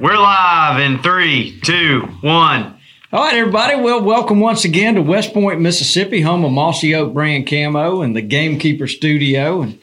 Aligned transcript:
We're 0.00 0.16
live 0.16 0.80
in 0.80 1.02
three, 1.02 1.58
two, 1.60 2.02
one. 2.20 2.78
All 3.12 3.24
right, 3.24 3.34
everybody. 3.34 3.74
Well, 3.74 4.00
welcome 4.02 4.38
once 4.38 4.64
again 4.64 4.94
to 4.94 5.02
West 5.02 5.34
Point, 5.34 5.60
Mississippi, 5.60 6.20
home 6.20 6.44
of 6.44 6.52
Mossy 6.52 6.94
Oak 6.94 7.12
Brand 7.12 7.48
Camo 7.48 8.02
and 8.02 8.14
the 8.14 8.22
Gamekeeper 8.22 8.86
Studio. 8.86 9.62
And 9.62 9.78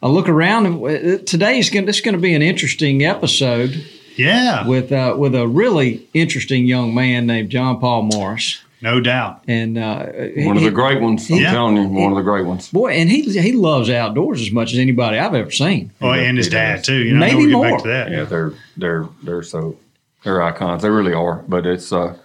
I 0.00 0.08
look 0.08 0.28
around, 0.28 0.66
and 0.66 0.84
uh, 0.84 1.18
today 1.24 1.58
is 1.58 1.70
going. 1.70 1.86
This 1.86 1.96
is 1.96 2.02
going 2.02 2.14
to 2.14 2.20
be 2.20 2.34
an 2.34 2.42
interesting 2.42 3.04
episode 3.04 3.84
Yeah, 4.16 4.66
with 4.68 4.92
uh, 4.92 5.16
with 5.18 5.34
a 5.34 5.48
really 5.48 6.06
interesting 6.14 6.66
young 6.66 6.94
man 6.94 7.26
named 7.26 7.50
John 7.50 7.80
Paul 7.80 8.02
Morris. 8.02 8.62
No 8.80 9.00
doubt. 9.00 9.42
And 9.48 9.76
uh, 9.78 10.06
One 10.36 10.56
of 10.56 10.62
the 10.62 10.70
great 10.70 11.00
ones. 11.00 11.30
I'm 11.30 11.38
Yeah. 11.38 11.50
telling 11.52 11.76
you, 11.76 11.88
one 11.88 12.12
of 12.12 12.16
the 12.16 12.22
great 12.22 12.46
ones. 12.46 12.68
boy, 12.70 12.92
and 12.92 13.08
he 13.10 13.22
he 13.22 13.52
loves 13.52 13.90
outdoors 13.90 14.40
as 14.40 14.50
much 14.52 14.72
as 14.72 14.78
anybody 14.78 15.18
I've 15.18 15.34
ever 15.34 15.50
seen. 15.50 15.90
Oh, 16.00 16.10
and 16.12 16.36
his 16.38 16.48
dad, 16.48 16.84
too. 16.84 16.94
You 17.02 17.14
know, 17.14 17.20
Maybe 17.20 17.46
we'll 17.46 17.58
more. 17.64 17.70
back 17.70 17.82
to 17.82 17.88
that. 17.88 18.10
Yeah, 18.10 18.24
they're 18.24 18.52
they're 18.76 19.08
they're 19.22 19.42
so 19.42 19.76
they're 20.24 20.42
icons. 20.42 20.82
They 20.82 20.90
really 20.90 21.14
are. 21.14 21.44
But 21.48 21.66
it's 21.66 21.92
uh 21.92 22.16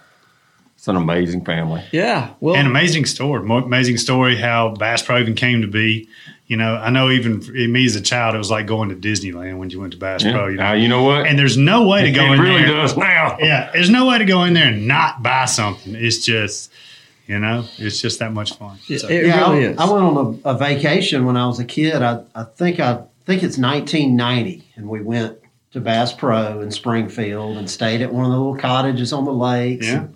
it's 0.76 0.88
an 0.88 0.96
amazing 0.96 1.44
family. 1.44 1.82
Yeah, 1.92 2.30
well, 2.40 2.56
An 2.56 2.66
amazing 2.66 3.06
story. 3.06 3.42
Amazing 3.48 3.96
story 3.98 4.36
how 4.36 4.74
Bass 4.74 5.02
Pro 5.02 5.18
even 5.18 5.34
came 5.34 5.62
to 5.62 5.66
be. 5.68 6.08
You 6.46 6.58
know, 6.58 6.74
I 6.76 6.90
know 6.90 7.08
even 7.10 7.40
for 7.40 7.52
me 7.52 7.86
as 7.86 7.96
a 7.96 8.02
child, 8.02 8.34
it 8.34 8.38
was 8.38 8.50
like 8.50 8.66
going 8.66 8.90
to 8.90 8.94
Disneyland 8.96 9.56
when 9.58 9.70
you 9.70 9.80
went 9.80 9.94
to 9.94 9.98
Bass 9.98 10.22
Yeah. 10.22 10.32
Pro. 10.32 10.48
You 10.48 10.56
know, 10.58 10.62
Now 10.62 10.72
you 10.74 10.88
know 10.88 11.02
what? 11.02 11.26
and 11.26 11.38
there's 11.38 11.56
no 11.56 11.86
way 11.88 12.02
to 12.02 12.08
it 12.08 12.12
go 12.12 12.32
in 12.34 12.38
really 12.40 12.62
there. 12.64 12.76
does 12.76 12.96
now. 12.96 13.38
Yeah, 13.40 13.70
there's 13.72 13.88
no 13.88 14.06
way 14.06 14.18
to 14.18 14.24
go 14.26 14.44
in 14.44 14.52
there 14.52 14.68
and 14.68 14.86
not 14.86 15.22
buy 15.22 15.46
something. 15.46 15.94
It's 15.94 16.22
just, 16.24 16.70
you 17.26 17.38
know, 17.38 17.64
it's 17.78 17.98
just 18.00 18.18
that 18.18 18.32
much 18.32 18.56
fun. 18.58 18.76
it, 18.90 18.98
So- 19.00 19.08
it 19.08 19.24
yeah, 19.26 19.40
really 19.40 19.66
I, 19.66 19.70
is. 19.70 19.78
I 19.78 19.90
went 19.90 20.04
on 20.04 20.40
a, 20.44 20.50
a 20.50 20.58
vacation 20.58 21.24
when 21.24 21.36
I 21.38 21.46
was 21.46 21.58
a 21.60 21.64
kid. 21.64 22.02
I, 22.02 22.22
I 22.34 22.44
think 22.44 22.78
I 22.78 22.96
think 23.24 23.42
it's 23.42 23.56
1990, 23.56 24.64
and 24.76 24.86
we 24.86 25.00
went 25.00 25.38
to 25.72 25.80
Bass 25.80 26.12
Pro 26.12 26.60
in 26.60 26.70
Springfield 26.70 27.56
and 27.56 27.70
stayed 27.70 28.02
at 28.02 28.12
one 28.12 28.26
of 28.26 28.30
the 28.30 28.36
little 28.36 28.56
cottages 28.58 29.14
on 29.14 29.24
the 29.24 29.32
lakes. 29.32 29.86
Yeah. 29.86 30.08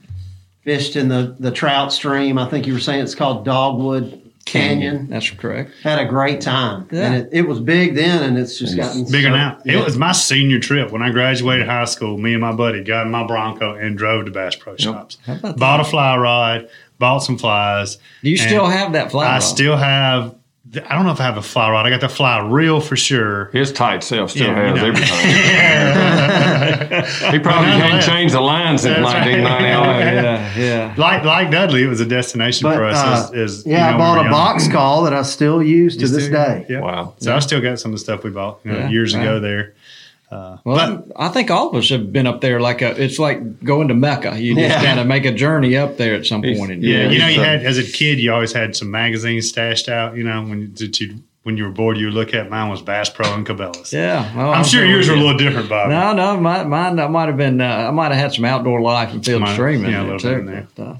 fished 0.63 0.95
in 0.95 1.09
the 1.09 1.35
the 1.41 1.51
trout 1.51 1.91
stream. 1.93 2.37
I 2.39 2.45
think 2.51 2.67
you 2.67 2.75
were 2.75 2.81
saying 2.81 3.03
it's 3.03 3.15
called 3.15 3.47
Dogwood 3.47 4.28
Canyon. 4.53 5.09
That's 5.09 5.31
correct. 5.31 5.73
Had 5.83 5.99
a 5.99 6.05
great 6.07 6.41
time, 6.41 6.89
Yeah. 6.91 7.01
and 7.07 7.15
it, 7.17 7.29
it 7.33 7.43
was 7.49 7.61
big 7.61 7.95
then, 7.95 8.23
and 8.23 8.39
it's 8.39 8.59
just 8.59 8.77
gotten 8.77 9.05
Bigger 9.05 9.29
so- 9.29 9.35
now. 9.37 9.59
Yeah. 9.65 9.79
It 9.81 9.85
was 9.85 9.97
my 9.97 10.13
senior 10.13 10.59
trip 10.61 10.91
when 10.91 11.03
I 11.03 11.11
graduated 11.11 11.67
high 11.67 11.85
school. 11.85 12.19
Me 12.19 12.33
and 12.33 12.41
my 12.41 12.53
buddy 12.53 12.83
got 12.83 13.07
in 13.07 13.13
my 13.13 13.27
Bronco 13.27 13.75
and 13.75 13.97
drove 13.97 14.25
to 14.25 14.31
Bass 14.31 14.57
Pro 14.57 14.77
shops. 14.77 15.19
about 15.27 15.57
Bought 15.59 15.81
a 15.81 15.85
fly 15.85 16.17
rod, 16.17 16.69
bought 16.99 17.19
some 17.21 17.39
flies. 17.39 17.99
Do 18.23 18.31
you 18.31 18.37
still 18.37 18.67
have 18.67 18.93
that 18.93 19.11
fly 19.11 19.25
I 19.25 19.29
rod? 19.29 19.37
I 19.37 19.39
still 19.41 19.77
have. 19.77 20.35
I 20.87 20.95
don't 20.95 21.07
know 21.07 21.13
if 21.13 21.21
I 21.21 21.25
have 21.25 21.39
a 21.39 21.43
fly 21.43 21.71
rod. 21.71 21.87
I 21.87 21.91
got 21.91 22.03
the 22.03 22.11
fly 22.11 22.41
reel 22.47 22.79
for 22.81 22.95
sure. 22.95 23.47
His 23.53 23.73
tight 23.73 24.05
self 24.05 24.33
still 24.33 24.49
Yeah, 24.49 24.59
you 24.59 24.75
has 24.75 24.77
know. 24.77 24.87
everything. 24.89 25.09
he 27.33 27.39
probably 27.39 27.71
can't 27.71 28.05
change 28.05 28.33
the 28.33 28.41
line 28.41 28.77
since 28.77 28.99
That's 28.99 29.15
right. 29.15 29.31
yeah, 29.39 30.55
yeah. 30.59 30.95
Like 30.99 31.25
like 31.25 31.51
Dudley, 31.51 31.85
it 31.85 31.89
was 31.89 32.01
a 32.01 32.07
destination 32.07 32.69
But, 32.69 32.77
for 32.77 32.85
us. 32.85 32.97
uh, 32.97 33.31
as, 33.35 33.61
as, 33.61 33.67
Yeah, 33.67 33.93
you 33.93 33.97
know, 33.97 33.97
I 33.97 33.99
bought 33.99 34.19
a 34.19 34.23
young. 34.23 34.31
box 34.33 34.69
call 34.69 35.05
that 35.05 35.15
I 35.15 35.23
still 35.23 35.63
use 35.63 35.97
to 35.97 36.03
You 36.03 36.09
this 36.09 36.25
still- 36.27 36.45
day. 36.45 36.67
Yeah. 36.69 36.81
Wow. 36.81 37.15
So 37.19 37.35
I 37.35 37.39
still 37.39 37.61
got 37.63 37.79
some 37.81 37.93
of 37.93 37.99
the 37.99 38.05
stuff 38.05 38.23
we 38.25 38.31
bought 38.31 38.61
you 38.65 38.73
know, 38.73 38.79
Yeah, 38.81 38.89
years 38.91 39.15
right. 39.15 39.23
ago 39.23 39.41
there. 39.41 39.73
Well, 40.31 40.61
But- 40.65 41.07
I 41.17 41.29
think 41.29 41.51
all 41.51 41.71
of 41.71 41.75
us 41.77 41.89
have 41.91 42.13
been 42.13 42.27
up 42.27 42.41
there. 42.41 42.61
Like 42.61 42.83
a, 42.83 43.01
it's 43.03 43.19
like 43.19 43.63
going 43.65 43.89
to 43.89 43.95
Mecca. 43.95 44.39
You 44.41 44.55
just 44.55 44.69
Yeah. 44.69 44.85
kind 44.85 45.01
of 45.01 45.07
make 45.07 45.25
a 45.25 45.33
journey 45.33 45.77
up 45.77 45.97
there 45.97 46.15
at 46.15 46.27
some 46.27 46.43
point 46.43 46.71
in 46.73 46.83
Yeah, 46.83 47.09
you 47.09 47.19
know, 47.19 47.25
life. 47.27 47.37
you 47.37 47.41
had 47.43 47.63
as 47.65 47.79
a 47.79 47.85
kid, 47.85 48.19
you 48.19 48.33
always 48.33 48.53
had 48.53 48.77
some 48.77 48.91
magazines 48.91 49.49
stashed 49.49 49.89
out. 49.89 50.17
You 50.17 50.25
know, 50.25 50.43
when 50.43 50.75
that 50.75 51.01
you 51.01 51.21
when 51.45 51.57
you 51.57 51.65
were 51.65 51.71
bored, 51.71 51.97
you 51.97 52.07
would 52.07 52.15
look 52.15 52.35
at. 52.35 52.51
Mine 52.51 52.69
was 52.69 52.83
Bass 52.83 53.09
Pro 53.09 53.33
and 53.33 53.47
Cabela's. 53.47 53.91
Yeah, 53.91 54.37
well, 54.37 54.53
I'm 54.53 54.65
sure 54.65 54.85
yours 54.85 55.09
were 55.09 55.15
a 55.15 55.19
little 55.19 55.37
different, 55.39 55.71
Bob. 55.71 55.89
No, 55.89 56.13
no, 56.13 56.39
my, 56.39 56.63
mine 56.65 56.97
that 56.97 57.11
might 57.11 57.29
have 57.29 57.39
been. 57.39 57.59
Uh, 57.63 57.87
I 57.89 57.91
might 57.91 58.13
have 58.13 58.21
had 58.21 58.35
some 58.35 58.45
outdoor 58.45 58.83
life 58.83 59.15
and 59.15 59.25
field 59.25 59.41
Might- 59.41 59.55
stream 59.55 59.83
yeah, 59.85 60.03
a 60.03 60.05
there 60.05 60.13
bit 60.13 60.21
too, 60.21 60.29
in 60.33 60.47
there. 60.47 60.67
But, 60.77 60.83
uh, 60.83 60.95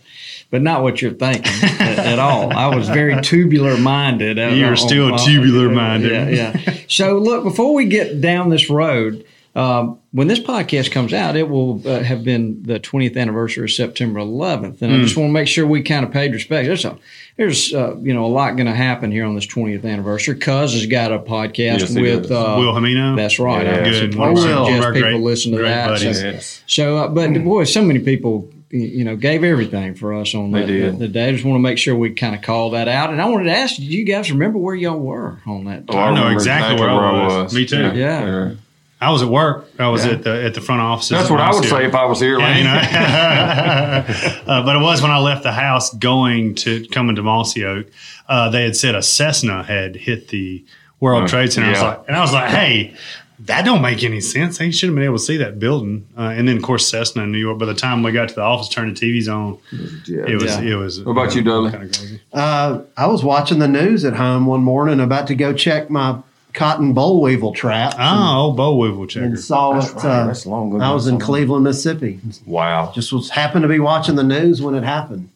but 0.51 0.63
not 0.63 0.83
what 0.83 1.01
you're 1.03 1.13
thinking 1.13 1.53
at, 1.81 1.99
at 1.99 2.19
all. 2.19 2.53
I 2.53 2.75
was 2.75 2.89
very 2.89 3.21
tubular 3.23 3.77
minded. 3.77 4.39
You 4.39 4.67
were 4.67 4.77
still 4.77 5.17
tubular-minded. 5.19 6.11
Yeah, 6.11 6.29
yeah. 6.57 6.75
So 6.89 7.19
look, 7.19 7.45
before 7.45 7.75
we 7.75 7.85
get 7.87 8.21
down 8.21 8.49
this 8.51 8.69
road. 8.71 9.25
Um, 9.57 9.99
when 10.13 10.29
this 10.29 10.39
podcast 10.39 10.93
comes 10.93 11.13
out, 11.13 11.35
it 11.35 11.49
will 11.49 11.83
uh, 11.89 12.01
have 12.05 12.23
been 12.23 12.63
the 12.63 12.79
20th 12.79 13.17
anniversary 13.17 13.65
of 13.65 13.73
September 13.73 14.21
11th, 14.21 14.83
and 14.83 14.93
I 14.93 14.97
Hmm. 14.99 15.03
just 15.03 15.17
want 15.17 15.31
to 15.31 15.33
make 15.33 15.49
sure 15.49 15.67
we 15.67 15.83
kind 15.83 16.05
of 16.05 16.13
paid 16.13 16.33
respect. 16.33 16.67
There's 16.69 16.85
a, 16.85 16.97
there's 17.37 17.75
uh, 17.75 17.97
you 18.01 18.15
know 18.15 18.25
a 18.25 18.29
lot 18.29 18.53
going 18.57 18.67
to 18.69 18.75
happen 18.75 19.11
here 19.11 19.25
on 19.25 19.35
this 19.35 19.47
20th 19.49 19.85
anniversary. 19.85 20.37
Cuz 20.37 20.75
has 20.75 20.87
got 20.87 21.11
a 21.13 21.19
podcast 21.19 21.81
Yes, 21.81 21.95
with 21.97 22.31
uh, 22.31 22.57
Will 22.61 22.73
Hamino. 22.73 23.17
That's 23.17 23.41
right. 23.41 23.67
Yeah, 23.67 23.81
I 23.81 23.85
good. 23.85 23.95
suggest 23.95 24.19
One 24.19 24.29
our- 24.29 24.35
one 24.35 24.75
of 24.79 24.85
our 24.85 24.93
people 24.93 25.11
great- 25.11 25.23
listen 25.23 25.53
to 25.53 25.59
that. 25.59 25.89
buddies. 25.89 26.21
So, 26.21 26.27
Yes. 26.29 26.63
so, 26.69 26.97
uh, 26.99 27.09
but 27.09 27.33
boy, 27.43 27.65
so 27.65 27.83
many 27.83 27.99
people, 27.99 28.49
you 28.71 29.05
know, 29.05 29.17
gave 29.17 29.45
everything 29.45 29.95
for 29.95 30.13
us 30.15 30.35
on 30.35 30.51
They 30.51 30.61
that, 30.61 30.67
did. 30.67 30.95
the, 30.95 30.99
the 30.99 31.09
day. 31.09 31.29
I 31.29 31.33
just 31.33 31.45
want 31.45 31.57
to 31.57 31.61
make 31.63 31.79
sure 31.79 31.95
we 31.97 32.11
kind 32.15 32.35
of 32.35 32.43
call 32.43 32.71
that 32.71 32.87
out. 32.89 33.11
And 33.11 33.21
I 33.23 33.27
wanted 33.27 33.45
to 33.45 33.57
ask 33.57 33.79
you, 33.79 33.89
do 33.89 33.97
you 33.97 34.05
guys 34.05 34.31
remember 34.31 34.59
where 34.59 34.75
y'all 34.75 34.99
were 34.99 35.41
on 35.47 35.65
that? 35.65 35.85
Oh, 35.89 35.97
I 35.97 36.07
know 36.11 36.17
remember 36.17 36.33
exactly 36.33 36.79
where 36.79 36.91
I 36.91 37.27
was. 37.43 37.55
Me 37.55 37.65
too. 37.65 37.93
Yeah. 37.95 38.55
I 39.01 39.11
was 39.13 39.23
at 39.23 39.29
work. 39.29 39.69
I 39.79 39.89
was 39.89 40.05
Yeah. 40.05 40.13
at 40.15 40.25
the 40.25 40.43
at 40.45 40.55
the 40.55 40.61
front 40.61 40.81
office. 40.83 41.09
That's 41.09 41.31
what 41.31 41.41
I 41.41 41.53
would 41.55 41.65
say 41.65 41.87
if 41.87 41.95
I 41.95 42.05
was 42.07 42.19
here. 42.21 42.39
Yeah, 42.41 42.59
you 42.59 42.65
know. 42.65 44.43
uh, 44.53 44.65
but 44.65 44.75
it 44.77 44.81
was 44.81 45.01
when 45.03 45.13
I 45.13 45.19
left 45.19 45.45
the 45.45 45.53
house 45.53 45.95
going 45.95 46.57
to 46.57 46.85
coming 46.89 47.15
to 47.17 47.23
Mossy 47.23 47.65
Oak. 47.65 47.87
Uh, 48.29 48.51
they 48.51 48.65
had 48.65 48.77
said 48.77 48.95
a 48.97 49.03
Cessna 49.03 49.63
had 49.63 49.95
hit 49.95 50.29
the 50.29 50.65
World 51.01 51.25
Uh, 51.25 51.29
Trade 51.29 51.53
Center. 51.53 51.69
I 51.69 51.71
was 51.71 51.81
like, 51.83 52.01
and 52.09 52.17
I 52.17 52.21
was 52.21 52.33
like, 52.33 52.51
hey. 52.51 52.95
That 53.41 53.65
don't 53.65 53.83
make 53.83 54.03
any 54.03 54.21
sense. 54.21 54.59
They 54.59 54.71
should 54.73 54.89
have 54.89 54.97
been 54.97 55.05
able 55.05 55.17
to 55.19 55.23
see 55.23 55.37
that 55.37 55.61
building. 55.61 56.07
Uh, 56.17 56.23
and 56.37 56.49
then, 56.49 56.57
of 56.57 56.63
course, 56.65 56.89
Cessna 56.89 57.23
in 57.23 57.31
New 57.33 57.39
York. 57.39 57.59
By 57.59 57.67
the 57.67 57.75
time 57.75 58.03
we 58.03 58.11
got 58.11 58.29
to 58.31 58.35
the 58.35 58.41
office, 58.43 58.69
turned 58.69 58.97
the 58.97 59.01
TVs 59.01 59.33
on. 59.33 59.59
Yeah. 60.07 60.25
It 60.27 60.35
was. 60.43 60.57
Yeah. 60.57 60.73
It 60.73 60.75
was. 60.75 61.03
What 61.05 61.13
about 61.13 61.35
you, 61.37 61.43
Dudley? 61.43 61.71
Kind 61.71 61.85
of 61.85 61.93
crazy. 61.97 62.21
Uh, 62.33 62.81
I 62.97 63.07
was 63.07 63.23
watching 63.23 63.61
the 63.61 63.69
news 63.69 64.05
at 64.05 64.15
home 64.15 64.47
one 64.47 64.63
morning, 64.65 64.99
about 64.99 65.29
to 65.29 65.35
go 65.37 65.53
check 65.53 65.89
my 65.89 66.19
cotton 66.53 66.95
boll 66.95 67.21
weevil 67.23 67.53
trap. 67.55 67.95
Oh, 67.99 68.37
old 68.47 68.57
boll 68.57 68.79
weevil 68.81 69.07
checker. 69.07 69.27
and 69.27 69.39
saw 69.39 69.75
That's 69.75 69.91
it. 69.91 69.95
right. 69.97 70.05
Uh, 70.05 70.27
That's 70.27 70.45
long 70.45 70.75
ago. 70.75 70.83
I 70.85 70.93
was 70.93 71.07
in 71.07 71.21
Cleveland, 71.21 71.63
Mississippi. 71.63 72.19
Wow. 72.45 72.91
Just 72.93 73.13
was 73.13 73.31
happened 73.31 73.63
to 73.63 73.69
be 73.69 73.79
watching 73.79 74.17
the 74.17 74.25
news 74.25 74.61
when 74.61 74.75
it 74.75 74.83
happened. 74.83 75.29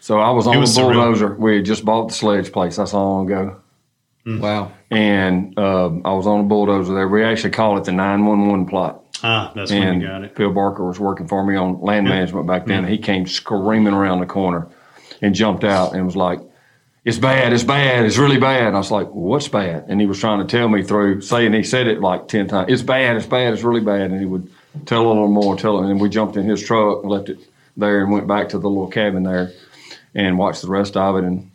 So 0.00 0.18
I 0.20 0.30
was 0.30 0.46
on 0.48 0.56
It 0.56 0.58
was 0.58 0.74
the 0.74 0.82
surreal. 0.82 0.94
bulldozer. 0.94 1.34
We 1.34 1.56
had 1.56 1.64
just 1.64 1.84
bought 1.84 2.08
the 2.08 2.14
sledge 2.14 2.50
place. 2.52 2.76
That's 2.76 2.90
how 2.92 2.98
long 3.02 3.26
ago. 3.30 3.56
Wow. 4.24 4.72
And 4.90 5.58
um, 5.58 6.02
I 6.04 6.12
was 6.12 6.26
on 6.26 6.40
a 6.40 6.42
bulldozer 6.44 6.94
there. 6.94 7.08
We 7.08 7.24
actually 7.24 7.50
call 7.50 7.76
it 7.78 7.84
the 7.84 7.92
911 7.92 8.66
plot. 8.66 9.02
Ah, 9.24 9.52
that's 9.54 9.70
when 9.70 9.82
and 9.82 10.02
you 10.02 10.08
got 10.08 10.24
it. 10.24 10.36
Phil 10.36 10.52
Barker 10.52 10.84
was 10.84 10.98
working 10.98 11.28
for 11.28 11.44
me 11.44 11.56
on 11.56 11.80
land 11.80 12.06
management 12.06 12.46
back 12.46 12.66
then. 12.66 12.86
He 12.86 12.98
came 12.98 13.26
screaming 13.26 13.94
around 13.94 14.20
the 14.20 14.26
corner 14.26 14.68
and 15.20 15.34
jumped 15.34 15.62
out 15.62 15.94
and 15.94 16.04
was 16.04 16.16
like, 16.16 16.40
"It's 17.04 17.18
bad! 17.18 17.52
It's 17.52 17.62
bad! 17.62 18.04
It's 18.04 18.18
really 18.18 18.38
bad!" 18.38 18.68
And 18.68 18.76
I 18.76 18.78
was 18.80 18.90
like, 18.90 19.08
"What's 19.08 19.46
bad?" 19.46 19.84
And 19.88 20.00
he 20.00 20.06
was 20.06 20.18
trying 20.18 20.44
to 20.44 20.44
tell 20.44 20.68
me 20.68 20.82
through 20.82 21.20
saying 21.20 21.52
he 21.52 21.62
said 21.62 21.86
it 21.86 22.00
like 22.00 22.26
ten 22.26 22.48
times. 22.48 22.72
It's 22.72 22.82
bad! 22.82 23.16
It's 23.16 23.26
bad! 23.26 23.52
It's 23.52 23.62
really 23.62 23.80
bad! 23.80 24.10
And 24.10 24.18
he 24.18 24.26
would 24.26 24.50
tell 24.86 25.06
a 25.06 25.08
little 25.08 25.28
more, 25.28 25.56
tell 25.56 25.82
it, 25.84 25.90
and 25.90 26.00
we 26.00 26.08
jumped 26.08 26.36
in 26.36 26.44
his 26.44 26.60
truck 26.60 27.02
and 27.02 27.10
left 27.10 27.28
it 27.28 27.38
there 27.76 28.02
and 28.02 28.10
went 28.10 28.26
back 28.26 28.48
to 28.50 28.58
the 28.58 28.68
little 28.68 28.88
cabin 28.88 29.22
there 29.22 29.52
and 30.14 30.36
watched 30.36 30.62
the 30.62 30.68
rest 30.68 30.96
of 30.96 31.16
it 31.16 31.24
and 31.24 31.50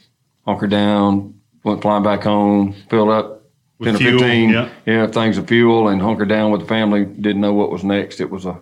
hunkered 0.46 0.70
down. 0.72 1.37
Went 1.68 1.82
flying 1.82 2.04
back 2.04 2.24
home, 2.24 2.74
filled 2.90 3.10
up 3.10 3.44
With 3.78 3.90
10 3.90 3.96
or 3.96 3.98
fuel, 3.98 4.20
15 4.20 4.50
yeah. 4.50 4.70
yeah, 4.86 5.08
things 5.08 5.38
of 5.38 5.50
fuel 5.50 5.90
and 5.90 6.02
hunkered 6.02 6.30
down 6.30 6.52
with 6.52 6.62
the 6.62 6.68
family. 6.68 7.04
Didn't 7.04 7.42
know 7.42 7.54
what 7.54 7.70
was 7.70 7.84
next. 7.84 8.22
It 8.22 8.30
was 8.30 8.46
a 8.46 8.62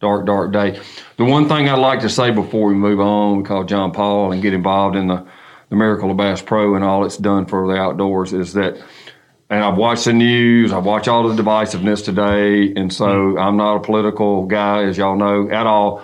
dark, 0.00 0.24
dark 0.24 0.50
day. 0.50 0.80
The 1.18 1.26
one 1.26 1.46
thing 1.46 1.68
I'd 1.68 1.78
like 1.78 2.00
to 2.00 2.08
say 2.08 2.30
before 2.30 2.68
we 2.68 2.74
move 2.74 3.00
on, 3.00 3.36
we 3.36 3.44
call 3.44 3.64
John 3.64 3.92
Paul 3.92 4.32
and 4.32 4.40
get 4.40 4.54
involved 4.54 4.96
in 4.96 5.08
the, 5.08 5.26
the 5.68 5.76
Miracle 5.76 6.10
of 6.10 6.16
Bass 6.16 6.40
Pro 6.40 6.74
and 6.74 6.82
all 6.82 7.04
it's 7.04 7.18
done 7.18 7.44
for 7.44 7.66
the 7.66 7.78
outdoors 7.78 8.32
is 8.32 8.54
that, 8.54 8.82
and 9.50 9.62
I've 9.62 9.76
watched 9.76 10.06
the 10.06 10.14
news, 10.14 10.72
I've 10.72 10.86
watched 10.86 11.08
all 11.08 11.28
the 11.28 11.42
divisiveness 11.42 12.02
today, 12.02 12.72
and 12.74 12.90
so 12.90 13.06
mm-hmm. 13.06 13.38
I'm 13.38 13.58
not 13.58 13.76
a 13.76 13.80
political 13.80 14.46
guy, 14.46 14.84
as 14.84 14.96
y'all 14.96 15.16
know, 15.16 15.50
at 15.50 15.66
all. 15.66 16.02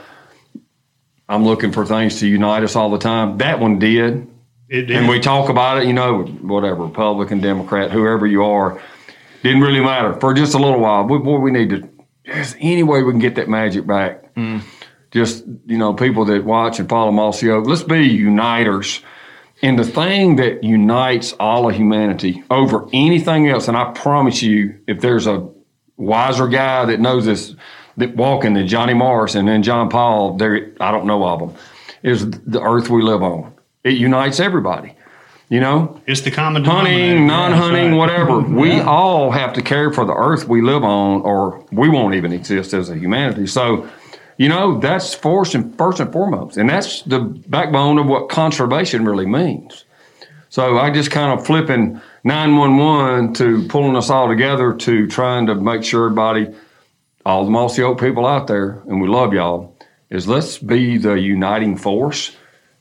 I'm 1.27 1.45
looking 1.45 1.73
for 1.73 1.87
things 1.87 2.21
to 2.21 2.27
unite 2.27 2.65
us 2.65 2.77
all 2.77 2.91
the 2.91 2.99
time. 2.99 3.39
That 3.39 3.59
one 3.59 3.79
did. 3.79 4.31
It, 4.69 4.91
And 4.91 5.09
we 5.09 5.21
talk 5.21 5.51
about 5.51 5.79
it, 5.79 5.87
you 5.87 5.93
know, 5.93 6.23
whatever, 6.23 6.85
Republican, 6.85 7.41
Democrat, 7.41 7.91
whoever 7.91 8.27
you 8.27 8.45
are, 8.45 8.83
didn't 9.43 9.61
really 9.61 9.81
matter 9.81 10.19
for 10.21 10.33
just 10.33 10.55
a 10.55 10.59
little 10.59 10.81
while. 10.81 11.05
We, 11.05 11.19
boy, 11.19 11.39
we 11.39 11.51
need 11.51 11.71
to, 11.71 11.89
just 12.25 12.57
any 12.59 12.83
way 12.83 13.03
we 13.03 13.13
can 13.13 13.21
get 13.21 13.35
that 13.35 13.49
magic 13.49 13.87
back. 13.87 14.35
Mm. 14.35 14.63
Just, 15.11 15.45
you 15.67 15.79
know, 15.79 15.93
people 15.93 16.25
that 16.25 16.45
watch 16.45 16.81
and 16.81 16.89
follow 16.89 17.13
Mossy 17.13 17.51
Oak, 17.51 17.67
let's 17.67 17.83
be 17.83 18.09
uniters. 18.09 19.03
And 19.63 19.79
the 19.79 19.85
thing 19.85 20.37
that 20.37 20.65
unites 20.65 21.33
all 21.35 21.69
of 21.69 21.77
humanity 21.77 22.43
over 22.51 22.89
anything 22.93 23.49
else, 23.49 23.69
and 23.69 23.77
I 23.77 23.93
promise 23.93 24.43
you, 24.43 24.81
if 24.89 25.01
there's 25.01 25.27
a 25.27 25.49
wiser 25.97 26.49
guy 26.49 26.87
that 26.87 27.01
knows 27.01 27.27
this, 27.27 27.55
that 27.97 28.17
walking 28.17 28.55
than 28.55 28.67
Johnny 28.67 28.95
Morris 28.95 29.35
and 29.35 29.47
then 29.47 29.63
John 29.63 29.89
Paul, 29.89 30.37
there, 30.37 30.73
I 30.81 30.91
don't 30.91 31.07
know 31.07 31.25
of 31.25 31.39
them, 31.41 31.55
is 32.03 32.29
the 32.31 32.61
earth 32.61 32.89
we 32.91 33.03
live 33.03 33.23
on. 33.23 33.54
It 33.85 33.99
unites 33.99 34.41
everybody. 34.41 34.95
You 35.51 35.61
know, 35.61 36.01
it's 36.07 36.23
the 36.23 36.31
common 36.31 36.65
hunting, 36.65 37.27
non-hunting, 37.27 37.91
right. 37.91 37.97
whatever. 37.97 38.41
We 38.65 38.81
all 38.81 39.31
have 39.31 39.53
to 39.53 39.63
care 39.63 39.93
for 39.93 40.07
the 40.07 40.15
earth 40.15 40.49
we 40.49 40.63
live 40.63 40.83
on, 40.83 41.21
or 41.21 41.65
we 41.71 41.89
won't 41.89 42.15
even 42.15 42.33
exist 42.33 42.73
as 42.73 42.89
a 42.89 42.97
humanity. 42.97 43.47
So, 43.47 43.89
you 44.39 44.49
know, 44.49 44.81
that's 44.81 45.15
first 45.15 45.55
and 45.55 45.77
first 45.77 46.01
and 46.01 46.11
foremost, 46.11 46.57
and 46.57 46.69
that's 46.69 47.03
the 47.03 47.21
backbone 47.21 47.99
of 47.99 48.07
what 48.07 48.31
conservation 48.31 49.05
really 49.05 49.27
means. 49.27 49.85
So 50.49 50.79
I 50.79 50.91
just 50.91 51.11
kind 51.11 51.39
of 51.39 51.45
flipping 51.45 52.01
nine 52.25 52.57
one 52.57 52.79
one 52.79 53.35
to 53.35 53.69
pulling 53.69 53.97
us 53.97 54.09
all 54.09 54.29
together 54.29 54.73
to 54.73 55.07
trying 55.09 55.47
to 55.47 55.55
make 55.57 55.85
sure 55.85 56.07
everybody, 56.07 56.55
all 57.27 57.45
the 57.45 57.51
Mossy 57.51 57.83
Oak 57.83 58.01
people 58.01 58.25
out 58.25 58.47
there, 58.47 58.83
and 58.89 59.01
we 59.01 59.09
love 59.09 59.35
y'all, 59.35 59.77
is 60.11 60.27
let's 60.27 60.59
be 60.59 60.97
the 60.97 61.15
uniting 61.15 61.77
force. 61.77 62.35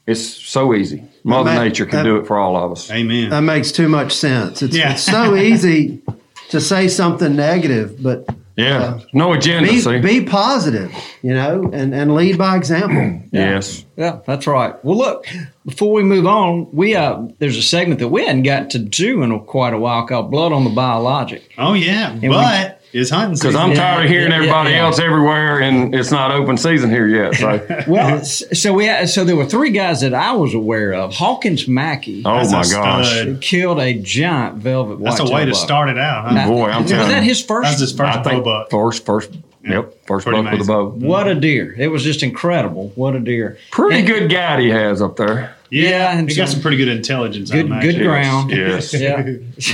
It's 0.06 0.22
so 0.26 0.74
easy. 0.74 1.04
Mother 1.24 1.52
That- 1.52 1.64
Nature 1.64 1.86
can 1.86 2.00
that- 2.00 2.04
do 2.04 2.18
it 2.18 2.28
for 2.28 2.38
all 2.38 2.56
of 2.58 2.72
us. 2.72 2.92
Amen. 2.92 3.30
That 3.30 3.42
makes 3.42 3.72
too 3.72 3.88
much 3.88 4.14
sense. 4.14 4.62
It's, 4.62 4.76
Yeah. 4.76 4.94
it's 4.94 5.04
so 5.04 5.36
easy 5.50 6.02
to 6.50 6.60
say 6.60 6.88
something 6.90 7.36
negative, 7.36 8.04
but 8.04 8.28
Yeah, 8.58 9.00
no 9.14 9.34
agenda. 9.34 9.70
be, 9.70 9.80
see, 9.80 10.00
be 10.00 10.22
positive, 10.22 10.92
you 11.24 11.34
know, 11.34 11.70
and, 11.74 11.96
and 11.96 12.14
lead 12.14 12.38
by 12.38 12.56
example. 12.58 13.22
yes, 13.32 13.86
Yeah, 13.98 14.20
that's 14.28 14.46
right. 14.46 14.76
Well, 14.84 14.98
look, 14.98 15.26
before 15.66 15.92
we 15.94 16.04
move 16.04 16.28
on, 16.28 16.68
we 16.74 16.96
uh, 16.96 17.22
there's 17.40 17.58
a 17.58 17.64
segment 17.64 18.00
that 18.02 18.10
we 18.10 18.26
hadn't 18.26 18.44
got 18.44 18.70
to 18.72 18.80
do 18.80 19.24
in 19.24 19.40
quite 19.46 19.74
a 19.74 19.78
while 19.80 20.06
called 20.06 20.30
"Blood 20.30 20.52
on 20.52 20.66
the 20.66 20.70
Biologic." 20.70 21.50
oh 21.58 21.74
yeah, 21.74 22.14
we- 22.20 22.28
but 22.28 22.82
it's 22.94 23.10
hunting 23.10 23.36
because. 23.36 23.56
I'm 23.56 23.74
tired 23.74 24.06
of 24.06 24.10
hearing 24.12 24.30
yeah, 24.32 24.38
everybody 24.38 24.72
yeah. 24.72 24.84
else 24.86 25.00
everywhere, 25.00 25.62
and 25.62 25.94
it's 25.96 26.12
not 26.12 26.32
open 26.32 26.58
season 26.58 26.90
here 26.90 27.08
yet. 27.08 27.36
So, 27.36 27.84
Well, 27.88 28.24
so 28.24 28.74
we 28.74 28.86
had, 28.86 29.10
so 29.10 29.24
there 29.26 29.36
were 29.36 29.46
three 29.46 29.72
guys 29.72 30.02
that 30.02 30.14
I 30.14 30.34
was 30.34 30.54
aware 30.54 30.94
of. 30.94 31.14
Hawkins 31.14 31.68
Mackey 31.68 32.22
oh 32.26 32.50
my 32.52 32.64
gosh, 32.64 33.26
killed 33.42 33.80
a 33.80 33.94
giant 33.96 34.56
velvet 34.58 35.00
That's 35.04 35.20
a 35.20 35.26
way 35.26 35.46
to 35.46 35.52
buck. 35.52 35.60
start 35.60 35.90
it 35.90 35.98
out. 35.98 36.26
Huh? 36.30 36.34
Now, 36.36 36.48
Boy, 36.48 36.70
I'm 36.70 36.84
was 36.84 36.92
that 36.92 37.24
his 37.24 37.42
first? 37.44 37.70
That's 37.70 37.82
his 37.82 37.92
first 37.94 38.24
bow 38.24 38.42
buck. 38.42 38.70
first, 38.70 39.06
first, 39.06 39.32
yep, 39.64 39.94
first 40.06 40.26
Pretty 40.28 40.42
buck 40.44 40.52
with 40.60 40.62
a 40.62 40.66
bow. 40.66 40.90
What 40.90 41.28
a 41.28 41.36
deer! 41.36 41.74
It 41.78 41.88
was 41.88 42.04
just 42.04 42.22
incredible. 42.24 42.92
What 42.96 43.16
a 43.16 43.20
deer! 43.20 43.58
Pretty 43.72 44.00
And- 44.00 44.08
good 44.08 44.30
guide 44.32 44.60
he 44.60 44.70
has 44.70 45.02
up 45.02 45.16
there. 45.18 45.56
Yeah, 45.70 45.90
Yeah, 45.90 46.18
and 46.20 46.30
he 46.30 46.36
got 46.36 46.50
some- 46.50 46.54
some 46.58 46.62
pretty 46.62 46.78
good 46.78 46.90
intelligence. 46.90 47.50
Good, 47.50 47.72
on 47.72 47.82
good 47.82 47.98
ground. 47.98 48.52
Yes. 48.52 48.94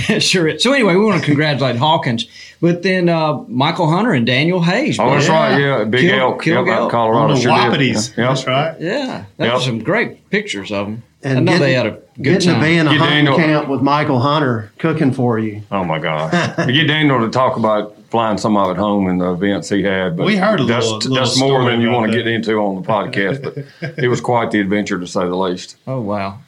Yeah, 0.09 0.19
sure. 0.19 0.57
So 0.57 0.71
anyway, 0.71 0.95
we 0.95 1.03
want 1.03 1.19
to 1.19 1.25
congratulate 1.25 1.75
Hawkins, 1.75 2.25
but 2.61 2.83
then 2.83 3.09
uh, 3.09 3.39
Michael 3.47 3.89
Hunter 3.89 4.11
and 4.13 4.25
Daniel 4.25 4.61
Hayes. 4.61 4.99
Oh, 4.99 5.09
that's 5.11 5.25
both. 5.27 5.35
right. 5.35 5.57
Yeah, 5.59 5.83
big 5.85 6.01
Kill- 6.09 6.19
elk. 6.19 6.41
kill 6.43 6.65
yep, 6.65 6.73
out 6.73 6.77
in 6.77 6.83
elk. 6.83 6.91
Colorado. 6.91 7.19
On 7.21 7.35
the 7.35 7.41
sure 7.41 7.51
did. 7.55 7.61
Wapities. 7.95 8.17
Yep. 8.17 8.27
That's 8.27 8.47
right. 8.47 8.75
Yeah, 8.79 9.25
that 9.37 9.45
Yep. 9.45 9.53
was 9.53 9.65
some 9.65 9.79
great 9.79 10.29
pictures 10.29 10.71
of 10.71 10.87
them. 10.87 11.03
I 11.23 11.27
And 11.29 11.45
know 11.45 11.51
getting- 11.53 11.67
they 11.67 11.73
had 11.73 11.85
a 11.85 11.91
good 11.91 12.23
Getting 12.23 12.39
to 12.39 12.51
time. 12.53 12.61
be 12.63 12.77
in 12.77 12.87
a 12.87 12.91
Get 12.91 12.99
hunting 12.99 13.25
Daniel- 13.25 13.35
camp 13.37 13.67
with 13.69 13.81
Michael 13.81 14.19
Hunter 14.19 14.71
cooking 14.77 15.11
for 15.11 15.37
you. 15.39 15.61
Oh 15.71 15.83
my 15.83 15.99
gosh! 15.99 16.33
you 16.67 16.73
get 16.73 16.87
Daniel 16.87 17.19
to 17.21 17.29
talk 17.29 17.57
about 17.57 17.95
flying 18.09 18.37
some 18.37 18.57
of 18.57 18.71
it 18.71 18.77
home 18.79 19.07
and 19.07 19.21
the 19.21 19.31
events 19.31 19.69
he 19.69 19.83
had. 19.83 20.17
But 20.17 20.25
We 20.25 20.35
heard 20.37 20.59
a 20.61 20.63
that's, 20.65 20.85
little- 20.85 20.97
little 20.99 21.15
that's 21.15 21.37
more 21.39 21.59
story 21.61 21.71
than 21.73 21.81
you 21.81 21.89
about 21.89 21.99
want 21.99 22.11
to 22.11 22.17
get 22.17 22.25
into 22.27 22.53
on 22.57 22.81
the 22.81 22.87
podcast. 22.87 23.43
But 23.81 23.93
it 24.03 24.07
was 24.07 24.19
quite 24.21 24.51
the 24.51 24.59
adventure 24.61 24.97
to 24.99 25.05
say 25.07 25.19
the 25.21 25.35
least. 25.35 25.75
Oh 25.85 25.99
wow. 26.01 26.39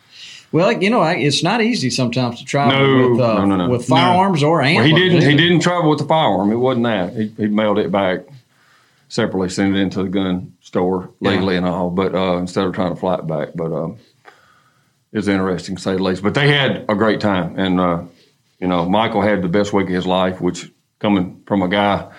Well, 0.51 0.81
you 0.81 0.89
know, 0.89 1.03
it's 1.03 1.43
not 1.43 1.61
easy 1.61 1.89
sometimes 1.89 2.39
to 2.39 2.45
travel 2.45 2.77
No, 2.77 3.09
with 3.09 3.21
uh, 3.21 3.45
no, 3.45 3.55
no, 3.55 3.69
with 3.69 3.87
firearms 3.87 4.43
or 4.43 4.57
Well, 4.57 4.83
he 4.83 4.93
didn't. 4.93 5.21
He 5.21 5.35
didn't 5.35 5.61
travel 5.61 5.89
with 5.89 5.99
the 5.99 6.05
firearm. 6.05 6.51
It 6.51 6.55
wasn't 6.55 6.85
that. 6.85 7.13
He, 7.13 7.27
he 7.37 7.47
mailed 7.47 7.79
it 7.79 7.91
back 7.91 8.21
separately, 9.07 9.49
sent 9.49 9.75
it 9.75 9.79
into 9.79 10.03
the 10.03 10.09
gun 10.09 10.53
store 10.61 11.11
legally 11.21 11.55
and 11.55 11.65
all. 11.65 11.89
But 11.89 12.15
uh, 12.15 12.37
instead 12.37 12.65
of 12.65 12.73
trying 12.73 12.93
to 12.93 12.99
fly 12.99 13.15
it 13.15 13.27
back, 13.27 13.49
but 13.55 13.71
um, 13.71 13.97
it 15.11 15.17
was 15.17 15.27
interesting 15.27 15.77
to 15.77 15.81
say 15.81 15.95
the 15.95 16.03
least. 16.03 16.21
But 16.21 16.33
they 16.33 16.49
had 16.49 16.85
a 16.89 16.95
great 16.95 17.21
time, 17.21 17.57
and 17.57 17.79
uh, 17.79 18.03
you 18.59 18.67
know, 18.67 18.87
Michael 18.89 19.21
had 19.21 19.41
the 19.41 19.49
best 19.49 19.71
week 19.71 19.87
of 19.87 19.93
his 19.93 20.05
life, 20.05 20.41
which 20.41 20.69
coming 20.99 21.43
from 21.45 21.61
a 21.61 21.67
guy 21.69 22.11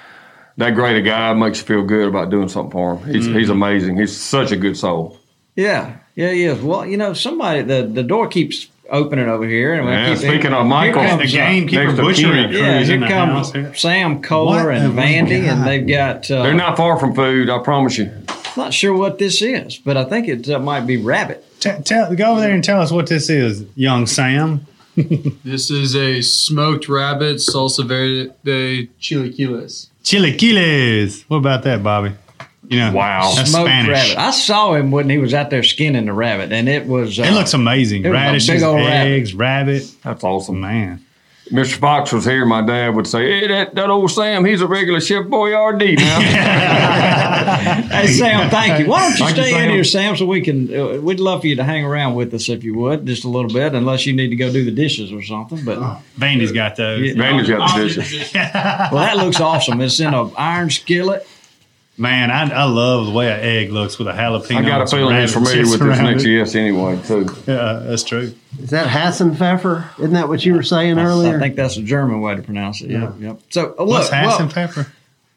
that 0.57 0.75
great 0.75 0.97
a 0.97 1.03
guy 1.03 1.33
makes 1.35 1.61
you 1.61 1.67
feel 1.67 1.83
good 1.83 2.09
about 2.09 2.31
doing 2.31 2.49
something 2.49 2.73
for 2.73 2.97
him. 2.97 3.15
He's 3.15 3.27
he's 3.27 3.49
amazing. 3.49 3.97
He's 3.97 4.17
such 4.17 4.53
a 4.53 4.57
good 4.57 4.77
soul. 4.77 5.19
Yeah, 5.57 5.99
yeah, 6.15 6.31
he 6.33 6.45
is. 6.45 6.61
Well, 6.61 6.87
you 6.87 6.97
know, 6.97 7.13
somebody 7.15 7.63
the 7.63 7.83
the 7.85 8.03
door 8.03 8.29
keeps 8.29 8.69
opening 8.91 9.29
over 9.29 9.47
here, 9.47 9.75
and 9.75 9.87
we 9.87 9.93
Yeah, 9.93 10.09
keep, 10.11 10.19
speaking 10.19 10.53
of 10.53 10.59
here 10.59 10.65
Michael, 10.65 11.03
The 11.03 11.09
comes, 11.09 11.35
uh, 11.35 11.37
gamekeeper 11.37 11.85
Next 11.85 11.97
to 11.97 12.03
butchery 12.03 12.43
Ken. 12.43 12.49
crew 12.51 12.59
Yeah, 12.59 12.83
here 12.83 12.95
in 12.95 13.01
the 13.01 13.07
house. 13.09 13.53
comes 13.53 13.81
Sam 13.81 14.21
Kohler 14.23 14.67
What 14.67 14.75
and 14.75 14.83
have 14.83 14.95
we 14.95 15.01
Vandy, 15.03 15.49
and 15.51 15.67
they've 15.67 15.87
got. 15.87 16.31
Uh, 16.31 16.43
They're 16.43 16.53
not 16.55 16.77
far 16.77 16.99
from 16.99 17.15
food. 17.15 17.49
I 17.49 17.59
promise 17.61 17.97
you. 17.99 18.11
not 18.57 18.75
sure 18.75 18.95
what 18.95 19.19
this 19.19 19.41
is, 19.41 19.79
but 19.79 19.97
I 19.97 20.05
think 20.05 20.29
it 20.29 20.49
uh, 20.51 20.59
might 20.59 20.87
be 20.87 20.99
rabbit. 20.99 21.43
T- 21.61 21.71
tell, 21.85 22.15
go 22.15 22.33
over 22.33 22.41
there 22.41 22.51
and 22.53 22.63
tell 22.63 22.83
us 22.83 22.91
what 22.91 23.07
this 23.09 23.31
is, 23.31 23.65
young 23.77 24.07
Sam. 24.07 24.67
This 25.43 25.71
is 25.71 25.97
a 25.97 26.21
smoked 26.21 26.87
rabbit 26.87 27.37
salsa 27.39 27.87
verde 27.87 28.91
chilaquiles. 29.01 29.89
Chilaquiles. 30.05 31.25
What 31.29 31.39
about 31.39 31.63
that, 31.63 31.83
Bobby? 31.83 32.13
You 32.73 32.79
know, 32.81 32.93
Wow. 32.93 33.33
that's 33.37 33.51
Smoked 33.51 33.69
Spanish. 33.69 33.89
rabbit. 33.91 34.19
I 34.19 34.31
saw 34.31 34.75
him 34.75 34.91
when 34.91 35.09
he 35.11 35.19
was 35.19 35.35
out 35.35 35.51
there 35.51 35.63
skinning 35.63 36.07
the 36.07 36.13
rabbit, 36.13 36.53
and 36.53 36.69
it 36.69 36.87
was. 36.87 37.19
Uh, 37.19 37.25
It 37.25 37.33
looks 37.33 37.55
amazing. 37.55 38.05
it 38.05 38.09
Radishes, 38.11 38.49
big 38.51 38.63
old 38.63 38.77
rabbit. 38.79 39.11
eggs, 39.13 39.35
rabbit. 39.35 39.91
That's 40.03 40.25
awesome. 40.25 40.61
Man, 40.61 41.05
Mr. 41.51 41.75
Fox 41.75 42.13
was 42.13 42.25
here, 42.25 42.47
my 42.47 42.63
dad 42.63 42.95
would 42.95 43.07
say, 43.07 43.41
"Hey, 43.41 43.47
that, 43.49 43.75
that 43.75 43.91
old 43.91 44.11
Sam, 44.11 44.45
he's 44.45 44.63
a 44.63 44.67
regular 44.67 45.01
Chef 45.01 45.25
Boyardee 45.27 45.99
now." 45.99 46.19
Hey 47.93 48.07
Sam, 48.07 48.49
thank 48.51 48.81
you. 48.81 48.87
Why 48.91 49.01
don't 49.03 49.19
you 49.19 49.25
Thank 49.27 49.37
you, 49.37 49.43
stay 49.45 49.53
in 49.53 49.59
Sam. 49.59 49.71
here, 49.71 49.85
Sam, 49.85 50.17
so 50.17 50.27
we 50.27 50.41
can? 50.41 50.75
Uh, 50.75 51.01
we'd 51.01 51.21
love 51.21 51.43
for 51.43 51.47
you 51.49 51.57
to 51.57 51.65
hang 51.65 51.85
around 51.85 52.15
with 52.15 52.33
us 52.35 52.49
if 52.49 52.65
you 52.65 52.75
would, 52.75 53.07
just 53.07 53.25
a 53.25 53.29
little 53.29 53.51
bit, 53.53 53.75
unless 53.75 54.07
you 54.07 54.13
need 54.15 54.29
to 54.29 54.37
go 54.37 54.51
do 54.53 54.65
the 54.65 54.71
dishes 54.71 55.13
or 55.13 55.23
something. 55.23 55.65
But 55.65 55.79
Vandy's 56.19 56.53
got 56.53 56.77
those. 56.77 57.01
Yeah. 57.15 57.21
Randy's 57.23 57.49
got 57.49 57.77
the 57.77 57.85
dishes. 57.85 58.33
well, 58.35 58.91
that 58.95 59.17
looks 59.17 59.41
awesome. 59.41 59.81
It's 59.81 60.01
in 60.01 60.15
an 60.15 60.31
iron 60.37 60.71
skillet. 60.71 61.27
Man, 61.99 62.31
I, 62.31 62.51
I 62.51 62.65
love 62.65 63.05
the 63.07 63.13
way 63.13 63.31
an 63.31 63.41
egg 63.41 63.71
looks 63.71 63.99
with 63.99 64.09
a 64.09 64.13
jalapeno. 64.13 64.57
I 64.57 64.63
got 64.63 64.79
a 64.79 64.81
and 64.81 64.91
some 64.91 64.99
feeling 64.99 65.21
he's 65.21 65.33
familiar 65.35 65.61
with 65.61 65.73
this 65.73 65.81
around 65.83 66.05
next 66.05 66.25
it. 66.25 66.31
yes 66.31 66.55
anyway, 66.55 66.99
too. 67.07 67.27
Yeah, 67.47 67.81
that's 67.85 68.03
true. 68.03 68.33
Is 68.61 68.71
that 68.71 68.89
Hassan 68.89 69.35
Pfeffer? 69.35 69.91
Isn't 69.99 70.15
that 70.15 70.27
what 70.29 70.45
you 70.45 70.55
were 70.55 70.63
saying 70.63 70.99
I 70.99 71.05
earlier? 71.05 71.37
I 71.37 71.41
think 71.41 71.55
that's 71.57 71.77
a 71.77 71.83
German 71.83 72.21
way 72.23 72.35
to 72.35 72.43
pronounce 72.43 72.81
it. 72.81 72.91
Yeah, 72.91 73.13
yep. 73.19 73.41
So 73.51 73.75
uh, 73.79 73.83
look, 73.83 73.89
What's 73.89 74.09
Hass 74.09 74.41
and 74.41 74.53
well, 74.53 74.67
pepper? 74.69 74.93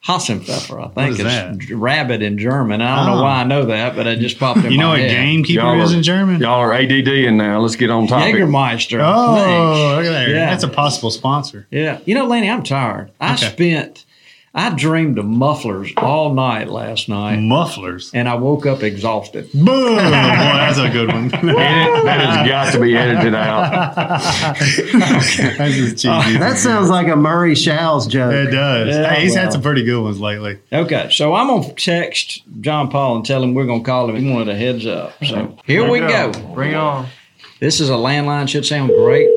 Hasenpfeffer, 0.06 0.86
I 0.86 0.88
think 0.90 1.14
is 1.14 1.20
it's 1.20 1.68
that? 1.68 1.76
rabbit 1.76 2.22
in 2.22 2.38
German. 2.38 2.80
I 2.80 2.96
don't 2.98 3.08
know 3.08 3.20
Oh. 3.20 3.24
why 3.24 3.42
I 3.42 3.44
know 3.44 3.66
that, 3.66 3.96
but 3.96 4.06
it 4.06 4.20
just 4.20 4.38
popped 4.40 4.64
in 4.64 4.72
You 4.72 4.78
know 4.78 4.90
my 4.90 4.92
what 4.92 5.00
head. 5.00 5.10
gamekeeper 5.10 5.64
Y'all 5.64 5.82
is 5.82 5.94
in 5.94 6.04
German? 6.04 6.42
Y'all 6.42 6.60
are 6.62 6.72
ADD 6.74 7.08
in 7.08 7.38
now. 7.38 7.60
Let's 7.60 7.76
get 7.76 7.90
on 7.90 8.06
topic. 8.06 8.36
Jägermeister. 8.36 9.02
I 9.02 9.14
Oh, 9.14 9.36
think. 9.36 9.98
look 9.98 10.06
at 10.06 10.12
there. 10.26 10.30
Yeah. 10.36 10.46
That's 10.52 10.64
a 10.64 10.68
possible 10.68 11.10
sponsor. 11.10 11.66
Yeah. 11.72 12.00
You 12.06 12.14
know, 12.14 12.28
Lanny, 12.28 12.50
I'm 12.52 12.62
tired. 12.62 13.10
I 13.20 13.34
Okay. 13.34 13.48
spent, 13.48 14.06
I 14.58 14.74
dreamed 14.74 15.20
of 15.20 15.26
mufflers 15.26 15.92
all 15.98 16.34
night 16.34 16.70
last 16.70 17.10
night, 17.10 17.40
Mufflers. 17.42 18.10
and 18.14 18.30
I 18.30 18.36
woke 18.36 18.66
up 18.66 18.84
exhausted. 18.84 19.52
Boom! 19.52 19.66
Boy, 19.66 20.00
that's 20.00 20.78
a 20.80 20.90
good 20.90 21.10
one. 21.10 21.26
Edit, 21.26 21.44
that 22.06 22.22
has 22.22 22.48
got 22.48 22.72
to 22.72 22.80
be 22.80 22.96
edited 22.96 23.36
out. 23.36 24.56
that's 24.56 25.76
just 25.76 25.98
cheesy. 25.98 26.38
That 26.40 26.58
sounds 26.58 26.90
like 26.90 27.08
a 27.08 27.18
Murray 27.18 27.56
Show's 27.56 28.08
joke. 28.08 28.32
it 28.34 28.52
does. 28.52 28.88
Yeah, 28.96 29.10
hey, 29.14 29.24
he's 29.24 29.34
well. 29.34 29.44
had 29.44 29.52
some 29.54 29.62
pretty 29.62 29.84
good 29.84 30.02
ones 30.02 30.20
lately. 30.22 30.60
Okay, 30.72 31.10
so 31.12 31.34
I'm 31.34 31.48
gonna 31.48 31.74
text 31.74 32.42
John 32.62 32.90
Paul 32.90 33.18
and 33.18 33.26
tell 33.26 33.44
him 33.44 33.56
we're 33.56 33.66
gonna 33.66 33.84
call 33.84 34.10
him. 34.10 34.16
He 34.16 34.32
wanted 34.32 34.50
a 34.50 34.56
heads 34.58 34.86
up. 34.86 35.14
So 35.26 35.58
here 35.66 35.90
we 35.90 36.00
go. 36.00 36.32
Bring 36.54 36.72
it 36.72 36.76
on. 36.76 37.08
This 37.60 37.80
is 37.82 37.90
a 37.90 37.94
landline. 37.94 38.48
Should 38.48 38.66
sound 38.66 38.90
great. 38.90 39.28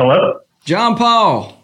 Hello. 0.00 0.40
John 0.64 0.96
Paul. 0.96 1.60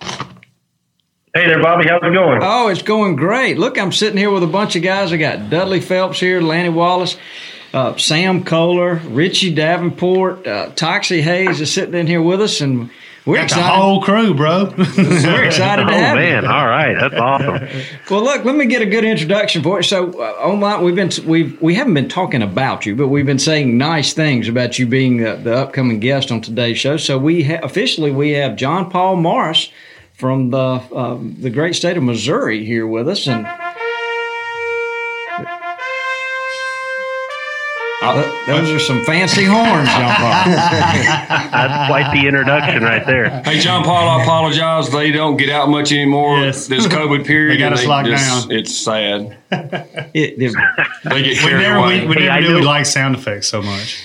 Hey 1.34 1.46
there, 1.46 1.62
Bobby. 1.62 1.88
How's 1.88 2.02
it 2.02 2.12
going? 2.12 2.40
Oh, 2.42 2.68
it's 2.68 2.82
going 2.82 3.16
great. 3.16 3.56
Look, 3.56 3.78
I'm 3.78 3.92
sitting 3.92 4.18
here 4.18 4.30
with 4.30 4.42
a 4.42 4.46
bunch 4.46 4.76
of 4.76 4.82
guys. 4.82 5.10
I 5.10 5.16
got 5.16 5.48
Dudley 5.48 5.80
Phelps 5.80 6.20
here, 6.20 6.42
Lanny 6.42 6.68
Wallace, 6.68 7.16
uh, 7.72 7.96
Sam 7.96 8.44
Kohler, 8.44 8.96
Richie 9.06 9.54
Davenport, 9.54 10.46
uh, 10.46 10.68
Toxey 10.76 11.22
Haas 11.22 11.60
is 11.60 11.72
sitting 11.72 11.94
in 11.94 12.06
here 12.06 12.20
with 12.20 12.42
us, 12.42 12.60
and 12.60 12.90
we're 13.26 13.36
Got 13.36 13.40
the 13.40 13.44
excited. 13.56 13.74
whole 13.76 14.00
crew, 14.02 14.34
bro. 14.34 14.72
we're 14.76 15.44
excited 15.44 15.84
oh 15.86 15.88
to 15.88 15.94
have 15.94 16.16
it. 16.16 16.20
Oh 16.20 16.24
man! 16.32 16.42
you. 16.44 16.48
All 16.48 16.66
right, 16.66 16.94
that's 16.98 17.14
awesome. 17.14 17.68
Well, 18.08 18.22
look, 18.22 18.44
let 18.44 18.54
me 18.56 18.66
get 18.66 18.80
a 18.82 18.86
good 18.86 19.04
introduction 19.04 19.62
for 19.62 19.78
you. 19.78 19.82
So, 19.82 20.12
uh, 20.12 20.32
online, 20.40 20.82
we've 20.84 20.94
been 20.94 21.10
we've 21.26 21.60
we 21.60 21.74
haven't 21.74 21.94
been 21.94 22.08
talking 22.08 22.40
about 22.42 22.86
you, 22.86 22.94
but 22.94 23.08
we've 23.08 23.26
been 23.26 23.38
saying 23.38 23.76
nice 23.76 24.12
things 24.12 24.48
about 24.48 24.78
you 24.78 24.86
being 24.86 25.16
the, 25.18 25.34
the 25.36 25.54
upcoming 25.56 25.98
guest 26.00 26.30
on 26.30 26.40
today's 26.40 26.78
show. 26.78 26.96
So, 26.96 27.18
we 27.18 27.42
ha- 27.42 27.60
officially 27.62 28.12
we 28.12 28.30
have 28.30 28.56
John 28.56 28.88
Paul 28.90 29.16
Morris 29.16 29.70
from 30.14 30.50
the 30.50 30.80
um, 30.94 31.36
the 31.40 31.50
great 31.50 31.74
state 31.74 31.96
of 31.96 32.02
Missouri 32.04 32.64
here 32.64 32.86
with 32.86 33.08
us, 33.08 33.26
and 33.26 33.46
Th- 38.14 38.46
those 38.46 38.70
are 38.70 38.78
some 38.78 39.04
fancy 39.04 39.44
horns, 39.44 39.88
John 39.88 40.14
Paul. 40.16 40.44
That's 40.46 41.88
quite 41.90 42.12
the 42.12 42.26
introduction 42.26 42.82
right 42.82 43.04
there. 43.06 43.28
Hey, 43.44 43.58
John 43.60 43.84
Paul, 43.84 44.08
I 44.18 44.22
apologize. 44.22 44.90
They 44.90 45.10
don't 45.12 45.36
get 45.36 45.50
out 45.50 45.68
much 45.68 45.92
anymore 45.92 46.38
Yes. 46.40 46.66
this 46.66 46.86
COVID 46.86 47.26
period. 47.26 47.54
They 47.54 47.58
got 47.58 47.72
and 47.72 47.74
us 47.80 47.86
locked 47.86 48.08
down. 48.08 48.50
It's 48.50 48.76
sad. 48.76 49.36
It- 50.14 50.40
it- 50.42 50.54
They 51.04 51.22
get 51.22 51.28
we 51.30 51.36
carried 51.36 51.62
never, 51.62 51.76
away. 51.78 52.00
we, 52.00 52.06
we 52.08 52.14
Hey, 52.14 52.20
never 52.26 52.30
I 52.32 52.40
knew 52.40 52.48
know- 52.50 52.54
we 52.56 52.62
liked 52.62 52.86
sound 52.86 53.14
effects 53.16 53.48
so 53.48 53.62
much. 53.62 54.02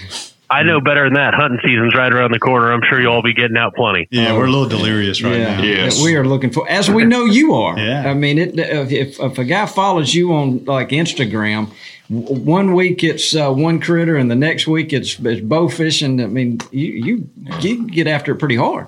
I 0.50 0.64
know 0.64 0.82
better 0.82 1.06
than 1.06 1.14
that. 1.14 1.34
Hunting 1.34 1.62
season's 1.64 1.96
right 1.96 2.12
around 2.12 2.34
the 2.34 2.40
corner. 2.40 2.74
I'm 2.74 2.82
sure 2.90 3.00
you'll 3.00 3.14
all 3.14 3.22
be 3.22 3.34
getting 3.34 3.56
out 3.56 3.74
plenty. 3.74 4.10
Yeah, 4.12 4.34
we're 4.36 4.48
a 4.48 4.52
little 4.52 4.68
delirious 4.68 5.22
right 5.22 5.38
yeah, 5.38 5.56
now. 5.56 5.64
Yes. 5.64 6.04
we 6.04 6.18
are 6.18 6.26
looking 6.26 6.50
for, 6.52 6.68
as 6.68 6.90
we 6.92 7.06
know 7.06 7.24
you 7.24 7.54
are. 7.54 7.80
Yeah. 7.80 8.10
I 8.10 8.14
mean, 8.14 8.38
it, 8.38 8.60
if, 8.60 8.92
if 8.92 9.20
if 9.22 9.38
a 9.38 9.46
guy 9.46 9.66
follows 9.66 10.14
you 10.14 10.34
on 10.34 10.66
like 10.66 10.90
Instagram, 10.90 11.68
w- 11.68 11.76
one 12.12 12.74
week 12.74 13.04
it's 13.04 13.34
uh, 13.36 13.52
one 13.52 13.80
critter, 13.80 14.18
and 14.18 14.30
the 14.30 14.36
next 14.36 14.68
week 14.68 14.92
it's 14.92 15.18
it's 15.20 15.42
bow 15.42 15.70
fishing. 15.70 16.22
I 16.22 16.28
mean, 16.28 16.60
you 16.72 16.92
you 16.92 17.30
you 17.62 17.88
get 17.88 18.08
after 18.08 18.34
it 18.34 18.38
pretty 18.38 18.58
hard. 18.58 18.88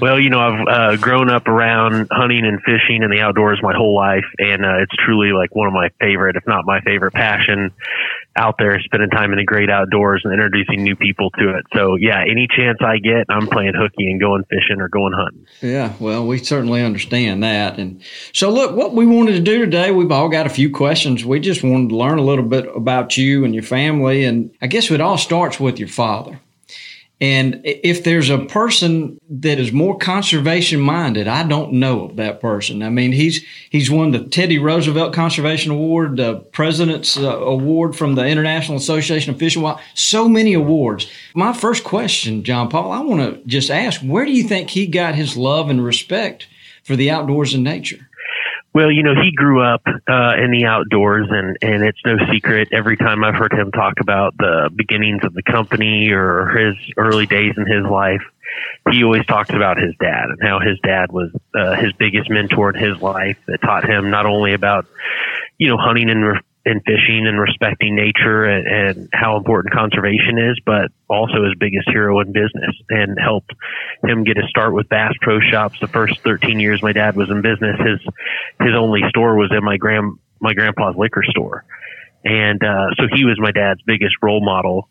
Well, 0.00 0.20
you 0.20 0.30
know, 0.30 0.38
I've 0.38 0.68
uh, 0.68 0.96
grown 0.98 1.30
up 1.30 1.48
around 1.48 2.08
hunting 2.12 2.44
and 2.44 2.60
fishing 2.62 3.02
and 3.02 3.12
the 3.12 3.20
outdoors 3.20 3.58
my 3.62 3.74
whole 3.74 3.96
life, 3.96 4.26
and 4.38 4.64
uh, 4.64 4.82
it's 4.82 4.94
truly 5.04 5.32
like 5.32 5.54
one 5.54 5.66
of 5.66 5.72
my 5.72 5.88
favorite, 6.00 6.36
if 6.36 6.46
not 6.46 6.64
my 6.64 6.80
favorite, 6.82 7.12
passion 7.12 7.72
out 8.36 8.56
there. 8.58 8.78
Spending 8.80 9.10
time 9.10 9.32
in 9.32 9.38
the 9.38 9.44
great 9.44 9.70
outdoors 9.70 10.22
and 10.24 10.32
introducing 10.32 10.82
new 10.82 10.96
people 10.96 11.30
to 11.30 11.56
it. 11.56 11.66
So, 11.74 11.96
yeah, 11.96 12.22
any 12.22 12.46
chance 12.54 12.78
I 12.80 12.98
get, 12.98 13.26
I'm 13.28 13.46
playing 13.46 13.74
hooky 13.74 14.10
and 14.10 14.20
going 14.20 14.44
fishing 14.44 14.80
or 14.80 14.88
going 14.88 15.12
hunting. 15.12 15.46
Yeah, 15.60 15.92
well, 15.98 16.26
we 16.26 16.38
certainly 16.38 16.82
understand 16.82 17.42
that. 17.42 17.78
And 17.78 18.02
so, 18.32 18.50
look, 18.50 18.76
what 18.76 18.94
we 18.94 19.06
wanted 19.06 19.32
to 19.32 19.40
do 19.40 19.60
today, 19.60 19.90
we've 19.90 20.12
all 20.12 20.28
got 20.28 20.46
a 20.46 20.50
few 20.50 20.70
questions. 20.70 21.24
We 21.24 21.40
just 21.40 21.62
wanted 21.62 21.90
to 21.90 21.96
learn 21.96 22.18
a 22.18 22.22
little 22.22 22.44
bit 22.44 22.66
about 22.74 23.16
you 23.16 23.44
and 23.44 23.54
your 23.54 23.62
family. 23.62 24.24
And 24.24 24.54
I 24.60 24.66
guess 24.66 24.90
it 24.90 25.00
all 25.00 25.18
starts 25.18 25.60
with 25.60 25.78
your 25.78 25.88
father. 25.88 26.40
And 27.24 27.62
if 27.64 28.04
there's 28.04 28.28
a 28.28 28.44
person 28.44 29.18
that 29.30 29.58
is 29.58 29.72
more 29.72 29.96
conservation 29.96 30.78
minded, 30.78 31.26
I 31.26 31.42
don't 31.42 31.72
know 31.72 32.04
of 32.04 32.16
that 32.16 32.38
person. 32.38 32.82
I 32.82 32.90
mean, 32.90 33.12
he's 33.12 33.42
he's 33.70 33.90
won 33.90 34.10
the 34.10 34.24
Teddy 34.24 34.58
Roosevelt 34.58 35.14
Conservation 35.14 35.72
Award, 35.72 36.18
the 36.18 36.40
President's 36.52 37.16
uh, 37.16 37.38
Award 37.38 37.96
from 37.96 38.14
the 38.14 38.26
International 38.26 38.76
Association 38.76 39.32
of 39.32 39.38
Fish 39.38 39.56
and 39.56 39.64
Wild. 39.64 39.80
So 39.94 40.28
many 40.28 40.52
awards. 40.52 41.10
My 41.34 41.54
first 41.54 41.82
question, 41.82 42.44
John 42.44 42.68
Paul, 42.68 42.92
I 42.92 43.00
want 43.00 43.22
to 43.22 43.42
just 43.46 43.70
ask, 43.70 44.02
where 44.02 44.26
do 44.26 44.32
you 44.32 44.44
think 44.44 44.68
he 44.68 44.86
got 44.86 45.14
his 45.14 45.34
love 45.34 45.70
and 45.70 45.82
respect 45.82 46.46
for 46.82 46.94
the 46.94 47.10
outdoors 47.10 47.54
and 47.54 47.64
nature? 47.64 48.06
Well, 48.74 48.90
you 48.90 49.04
know, 49.04 49.14
he 49.14 49.30
grew 49.30 49.62
up 49.62 49.82
uh, 49.86 50.32
in 50.36 50.50
the 50.50 50.64
outdoors, 50.66 51.28
and 51.30 51.56
and 51.62 51.84
it's 51.84 52.00
no 52.04 52.16
secret. 52.32 52.68
Every 52.72 52.96
time 52.96 53.22
I've 53.22 53.36
heard 53.36 53.52
him 53.52 53.70
talk 53.70 53.94
about 54.00 54.36
the 54.36 54.68
beginnings 54.74 55.22
of 55.22 55.32
the 55.32 55.44
company 55.44 56.10
or 56.10 56.48
his 56.48 56.74
early 56.96 57.26
days 57.26 57.54
in 57.56 57.66
his 57.66 57.86
life, 57.88 58.22
he 58.90 59.04
always 59.04 59.24
talks 59.26 59.50
about 59.50 59.76
his 59.76 59.94
dad 60.00 60.24
and 60.28 60.38
how 60.42 60.58
his 60.58 60.76
dad 60.82 61.12
was 61.12 61.30
uh, 61.54 61.76
his 61.76 61.92
biggest 61.92 62.28
mentor 62.28 62.70
in 62.70 62.82
his 62.82 63.00
life 63.00 63.38
that 63.46 63.62
taught 63.62 63.88
him 63.88 64.10
not 64.10 64.26
only 64.26 64.54
about 64.54 64.86
you 65.56 65.68
know 65.68 65.76
hunting 65.76 66.10
and 66.10 66.40
and 66.66 66.80
fishing 66.84 67.26
and 67.26 67.38
respecting 67.38 67.94
nature 67.94 68.44
and, 68.44 68.66
and 68.66 69.08
how 69.12 69.36
important 69.36 69.74
conservation 69.74 70.38
is, 70.38 70.58
but 70.64 70.90
also 71.08 71.44
his 71.44 71.54
biggest 71.58 71.88
hero 71.90 72.20
in 72.20 72.32
business 72.32 72.74
and 72.88 73.18
helped 73.20 73.52
him 74.02 74.24
get 74.24 74.36
his 74.36 74.48
start 74.48 74.72
with 74.72 74.88
Bass 74.88 75.12
Pro 75.20 75.40
Shops. 75.40 75.78
The 75.80 75.88
first 75.88 76.20
13 76.22 76.60
years 76.60 76.82
my 76.82 76.92
dad 76.92 77.16
was 77.16 77.30
in 77.30 77.42
business, 77.42 77.76
his 77.78 78.00
his 78.60 78.74
only 78.74 79.00
store 79.08 79.36
was 79.36 79.52
in 79.56 79.64
my 79.64 79.76
grand 79.76 80.18
my 80.40 80.54
grandpa's 80.54 80.96
liquor 80.96 81.22
store, 81.28 81.64
and 82.24 82.62
uh, 82.62 82.88
so 82.96 83.04
he 83.14 83.24
was 83.24 83.38
my 83.38 83.52
dad's 83.52 83.82
biggest 83.82 84.14
role 84.22 84.44
model. 84.44 84.88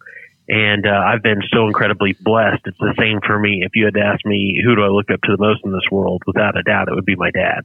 And 0.48 0.86
uh, 0.86 0.92
I've 0.92 1.24
been 1.24 1.42
so 1.54 1.68
incredibly 1.68 2.14
blessed. 2.20 2.64
It's 2.66 2.78
the 2.78 2.94
same 3.00 3.20
for 3.26 3.40
me. 3.40 3.64
If 3.64 3.72
you 3.76 3.86
had 3.86 3.94
to 3.94 4.02
ask 4.02 4.26
me 4.26 4.62
who 4.64 4.76
do 4.76 4.84
I 4.84 4.88
look 4.88 5.10
up 5.10 5.22
to 5.22 5.32
the 5.32 5.42
most 5.42 5.62
in 5.64 5.72
this 5.72 5.88
world, 5.90 6.22
without 6.28 6.58
a 6.58 6.64
doubt, 6.64 6.90
it 6.90 6.96
would 6.96 7.06
be 7.06 7.16
my 7.16 7.32
dad. 7.32 7.64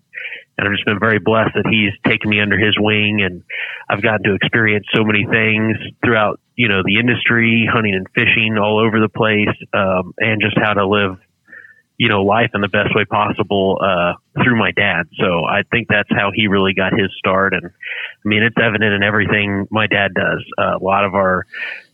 And 0.57 0.67
I've 0.67 0.75
just 0.75 0.87
been 0.87 1.01
very 1.01 1.19
blessed 1.19 1.55
that 1.55 1.67
he's 1.67 1.93
taken 2.07 2.31
me 2.31 2.41
under 2.41 2.59
his 2.59 2.77
wing, 2.79 3.23
and 3.23 3.43
I've 3.89 4.03
gotten 4.03 4.23
to 4.25 4.35
experience 4.35 4.87
so 4.95 5.03
many 5.05 5.27
things 5.27 5.77
throughout, 6.05 6.41
you 6.55 6.69
know, 6.69 6.83
the 6.85 6.99
industry, 6.99 7.69
hunting 7.71 7.95
and 7.95 8.07
fishing 8.15 8.59
all 8.59 8.79
over 8.79 9.01
the 9.01 9.09
place, 9.09 9.55
um, 9.73 10.15
and 10.19 10.41
just 10.41 10.57
how 10.57 10.75
to 10.75 10.87
live 10.87 11.19
you 11.99 12.09
know, 12.09 12.23
life 12.23 12.51
in 12.55 12.61
the 12.61 12.69
best 12.69 12.95
way 12.95 13.05
possible 13.05 13.79
uh, 13.83 14.13
through 14.43 14.57
my 14.57 14.71
dad. 14.71 15.09
So 15.19 15.45
I 15.45 15.63
think 15.69 15.89
that's 15.89 16.09
how 16.11 16.31
he 16.33 16.47
really 16.47 16.73
got 16.73 16.93
his 16.93 17.11
start. 17.19 17.55
And 17.55 17.67
I 17.67 18.29
mean, 18.29 18.45
it's 18.45 18.57
evident 18.57 18.95
in 18.95 19.03
everything 19.03 19.67
my 19.71 19.89
dad 19.89 20.15
does. 20.15 20.45
Uh, 20.57 20.79
a 20.81 20.83
lot 20.83 21.05
of 21.05 21.15
our 21.15 21.45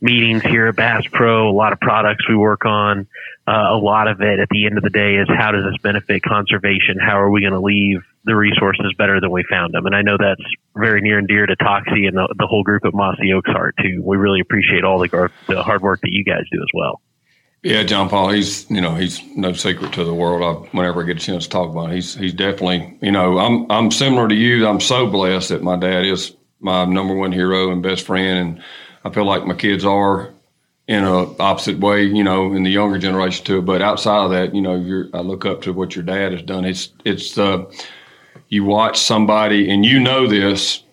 meetings 0.03 0.43
here 0.43 0.67
at 0.67 0.77
Bass 0.77 1.05
Pro, 1.11 1.49
a 1.49 1.57
lot 1.57 1.73
of 1.73 1.81
products 1.81 2.29
we 2.29 2.37
work 2.37 2.67
on, 2.67 3.07
uh, 3.49 3.69
a 3.73 3.79
lot 3.79 4.07
of 4.07 4.21
it 4.21 4.41
at 4.41 4.49
the 4.51 4.67
end 4.67 4.77
of 4.77 4.85
the 4.85 4.91
day 4.91 5.17
is 5.17 5.29
how 5.29 5.53
does 5.53 5.65
this 5.65 5.81
benefit 5.83 6.23
conservation? 6.23 6.99
How 7.01 7.19
are 7.19 7.31
we 7.31 7.41
going 7.41 7.55
to 7.55 7.61
leave 7.61 8.03
the 8.25 8.37
resources 8.37 8.95
better 8.99 9.21
than 9.23 9.31
we 9.31 9.43
found 9.49 9.73
them? 9.73 9.87
And 9.87 9.97
I 9.97 10.03
know 10.03 10.19
that's 10.19 10.45
very 10.77 11.01
near 11.01 11.19
and 11.19 11.27
dear 11.27 11.47
to 11.47 11.57
Toxey 11.57 12.05
and 12.07 12.17
the, 12.17 12.29
the 12.39 12.47
whole 12.47 12.63
group 12.63 12.85
at 12.85 12.93
Mossy 12.93 13.33
Oaks 13.33 13.51
Heart 13.51 13.77
too. 13.81 14.03
We 14.05 14.19
really 14.19 14.41
appreciate 14.41 14.85
all 14.85 14.99
the, 14.99 15.09
gar- 15.09 15.33
the 15.47 15.63
hard 15.63 15.81
work 15.81 16.01
that 16.03 16.13
you 16.13 16.25
guys 16.25 16.45
do 16.53 16.61
as 16.61 16.69
well. 16.75 17.01
Yeah, 17.65 17.83
John 17.83 18.11
Paul, 18.11 18.29
he's 18.29 18.71
you 18.71 18.83
know 18.83 18.95
he's 18.95 19.23
no 19.37 19.55
secret 19.55 19.95
to 19.95 20.05
the 20.05 20.13
world. 20.13 20.43
I, 20.43 20.77
whenever 20.77 21.03
I 21.03 21.07
get 21.07 21.17
a 21.17 21.21
chance 21.21 21.45
to 21.45 21.51
talk 21.51 21.71
about, 21.71 21.91
it, 21.91 21.95
he's 21.95 22.15
he's 22.15 22.35
definitely 22.35 22.99
you 23.01 23.11
know 23.11 23.39
I'm 23.39 23.71
I'm 23.71 23.91
similar 23.91 24.29
to 24.29 24.35
you. 24.35 24.69
I'm 24.69 24.81
so 24.81 25.07
blessed 25.09 25.49
that 25.49 25.63
my 25.63 25.77
dad 25.79 26.05
is 26.05 26.37
my 26.61 26.85
number 26.85 27.15
one 27.15 27.33
hero 27.33 27.73
and 27.73 27.83
best 27.83 28.05
friend, 28.05 28.39
and 28.39 28.65
I 29.07 29.11
feel 29.11 29.25
like 29.25 29.47
my 29.47 29.55
kids 29.55 29.83
are 29.83 30.31
in 30.89 31.05
a 31.05 31.35
opposite 31.39 31.79
way, 31.81 32.05
you 32.05 32.23
know, 32.23 32.53
in 32.53 32.65
the 32.65 32.71
younger 32.71 32.99
generation 32.99 33.47
too. 33.47 33.63
But 33.63 33.81
outside 33.81 34.27
of 34.27 34.31
that, 34.33 34.55
you 34.55 34.61
know, 34.61 34.75
you're 34.77 35.09
I 35.15 35.21
look 35.21 35.47
up 35.47 35.63
to 35.63 35.73
what 35.73 35.97
your 35.97 36.05
dad 36.05 36.33
has 36.33 36.43
done. 36.43 36.67
It's 36.67 36.91
it's 37.07 37.39
uh, 37.39 37.65
you 38.51 38.65
watch 38.65 38.99
somebody 39.01 39.71
and 39.71 39.87
you 39.87 40.01
know 40.01 40.27
this 40.27 40.84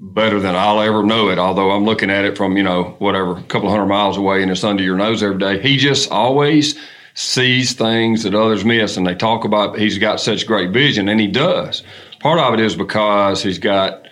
better 0.00 0.38
than 0.40 0.54
I'll 0.54 0.80
ever 0.80 1.02
know 1.02 1.28
it. 1.28 1.38
Although 1.38 1.70
I'm 1.70 1.84
looking 1.84 2.10
at 2.10 2.24
it 2.24 2.36
from 2.36 2.56
you 2.56 2.62
know 2.62 2.96
whatever 2.98 3.36
a 3.36 3.42
couple 3.42 3.68
of 3.68 3.72
hundred 3.72 3.86
miles 3.86 4.16
away 4.16 4.42
and 4.42 4.50
it's 4.50 4.64
under 4.64 4.82
your 4.82 4.96
nose 4.96 5.22
every 5.22 5.38
day. 5.38 5.60
He 5.60 5.76
just 5.76 6.10
always 6.10 6.78
sees 7.14 7.72
things 7.72 8.22
that 8.22 8.34
others 8.34 8.64
miss, 8.64 8.96
and 8.96 9.06
they 9.06 9.14
talk 9.14 9.44
about 9.44 9.78
he's 9.78 9.98
got 9.98 10.20
such 10.20 10.46
great 10.46 10.70
vision, 10.70 11.08
and 11.08 11.20
he 11.20 11.26
does. 11.26 11.82
Part 12.20 12.38
of 12.38 12.54
it 12.54 12.60
is 12.60 12.76
because 12.76 13.42
he's 13.42 13.58
got 13.58 14.06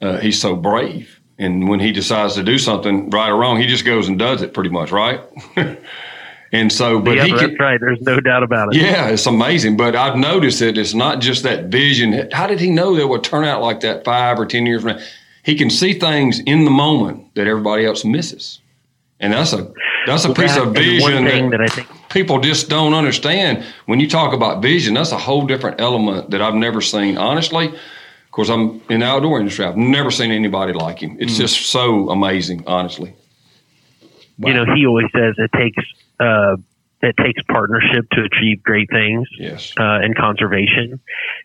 uh, 0.00 0.18
he's 0.18 0.40
so 0.40 0.54
brave, 0.54 1.20
and 1.38 1.68
when 1.68 1.80
he 1.80 1.90
decides 1.90 2.34
to 2.34 2.44
do 2.44 2.58
something 2.58 3.10
right 3.10 3.30
or 3.30 3.36
wrong, 3.36 3.60
he 3.60 3.66
just 3.66 3.84
goes 3.84 4.08
and 4.08 4.18
does 4.18 4.40
it 4.42 4.54
pretty 4.54 4.70
much, 4.70 4.92
right? 4.92 5.20
and 6.52 6.72
so, 6.72 7.00
but 7.00 7.16
yeah, 7.16 7.24
he 7.24 7.30
that's 7.32 7.42
can, 7.42 7.56
right. 7.58 7.80
There's 7.80 8.00
no 8.02 8.20
doubt 8.20 8.44
about 8.44 8.74
it. 8.74 8.80
yeah, 8.80 9.08
it's 9.08 9.26
amazing. 9.26 9.76
But 9.76 9.96
I've 9.96 10.16
noticed 10.16 10.60
that 10.60 10.78
it's 10.78 10.94
not 10.94 11.20
just 11.20 11.42
that 11.42 11.66
vision. 11.66 12.30
How 12.30 12.46
did 12.46 12.60
he 12.60 12.70
know 12.70 12.94
that 12.94 13.02
it 13.02 13.08
would 13.08 13.24
turn 13.24 13.44
out 13.44 13.62
like 13.62 13.80
that 13.80 14.04
five 14.04 14.38
or 14.38 14.46
10 14.46 14.66
years 14.66 14.82
from 14.82 14.96
now? 14.96 15.02
He 15.44 15.54
can 15.56 15.70
see 15.70 15.92
things 15.98 16.40
in 16.40 16.64
the 16.64 16.70
moment 16.70 17.34
that 17.34 17.46
everybody 17.46 17.84
else 17.86 18.04
misses. 18.04 18.60
and 19.20 19.32
that's 19.32 19.52
a 19.52 19.72
that's 20.06 20.24
a 20.24 20.28
Well, 20.28 20.34
piece 20.34 20.54
that- 20.56 20.66
of 20.66 20.74
vision 20.74 21.24
that, 21.24 21.50
that 21.52 21.60
I 21.60 21.66
think 21.66 21.88
people 22.10 22.40
just 22.40 22.68
don't 22.68 22.94
understand. 22.94 23.62
When 23.86 24.00
you 24.00 24.08
talk 24.08 24.34
about 24.34 24.60
vision, 24.62 24.94
that's 24.94 25.12
a 25.12 25.18
whole 25.18 25.46
different 25.46 25.80
element 25.80 26.30
that 26.30 26.42
I've 26.42 26.54
never 26.66 26.80
seen. 26.80 27.16
Honestly, 27.16 27.66
of 27.68 28.30
course, 28.32 28.48
I'm 28.50 28.80
in 28.90 29.00
the 29.00 29.06
outdoor 29.06 29.38
industry. 29.40 29.64
I've 29.64 29.76
never 29.76 30.10
seen 30.10 30.30
anybody 30.30 30.72
like 30.72 30.98
him. 30.98 31.16
It's 31.20 31.36
just 31.38 31.66
so 31.66 32.10
amazing, 32.10 32.64
honestly. 32.66 33.14
you 34.38 34.52
know 34.52 34.64
he 34.74 34.84
always 34.86 35.06
says 35.14 35.34
it 35.38 35.50
takes 35.56 35.82
uh, 36.20 36.56
it 37.04 37.16
takes 37.16 37.42
partnership 37.44 38.08
to 38.12 38.22
achieve 38.22 38.62
great 38.62 38.88
things 38.90 39.28
Yes. 39.38 39.72
uh, 39.78 40.00
in 40.02 40.14
conservation, 40.14 41.00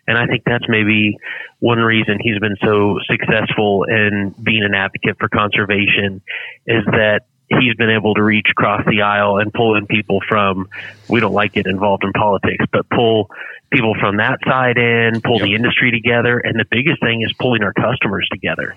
and 0.06 0.18
I 0.18 0.26
think 0.26 0.44
that's 0.44 0.68
maybe 0.68 1.18
one 1.58 1.78
reason 1.78 2.18
he's 2.20 2.38
been 2.38 2.56
so 2.62 2.98
successful 3.06 3.84
in 3.84 4.34
being 4.42 4.64
an 4.64 4.74
advocate 4.74 5.16
for 5.18 5.28
conservation 5.28 6.22
is 6.66 6.84
that 6.86 7.22
he's 7.48 7.74
been 7.74 7.90
able 7.90 8.14
to 8.14 8.22
reach 8.22 8.46
across 8.50 8.82
the 8.86 9.02
aisle 9.02 9.38
and 9.38 9.52
pull 9.52 9.76
in 9.76 9.86
people 9.86 10.20
from 10.28 10.68
we 11.08 11.20
don't 11.20 11.32
like 11.34 11.56
it 11.56 11.66
involved 11.66 12.04
in 12.04 12.12
politics, 12.12 12.64
but 12.72 12.88
pull 12.88 13.28
people 13.72 13.94
from 14.00 14.16
that 14.16 14.38
side 14.46 14.78
in, 14.78 15.20
pull 15.20 15.38
the 15.38 15.54
industry 15.54 15.90
together, 15.90 16.38
and 16.38 16.58
the 16.58 16.64
biggest 16.70 17.00
thing 17.02 17.22
is 17.22 17.32
pulling 17.38 17.62
our 17.62 17.72
customers 17.72 18.26
together 18.32 18.76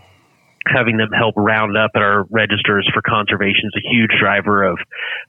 having 0.65 0.97
them 0.97 1.09
help 1.11 1.35
round 1.37 1.77
up 1.77 1.91
at 1.95 2.01
our 2.01 2.25
registers 2.29 2.89
for 2.93 3.01
conservation 3.01 3.65
is 3.65 3.83
a 3.83 3.87
huge 3.89 4.11
driver 4.19 4.63
of 4.63 4.77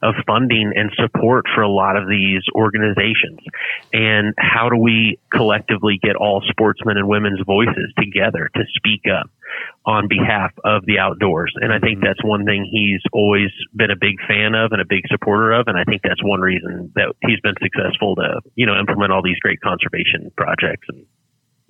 of 0.03 0.15
funding 0.27 0.73
and 0.75 0.91
support 0.97 1.45
for 1.55 1.63
a 1.63 1.69
lot 1.69 1.97
of 1.97 2.09
these 2.09 2.43
organizations. 2.55 3.41
And 3.93 4.35
how 4.39 4.69
do 4.69 4.77
we 4.77 5.19
collectively 5.33 5.99
get 6.03 6.17
all 6.17 6.43
sportsmen 6.49 6.97
and 6.97 7.09
women's 7.09 7.41
voices 7.47 7.93
together 7.99 8.51
to 8.55 8.63
speak 8.77 9.03
up 9.11 9.31
on 9.87 10.09
behalf 10.09 10.53
of 10.65 10.85
the 10.87 10.99
outdoors? 10.99 11.53
And 11.57 11.73
I 11.73 11.79
think 11.79 11.99
mm-hmm. 11.99 12.07
that's 12.07 12.23
one 12.25 12.45
thing 12.45 12.69
he's 12.71 13.03
always 13.13 13.51
been 13.75 13.91
a 13.91 13.99
big 13.99 14.17
fan 14.27 14.55
of 14.55 14.73
and 14.73 14.81
a 14.81 14.87
big 14.89 15.03
supporter 15.09 15.53
of. 15.53 15.69
And 15.69 15.79
I 15.79 15.85
think 15.85 16.03
that's 16.03 16.23
one 16.23 16.41
reason 16.41 16.93
that 16.95 17.15
he's 17.23 17.41
been 17.41 17.55
successful 17.63 18.17
to, 18.17 18.41
you 18.55 18.67
know, 18.67 18.79
implement 18.79 19.13
all 19.13 19.23
these 19.23 19.39
great 19.41 19.61
conservation 19.61 20.31
projects 20.37 20.87
and 20.89 21.07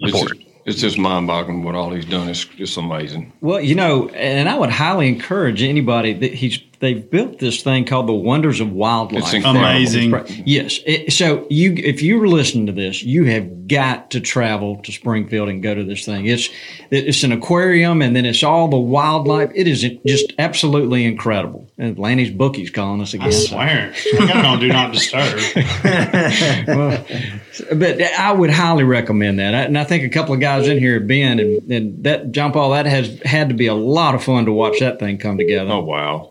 support. 0.00 0.38
It's 0.66 0.80
just 0.80 0.98
mind 0.98 1.26
boggling 1.26 1.62
what 1.62 1.74
all 1.74 1.90
he's 1.90 2.06
done. 2.06 2.28
It's 2.28 2.44
just 2.44 2.76
amazing. 2.76 3.32
Well, 3.40 3.60
you 3.60 3.74
know, 3.74 4.08
and 4.08 4.48
I 4.48 4.58
would 4.58 4.70
highly 4.70 5.08
encourage 5.08 5.62
anybody 5.62 6.12
that 6.14 6.34
he's 6.34 6.58
they've 6.84 7.10
built 7.10 7.38
this 7.38 7.62
thing 7.62 7.86
called 7.86 8.06
the 8.06 8.12
Wonders 8.12 8.60
of 8.60 8.70
Wildlife. 8.70 9.24
It's 9.24 9.32
incredible. 9.32 9.60
Amazing. 9.64 10.42
Yes. 10.44 10.80
It, 10.84 11.12
so 11.12 11.46
you, 11.48 11.72
if 11.76 12.02
you're 12.02 12.28
listening 12.28 12.66
to 12.66 12.72
this, 12.72 13.02
you 13.02 13.24
have 13.24 13.66
got 13.66 14.10
to 14.10 14.20
travel 14.20 14.76
to 14.82 14.92
Springfield 14.92 15.48
and 15.48 15.62
go 15.62 15.74
to 15.74 15.82
this 15.82 16.04
thing. 16.04 16.26
It's 16.26 16.50
it's 16.90 17.22
an 17.22 17.32
aquarium, 17.32 18.02
and 18.02 18.14
then 18.14 18.26
it's 18.26 18.42
all 18.42 18.68
the 18.68 18.78
wildlife. 18.78 19.50
It 19.54 19.66
is 19.66 19.80
just 20.06 20.32
absolutely 20.38 21.04
incredible. 21.04 21.70
And 21.78 21.98
Lanny's 21.98 22.30
bookie's 22.30 22.70
calling 22.70 23.00
us 23.00 23.14
again. 23.14 23.28
I 23.28 23.30
swear. 23.30 23.94
I 24.20 24.26
got 24.26 24.44
on 24.44 24.60
Do 24.60 24.68
Not 24.68 24.92
Disturb. 24.92 25.40
Well, 26.66 27.04
but 27.74 28.00
I 28.00 28.32
would 28.32 28.50
highly 28.50 28.84
recommend 28.84 29.38
that. 29.38 29.54
And 29.54 29.78
I 29.78 29.84
think 29.84 30.04
a 30.04 30.08
couple 30.08 30.34
of 30.34 30.40
guys 30.40 30.53
in 30.62 30.78
here 30.78 30.94
have 30.98 31.06
been, 31.06 31.40
and, 31.40 31.70
and 31.70 32.04
that 32.04 32.32
John 32.32 32.52
Paul, 32.52 32.70
that 32.70 32.86
has 32.86 33.20
had 33.24 33.48
to 33.48 33.54
be 33.54 33.66
a 33.66 33.74
lot 33.74 34.14
of 34.14 34.22
fun 34.22 34.44
to 34.46 34.52
watch 34.52 34.78
that 34.80 34.98
thing 34.98 35.18
come 35.18 35.38
together. 35.38 35.70
Oh 35.70 35.82
wow. 35.84 36.30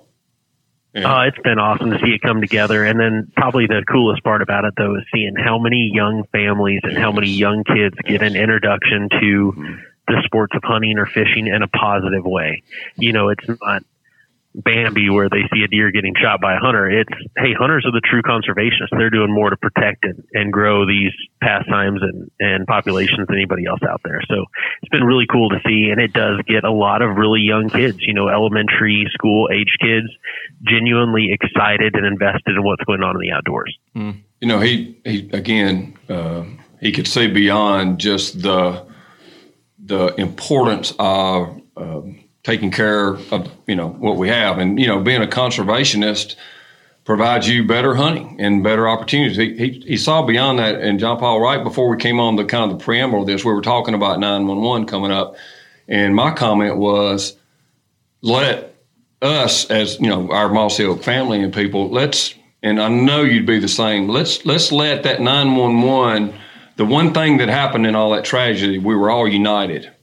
Uh, 0.95 1.25
it's 1.27 1.39
been 1.43 1.57
awesome 1.57 1.89
to 1.89 1.97
see 1.99 2.11
it 2.11 2.21
come 2.21 2.39
together. 2.39 2.83
And 2.83 2.99
then 2.99 3.31
probably 3.35 3.65
the 3.65 3.83
coolest 3.91 4.23
part 4.23 4.43
about 4.43 4.63
it, 4.63 4.75
though, 4.77 4.95
is 4.95 5.03
seeing 5.11 5.33
how 5.35 5.57
many 5.57 5.89
young 5.91 6.23
families 6.31 6.81
and 6.83 6.95
how 6.95 7.11
many 7.11 7.29
young 7.29 7.63
kids 7.63 7.95
get 8.05 8.21
an 8.21 8.35
introduction 8.35 9.09
to 9.19 9.79
the 10.07 10.21
sports 10.23 10.53
of 10.55 10.61
hunting 10.63 10.99
or 10.99 11.07
fishing 11.07 11.47
in 11.47 11.63
a 11.63 11.67
positive 11.67 12.25
way. 12.25 12.61
You 12.95 13.11
know, 13.11 13.29
it's 13.29 13.47
not 13.47 13.83
Bambi 14.55 15.09
where 15.09 15.29
they 15.29 15.41
see 15.53 15.63
a 15.63 15.67
deer 15.67 15.91
getting 15.91 16.13
shot 16.21 16.39
by 16.39 16.53
a 16.53 16.59
hunter. 16.59 16.89
It's, 16.89 17.09
hey, 17.37 17.53
hunters 17.57 17.85
are 17.85 17.91
the 17.91 18.01
true 18.03 18.21
conservationists. 18.21 18.95
They're 18.97 19.09
doing 19.09 19.33
more 19.33 19.49
to 19.49 19.57
protect 19.57 20.03
and, 20.05 20.23
and 20.33 20.53
grow 20.53 20.85
these 20.85 21.11
pastimes 21.41 22.01
and, 22.01 22.29
and 22.39 22.67
populations 22.67 23.27
than 23.27 23.37
anybody 23.37 23.65
else 23.65 23.81
out 23.87 24.01
there. 24.03 24.21
So 24.29 24.45
it's 24.81 24.89
been 24.89 25.03
really 25.03 25.25
cool 25.31 25.49
to 25.49 25.59
see. 25.65 25.89
And 25.91 25.99
it 25.99 26.13
does 26.13 26.39
get 26.47 26.63
a 26.63 26.71
lot 26.71 27.01
of 27.01 27.17
really 27.17 27.41
young 27.41 27.69
kids, 27.69 27.97
you 28.01 28.13
know, 28.13 28.29
elementary 28.29 29.07
school 29.13 29.49
age 29.51 29.75
kids 29.81 30.07
genuinely 30.61 31.31
excited 31.31 31.95
and 31.95 32.05
invested 32.05 32.55
in 32.55 32.63
what's 32.63 32.83
going 32.83 33.01
on 33.01 33.15
in 33.15 33.21
the 33.21 33.31
outdoors. 33.31 33.75
You 34.39 34.47
know, 34.47 34.59
he 34.59 34.99
he 35.03 35.29
again, 35.31 35.97
uh, 36.09 36.43
he 36.79 36.91
could 36.91 37.07
see 37.07 37.27
beyond 37.27 37.99
just 37.99 38.41
the 38.41 38.85
the 39.83 40.13
importance 40.19 40.93
of 40.99 41.61
um 41.77 42.22
taking 42.43 42.71
care 42.71 43.15
of 43.31 43.51
you 43.67 43.75
know 43.75 43.87
what 43.87 44.17
we 44.17 44.27
have, 44.27 44.59
and 44.59 44.79
you 44.79 44.87
know, 44.87 44.99
being 44.99 45.21
a 45.21 45.27
conservationist 45.27 46.35
provides 47.05 47.47
you 47.47 47.65
better 47.65 47.95
hunting 47.95 48.39
and 48.39 48.63
better 48.63 48.87
opportunities. 48.87 49.35
He, 49.35 49.57
he, 49.57 49.79
he 49.85 49.97
saw 49.97 50.25
beyond 50.25 50.59
that, 50.59 50.75
and 50.75 50.99
John 50.99 51.19
Paul, 51.19 51.41
right 51.41 51.61
before 51.61 51.89
we 51.89 51.97
came 51.97 52.19
on 52.19 52.37
the 52.37 52.45
kind 52.45 52.71
of 52.71 52.77
the 52.77 52.83
preamble 52.83 53.21
of 53.21 53.27
this, 53.27 53.43
we 53.43 53.51
were 53.51 53.61
talking 53.61 53.93
about 53.93 54.19
nine 54.19 54.47
one 54.47 54.61
one 54.61 54.85
coming 54.85 55.11
up, 55.11 55.35
and 55.87 56.15
my 56.15 56.31
comment 56.31 56.77
was, 56.77 57.35
let 58.21 58.73
us 59.21 59.69
as 59.71 59.99
you 59.99 60.09
know 60.09 60.31
our 60.31 60.49
Mossy 60.49 60.83
Oak 60.83 61.03
family 61.03 61.41
and 61.41 61.53
people, 61.53 61.89
let's 61.89 62.35
and 62.61 62.81
I 62.81 62.87
know 62.89 63.23
you'd 63.23 63.45
be 63.45 63.59
the 63.59 63.67
same. 63.67 64.07
Let's 64.07 64.45
let's 64.45 64.71
let 64.71 65.03
that 65.03 65.21
nine 65.21 65.55
one 65.55 65.81
one. 65.81 66.33
The 66.75 66.85
one 66.85 67.13
thing 67.13 67.37
that 67.37 67.49
happened 67.49 67.85
in 67.85 67.93
all 67.93 68.09
that 68.11 68.25
tragedy, 68.25 68.79
we 68.79 68.95
were 68.95 69.11
all 69.11 69.27
united 69.27 69.93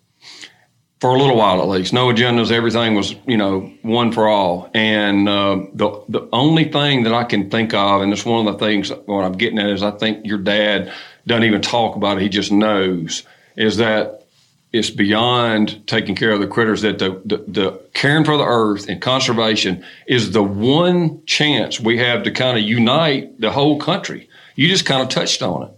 for 1.00 1.14
a 1.14 1.18
little 1.18 1.36
while 1.36 1.60
at 1.62 1.68
least. 1.68 1.92
No 1.92 2.08
agendas. 2.08 2.52
Everything 2.52 2.94
was, 2.94 3.14
you 3.26 3.38
know, 3.38 3.72
one 3.82 4.12
for 4.12 4.28
all. 4.28 4.70
And 4.74 5.28
uh, 5.28 5.62
the 5.72 6.04
the 6.08 6.28
only 6.32 6.64
thing 6.64 7.04
that 7.04 7.14
I 7.14 7.24
can 7.24 7.50
think 7.50 7.74
of, 7.74 8.02
and 8.02 8.12
it's 8.12 8.24
one 8.24 8.46
of 8.46 8.52
the 8.52 8.58
things 8.64 8.90
what 9.06 9.24
I'm 9.24 9.32
getting 9.32 9.58
at 9.58 9.70
is 9.70 9.82
I 9.82 9.92
think 9.92 10.26
your 10.26 10.38
dad 10.38 10.92
doesn't 11.26 11.44
even 11.44 11.62
talk 11.62 11.96
about 11.96 12.18
it. 12.18 12.22
He 12.22 12.28
just 12.28 12.52
knows 12.52 13.24
is 13.56 13.78
that 13.78 14.26
it's 14.72 14.90
beyond 14.90 15.86
taking 15.88 16.14
care 16.14 16.30
of 16.30 16.40
the 16.40 16.46
critters. 16.46 16.82
That 16.82 16.98
the, 16.98 17.20
the 17.24 17.38
the 17.48 17.80
caring 17.94 18.24
for 18.24 18.36
the 18.36 18.44
earth 18.44 18.88
and 18.88 19.00
conservation 19.00 19.84
is 20.06 20.32
the 20.32 20.42
one 20.42 21.24
chance 21.24 21.80
we 21.80 21.96
have 21.98 22.24
to 22.24 22.30
kind 22.30 22.58
of 22.58 22.62
unite 22.62 23.40
the 23.40 23.50
whole 23.50 23.80
country. 23.80 24.28
You 24.54 24.68
just 24.68 24.84
kind 24.84 25.02
of 25.02 25.08
touched 25.08 25.40
on 25.40 25.62
it, 25.62 25.70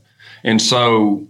and 0.42 0.60
so 0.60 1.28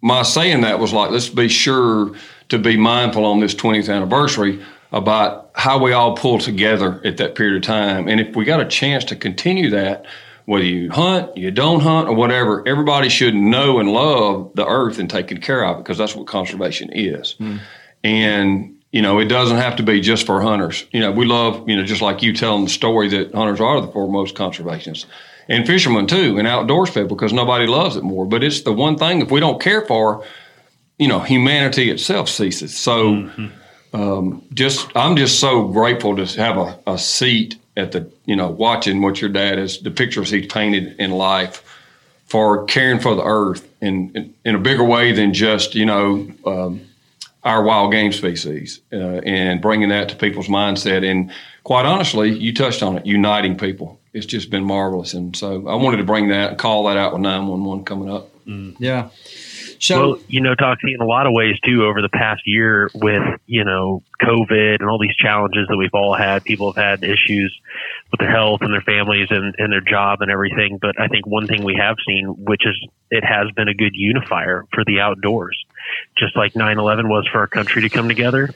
my 0.00 0.22
saying 0.22 0.62
that 0.62 0.78
was 0.78 0.92
like, 0.92 1.10
let's 1.10 1.28
be 1.28 1.48
sure 1.48 2.14
to 2.48 2.58
be 2.58 2.76
mindful 2.76 3.24
on 3.24 3.40
this 3.40 3.54
20th 3.54 3.92
anniversary 3.94 4.62
about 4.92 5.50
how 5.54 5.82
we 5.82 5.92
all 5.92 6.16
pull 6.16 6.38
together 6.38 7.00
at 7.04 7.16
that 7.16 7.34
period 7.34 7.56
of 7.56 7.62
time. 7.62 8.08
And 8.08 8.20
if 8.20 8.36
we 8.36 8.44
got 8.44 8.60
a 8.60 8.66
chance 8.66 9.04
to 9.06 9.16
continue 9.16 9.70
that, 9.70 10.06
whether 10.46 10.64
you 10.64 10.90
hunt, 10.90 11.36
you 11.36 11.50
don't 11.50 11.80
hunt, 11.80 12.08
or 12.08 12.14
whatever, 12.14 12.66
everybody 12.68 13.08
should 13.08 13.34
know 13.34 13.78
and 13.78 13.90
love 13.90 14.52
the 14.54 14.66
earth 14.66 14.98
and 14.98 15.08
taking 15.08 15.38
care 15.38 15.64
of 15.64 15.78
it 15.78 15.82
because 15.82 15.98
that's 15.98 16.14
what 16.14 16.26
conservation 16.26 16.90
is. 16.92 17.32
Hmm. 17.32 17.56
And 18.02 18.74
you 18.94 19.02
know, 19.02 19.18
it 19.18 19.24
doesn't 19.24 19.56
have 19.56 19.74
to 19.76 19.82
be 19.82 20.00
just 20.00 20.24
for 20.24 20.40
hunters. 20.40 20.86
You 20.92 21.00
know, 21.00 21.10
we 21.10 21.24
love, 21.24 21.68
you 21.68 21.74
know, 21.76 21.82
just 21.82 22.00
like 22.00 22.22
you 22.22 22.32
telling 22.32 22.62
the 22.62 22.70
story 22.70 23.08
that 23.08 23.34
hunters 23.34 23.60
are 23.60 23.80
the 23.80 23.88
foremost 23.88 24.36
conservationists 24.36 25.06
and 25.48 25.66
fishermen 25.66 26.06
too, 26.06 26.38
and 26.38 26.46
outdoors 26.46 26.90
people 26.90 27.08
because 27.16 27.32
nobody 27.32 27.66
loves 27.66 27.96
it 27.96 28.04
more. 28.04 28.24
But 28.24 28.44
it's 28.44 28.62
the 28.62 28.72
one 28.72 28.96
thing 28.96 29.20
if 29.20 29.32
we 29.32 29.40
don't 29.40 29.60
care 29.60 29.84
for, 29.84 30.24
you 30.98 31.08
know, 31.08 31.20
humanity 31.20 31.90
itself 31.90 32.28
ceases. 32.28 32.76
So, 32.76 33.30
um, 33.92 34.42
just 34.52 34.88
I'm 34.96 35.16
just 35.16 35.40
so 35.40 35.68
grateful 35.68 36.16
to 36.16 36.26
have 36.40 36.56
a, 36.56 36.78
a 36.86 36.98
seat 36.98 37.56
at 37.76 37.92
the, 37.92 38.10
you 38.24 38.36
know, 38.36 38.50
watching 38.50 39.02
what 39.02 39.20
your 39.20 39.30
dad 39.30 39.58
is, 39.58 39.80
the 39.80 39.90
pictures 39.90 40.30
he's 40.30 40.46
painted 40.46 40.96
in 40.98 41.10
life 41.10 41.62
for 42.26 42.64
caring 42.66 43.00
for 43.00 43.14
the 43.14 43.24
earth 43.24 43.68
in 43.80 44.10
in, 44.14 44.34
in 44.44 44.54
a 44.54 44.58
bigger 44.58 44.84
way 44.84 45.12
than 45.12 45.34
just, 45.34 45.74
you 45.74 45.86
know. 45.86 46.28
Um, 46.46 46.86
our 47.44 47.62
wild 47.62 47.92
game 47.92 48.12
species 48.12 48.80
uh, 48.92 48.96
and 48.96 49.60
bringing 49.60 49.90
that 49.90 50.08
to 50.08 50.16
people's 50.16 50.48
mindset. 50.48 51.08
And 51.08 51.30
quite 51.62 51.84
honestly, 51.84 52.30
you 52.30 52.54
touched 52.54 52.82
on 52.82 52.96
it, 52.96 53.06
uniting 53.06 53.56
people. 53.56 54.00
It's 54.14 54.26
just 54.26 54.50
been 54.50 54.64
marvelous. 54.64 55.12
And 55.12 55.36
so 55.36 55.68
I 55.68 55.74
wanted 55.74 55.98
to 55.98 56.04
bring 56.04 56.28
that 56.28 56.56
call 56.58 56.84
that 56.84 56.96
out 56.96 57.12
with 57.12 57.20
911 57.20 57.84
coming 57.84 58.10
up. 58.10 58.30
Yeah. 58.78 59.10
So, 59.84 60.00
well, 60.00 60.18
you 60.28 60.40
know, 60.40 60.54
Toxey, 60.54 60.94
in 60.94 61.02
a 61.02 61.06
lot 61.06 61.26
of 61.26 61.34
ways 61.34 61.56
too, 61.62 61.84
over 61.84 62.00
the 62.00 62.08
past 62.08 62.40
year 62.46 62.90
with, 62.94 63.22
you 63.44 63.64
know, 63.64 64.02
COVID 64.22 64.80
and 64.80 64.88
all 64.88 64.98
these 64.98 65.14
challenges 65.16 65.66
that 65.68 65.76
we've 65.76 65.92
all 65.92 66.14
had, 66.14 66.42
people 66.42 66.72
have 66.72 66.82
had 66.82 67.04
issues 67.04 67.54
with 68.10 68.18
their 68.18 68.30
health 68.30 68.62
and 68.62 68.72
their 68.72 68.80
families 68.80 69.26
and, 69.28 69.54
and 69.58 69.70
their 69.70 69.82
job 69.82 70.22
and 70.22 70.30
everything. 70.30 70.78
But 70.80 70.98
I 70.98 71.08
think 71.08 71.26
one 71.26 71.46
thing 71.46 71.64
we 71.64 71.76
have 71.78 71.96
seen, 72.06 72.28
which 72.28 72.62
is 72.64 72.80
it 73.10 73.24
has 73.24 73.50
been 73.54 73.68
a 73.68 73.74
good 73.74 73.92
unifier 73.92 74.64
for 74.72 74.84
the 74.86 75.00
outdoors, 75.00 75.62
just 76.16 76.34
like 76.34 76.56
9 76.56 76.78
11 76.78 77.06
was 77.06 77.28
for 77.30 77.40
our 77.40 77.46
country 77.46 77.82
to 77.82 77.90
come 77.90 78.08
together. 78.08 78.48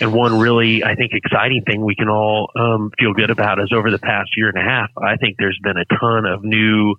And 0.00 0.14
one 0.14 0.38
really, 0.38 0.82
I 0.84 0.94
think, 0.94 1.12
exciting 1.12 1.64
thing 1.66 1.84
we 1.84 1.96
can 1.96 2.08
all 2.08 2.50
um, 2.56 2.92
feel 2.98 3.12
good 3.12 3.28
about 3.28 3.60
is 3.60 3.74
over 3.74 3.90
the 3.90 3.98
past 3.98 4.30
year 4.38 4.48
and 4.48 4.56
a 4.56 4.62
half, 4.62 4.90
I 4.96 5.16
think 5.16 5.36
there's 5.38 5.60
been 5.62 5.76
a 5.76 5.84
ton 5.84 6.24
of 6.24 6.42
new 6.42 6.96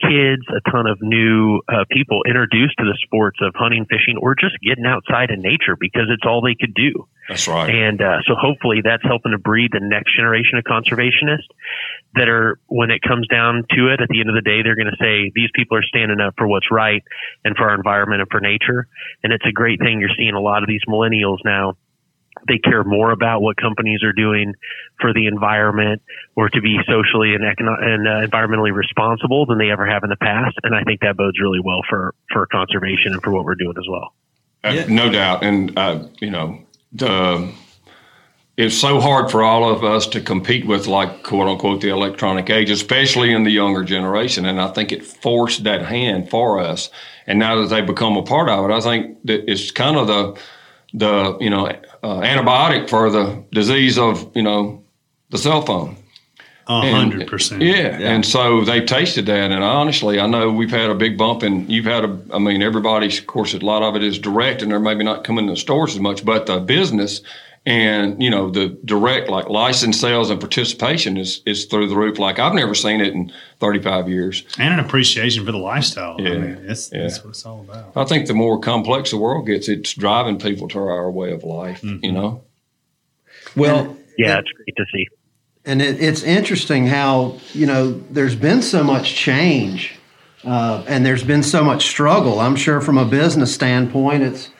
kids, 0.00 0.42
a 0.48 0.60
ton 0.70 0.86
of 0.86 0.98
new 1.00 1.60
uh, 1.68 1.84
people 1.90 2.22
introduced 2.26 2.76
to 2.78 2.84
the 2.84 2.96
sports 3.04 3.38
of 3.40 3.54
hunting, 3.54 3.86
fishing, 3.86 4.16
or 4.20 4.34
just 4.34 4.58
getting 4.60 4.84
outside 4.86 5.30
in 5.30 5.40
nature 5.40 5.76
because 5.78 6.06
it's 6.10 6.24
all 6.26 6.42
they 6.42 6.54
could 6.54 6.74
do. 6.74 7.06
That's 7.28 7.48
right. 7.48 7.70
And 7.70 8.02
uh, 8.02 8.18
so 8.26 8.34
hopefully 8.34 8.80
that's 8.84 9.02
helping 9.04 9.32
to 9.32 9.38
breed 9.38 9.70
the 9.72 9.80
next 9.80 10.14
generation 10.14 10.58
of 10.58 10.64
conservationists 10.64 11.48
that 12.14 12.28
are, 12.28 12.58
when 12.66 12.90
it 12.90 13.00
comes 13.00 13.26
down 13.28 13.64
to 13.70 13.88
it, 13.88 14.00
at 14.00 14.08
the 14.08 14.20
end 14.20 14.28
of 14.28 14.34
the 14.34 14.42
day, 14.42 14.62
they're 14.62 14.76
going 14.76 14.92
to 14.92 15.00
say 15.00 15.32
these 15.34 15.50
people 15.54 15.78
are 15.78 15.82
standing 15.82 16.20
up 16.20 16.34
for 16.36 16.46
what's 16.46 16.70
right 16.70 17.02
and 17.44 17.56
for 17.56 17.70
our 17.70 17.74
environment 17.74 18.20
and 18.20 18.30
for 18.30 18.40
nature. 18.40 18.86
And 19.22 19.32
it's 19.32 19.46
a 19.46 19.52
great 19.52 19.80
thing. 19.80 20.00
You're 20.00 20.14
seeing 20.16 20.34
a 20.34 20.40
lot 20.40 20.62
of 20.62 20.68
these 20.68 20.82
millennials 20.86 21.38
now 21.44 21.76
they 22.46 22.58
care 22.58 22.84
more 22.84 23.10
about 23.10 23.40
what 23.40 23.56
companies 23.56 24.02
are 24.02 24.12
doing 24.12 24.54
for 25.00 25.12
the 25.12 25.26
environment 25.26 26.02
or 26.36 26.48
to 26.50 26.60
be 26.60 26.78
socially 26.86 27.34
and, 27.34 27.42
econo- 27.42 27.82
and 27.82 28.06
uh, 28.06 28.26
environmentally 28.26 28.72
responsible 28.72 29.46
than 29.46 29.58
they 29.58 29.70
ever 29.70 29.86
have 29.86 30.04
in 30.04 30.10
the 30.10 30.16
past. 30.16 30.56
And 30.62 30.74
I 30.74 30.82
think 30.82 31.00
that 31.00 31.16
bodes 31.16 31.40
really 31.40 31.60
well 31.60 31.80
for, 31.88 32.14
for 32.32 32.46
conservation 32.46 33.12
and 33.12 33.22
for 33.22 33.30
what 33.30 33.44
we're 33.44 33.54
doing 33.54 33.74
as 33.78 33.86
well. 33.88 34.14
Uh, 34.62 34.84
no 34.88 35.10
doubt. 35.10 35.42
And, 35.44 35.76
uh, 35.78 36.06
you 36.20 36.30
know, 36.30 36.58
the, 36.92 37.52
it's 38.56 38.76
so 38.76 39.00
hard 39.00 39.30
for 39.30 39.42
all 39.42 39.68
of 39.68 39.82
us 39.82 40.06
to 40.08 40.20
compete 40.20 40.66
with, 40.66 40.86
like, 40.86 41.22
quote 41.22 41.48
unquote, 41.48 41.80
the 41.80 41.88
electronic 41.88 42.50
age, 42.50 42.70
especially 42.70 43.32
in 43.32 43.44
the 43.44 43.50
younger 43.50 43.84
generation. 43.84 44.44
And 44.44 44.60
I 44.60 44.68
think 44.68 44.92
it 44.92 45.04
forced 45.04 45.64
that 45.64 45.84
hand 45.86 46.30
for 46.30 46.60
us. 46.60 46.90
And 47.26 47.38
now 47.38 47.60
that 47.60 47.68
they've 47.68 47.86
become 47.86 48.16
a 48.16 48.22
part 48.22 48.48
of 48.48 48.68
it, 48.68 48.72
I 48.72 48.80
think 48.80 49.18
that 49.24 49.50
it's 49.50 49.70
kind 49.70 49.96
of 49.96 50.06
the, 50.06 50.40
the 50.94 51.36
you 51.40 51.50
know 51.50 51.70
uh, 52.04 52.20
antibiotic 52.20 52.88
for 52.90 53.10
the 53.10 53.42
disease 53.50 53.98
of 53.98 54.30
you 54.36 54.42
know 54.42 54.84
the 55.30 55.38
cell 55.38 55.62
phone. 55.62 55.96
A 56.66 56.90
hundred 56.90 57.26
percent. 57.28 57.60
Yeah. 57.60 57.98
and 57.98 58.24
so 58.24 58.64
they 58.64 58.80
tasted 58.84 59.26
that, 59.26 59.50
and 59.50 59.62
honestly, 59.62 60.18
I 60.18 60.26
know 60.26 60.50
we've 60.50 60.70
had 60.70 60.88
a 60.88 60.94
big 60.94 61.18
bump, 61.18 61.42
and 61.42 61.70
you've 61.70 61.84
had 61.84 62.04
a. 62.04 62.20
I 62.32 62.38
mean, 62.38 62.62
everybody's, 62.62 63.18
of 63.18 63.26
course, 63.26 63.52
a 63.52 63.58
lot 63.58 63.82
of 63.82 63.96
it 63.96 64.02
is 64.02 64.18
direct, 64.18 64.62
and 64.62 64.70
they're 64.70 64.80
maybe 64.80 65.04
not 65.04 65.24
coming 65.24 65.46
to 65.46 65.52
the 65.52 65.58
stores 65.58 65.94
as 65.94 66.00
much, 66.00 66.24
but 66.24 66.46
the 66.46 66.60
business 66.60 67.20
and 67.66 68.22
you 68.22 68.28
know 68.28 68.50
the 68.50 68.68
direct 68.84 69.30
like 69.30 69.48
license 69.48 69.98
sales 69.98 70.28
and 70.30 70.38
participation 70.38 71.16
is 71.16 71.42
is 71.46 71.64
through 71.64 71.88
the 71.88 71.96
roof. 71.96 72.18
Like 72.18 72.38
i've 72.38 72.54
never 72.54 72.74
seen 72.74 73.00
it 73.00 73.14
in 73.14 73.32
35 73.60 74.08
years. 74.08 74.44
And 74.58 74.74
an 74.74 74.80
appreciation 74.80 75.44
for 75.44 75.52
the 75.52 75.58
lifestyle. 75.58 76.20
Yeah, 76.20 76.30
I 76.30 76.38
mean, 76.38 76.64
it's, 76.66 76.92
yeah. 76.92 77.02
that's 77.02 77.24
what 77.24 77.30
it's 77.30 77.46
all 77.46 77.60
about. 77.60 77.96
I 77.96 78.04
think 78.04 78.26
the 78.26 78.34
more 78.34 78.58
complex 78.58 79.10
the 79.10 79.16
world 79.16 79.46
gets 79.46 79.68
it's 79.68 79.94
driving 79.94 80.38
people 80.38 80.68
to 80.68 80.78
our 80.78 81.10
way 81.10 81.32
of 81.32 81.44
life 81.44 81.80
mm-hmm. 81.82 82.04
you 82.04 82.12
know? 82.12 82.42
Well 83.56 83.80
and, 83.80 84.04
yeah 84.18 84.38
it's 84.38 84.50
great 84.52 84.76
to 84.76 84.84
see. 84.92 85.06
and 85.64 85.80
it, 85.80 86.02
it's 86.02 86.22
interesting 86.22 86.86
how 86.86 87.38
you 87.52 87.66
know 87.66 87.92
there's 88.10 88.36
been 88.36 88.60
so 88.60 88.84
much 88.84 89.14
change 89.14 89.98
uh, 90.44 90.84
and 90.86 91.06
there's 91.06 91.24
been 91.24 91.42
so 91.42 91.64
much 91.64 91.86
struggle. 91.86 92.38
I'm 92.38 92.56
sure 92.56 92.82
from 92.82 92.98
a 92.98 93.06
business 93.06 93.54
standpoint 93.54 94.22
it's 94.22 94.50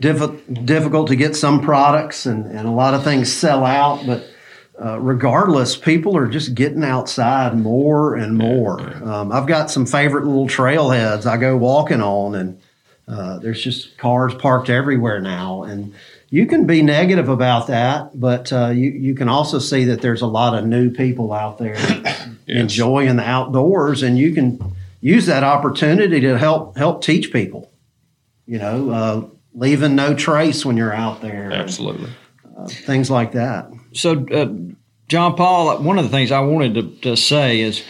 diff- 0.00 0.64
difficult 0.64 1.08
to 1.08 1.16
get 1.16 1.36
some 1.36 1.60
products, 1.60 2.26
and, 2.26 2.46
and 2.46 2.66
a 2.66 2.70
lot 2.70 2.94
of 2.94 3.04
things 3.04 3.32
sell 3.32 3.64
out. 3.64 4.06
But 4.06 4.26
uh, 4.80 4.98
regardless, 5.00 5.76
people 5.76 6.16
are 6.16 6.28
just 6.28 6.54
getting 6.54 6.84
outside 6.84 7.56
more 7.56 8.14
and 8.14 8.38
more. 8.38 8.80
Um, 9.04 9.32
I've 9.32 9.46
got 9.46 9.70
some 9.70 9.86
favorite 9.86 10.24
little 10.24 10.46
trailheads 10.46 11.26
I 11.26 11.36
go 11.36 11.56
walking 11.56 12.00
on, 12.00 12.34
and 12.34 12.60
uh, 13.08 13.38
there's 13.38 13.62
just 13.62 13.98
cars 13.98 14.34
parked 14.34 14.70
everywhere 14.70 15.20
now. 15.20 15.64
And 15.64 15.94
you 16.30 16.46
can 16.46 16.66
be 16.66 16.82
negative 16.82 17.28
about 17.28 17.68
that, 17.68 18.18
but 18.18 18.52
uh, 18.52 18.68
you 18.68 18.90
you 18.90 19.14
can 19.14 19.28
also 19.28 19.58
see 19.58 19.84
that 19.84 20.02
there's 20.02 20.22
a 20.22 20.26
lot 20.26 20.54
of 20.56 20.66
new 20.66 20.90
people 20.90 21.32
out 21.32 21.58
there 21.58 21.76
yes. 21.78 22.28
enjoying 22.46 23.16
the 23.16 23.28
outdoors, 23.28 24.02
and 24.02 24.18
you 24.18 24.32
can 24.32 24.74
use 25.00 25.26
that 25.26 25.42
opportunity 25.42 26.20
to 26.20 26.36
help 26.38 26.76
help 26.76 27.02
teach 27.02 27.32
people. 27.32 27.72
You 28.46 28.58
know, 28.58 28.90
uh, 28.90 29.26
leaving 29.54 29.94
no 29.94 30.14
trace 30.14 30.64
when 30.64 30.76
you're 30.76 30.94
out 30.94 31.20
there. 31.20 31.50
Absolutely. 31.52 32.10
And, 32.44 32.56
uh, 32.56 32.66
things 32.66 33.10
like 33.10 33.32
that. 33.32 33.70
So, 33.92 34.26
uh, 34.32 34.48
John 35.08 35.36
Paul, 35.36 35.78
one 35.78 35.98
of 35.98 36.04
the 36.04 36.10
things 36.10 36.30
I 36.30 36.40
wanted 36.40 36.74
to, 36.74 37.10
to, 37.10 37.16
say 37.16 37.60
is 37.60 37.82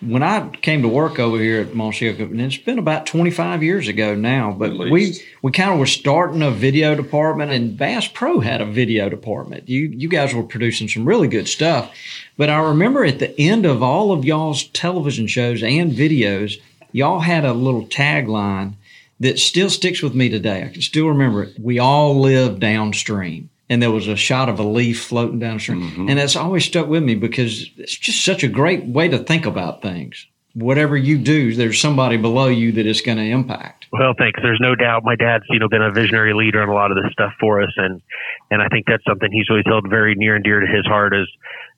when 0.00 0.22
I 0.22 0.48
came 0.48 0.82
to 0.82 0.88
work 0.88 1.18
over 1.18 1.36
here 1.36 1.60
at 1.60 1.74
Mossy 1.74 2.08
Oak, 2.08 2.20
and 2.20 2.40
it's 2.40 2.56
been 2.56 2.78
about 2.78 3.06
25 3.06 3.62
years 3.62 3.88
ago 3.88 4.14
now, 4.14 4.52
but 4.52 4.78
we 4.78 5.18
we 5.42 5.50
kind 5.52 5.72
of 5.72 5.78
were 5.78 5.86
starting 5.86 6.42
a 6.42 6.50
video 6.50 6.94
department, 6.94 7.50
and 7.50 7.76
Bass 7.76 8.06
Pro 8.06 8.40
had 8.40 8.60
a 8.60 8.66
video 8.66 9.08
department. 9.08 9.68
You 9.68 9.80
you 9.88 10.08
guys 10.08 10.32
were 10.32 10.44
producing 10.44 10.88
some 10.88 11.04
really 11.04 11.28
good 11.28 11.48
stuff, 11.48 11.92
but 12.36 12.48
I 12.48 12.60
remember 12.60 13.04
at 13.04 13.18
the 13.18 13.38
end 13.38 13.66
of 13.66 13.82
all 13.82 14.12
of 14.12 14.24
y'all's 14.24 14.64
television 14.68 15.26
shows 15.26 15.62
and 15.62 15.92
videos, 15.92 16.60
y'all 16.92 17.20
had 17.20 17.44
a 17.44 17.52
little 17.52 17.84
tagline 17.86 18.74
that 19.20 19.38
still 19.38 19.70
sticks 19.70 20.02
with 20.02 20.14
me 20.14 20.28
today. 20.28 20.64
I 20.64 20.68
can 20.68 20.82
still 20.82 21.08
remember 21.08 21.44
it. 21.44 21.58
We 21.60 21.78
all 21.78 22.18
live 22.18 22.58
downstream. 22.58 23.50
And 23.68 23.80
there 23.80 23.92
was 23.92 24.08
a 24.08 24.16
shot 24.16 24.48
of 24.48 24.58
a 24.58 24.64
leaf 24.64 25.04
floating 25.04 25.38
downstream. 25.38 25.82
Mm-hmm. 25.82 26.08
And 26.08 26.18
that's 26.18 26.34
always 26.34 26.64
stuck 26.64 26.88
with 26.88 27.04
me 27.04 27.14
because 27.14 27.70
it's 27.76 27.96
just 27.96 28.24
such 28.24 28.42
a 28.42 28.48
great 28.48 28.84
way 28.86 29.06
to 29.08 29.18
think 29.18 29.46
about 29.46 29.80
things. 29.80 30.26
Whatever 30.54 30.96
you 30.96 31.18
do, 31.18 31.54
there's 31.54 31.78
somebody 31.78 32.16
below 32.16 32.48
you 32.48 32.72
that 32.72 32.84
it's 32.84 33.02
going 33.02 33.18
to 33.18 33.24
impact. 33.24 33.86
Well, 33.92 34.14
thanks. 34.18 34.40
There's 34.42 34.58
no 34.60 34.74
doubt. 34.74 35.04
My 35.04 35.14
dad's, 35.14 35.44
you 35.50 35.60
know, 35.60 35.68
been 35.68 35.82
a 35.82 35.92
visionary 35.92 36.34
leader 36.34 36.60
on 36.60 36.68
a 36.68 36.74
lot 36.74 36.90
of 36.90 36.96
this 36.96 37.12
stuff 37.12 37.32
for 37.38 37.62
us, 37.62 37.70
and 37.76 38.02
and 38.50 38.60
I 38.60 38.66
think 38.66 38.86
that's 38.86 39.04
something 39.04 39.30
he's 39.30 39.46
always 39.48 39.64
held 39.66 39.88
very 39.88 40.16
near 40.16 40.34
and 40.34 40.42
dear 40.42 40.58
to 40.58 40.66
his 40.66 40.84
heart. 40.86 41.14
Is, 41.14 41.28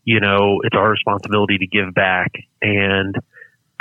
you 0.04 0.20
know, 0.20 0.60
it's 0.64 0.74
our 0.74 0.90
responsibility 0.90 1.58
to 1.58 1.66
give 1.66 1.92
back 1.92 2.32
and 2.62 3.14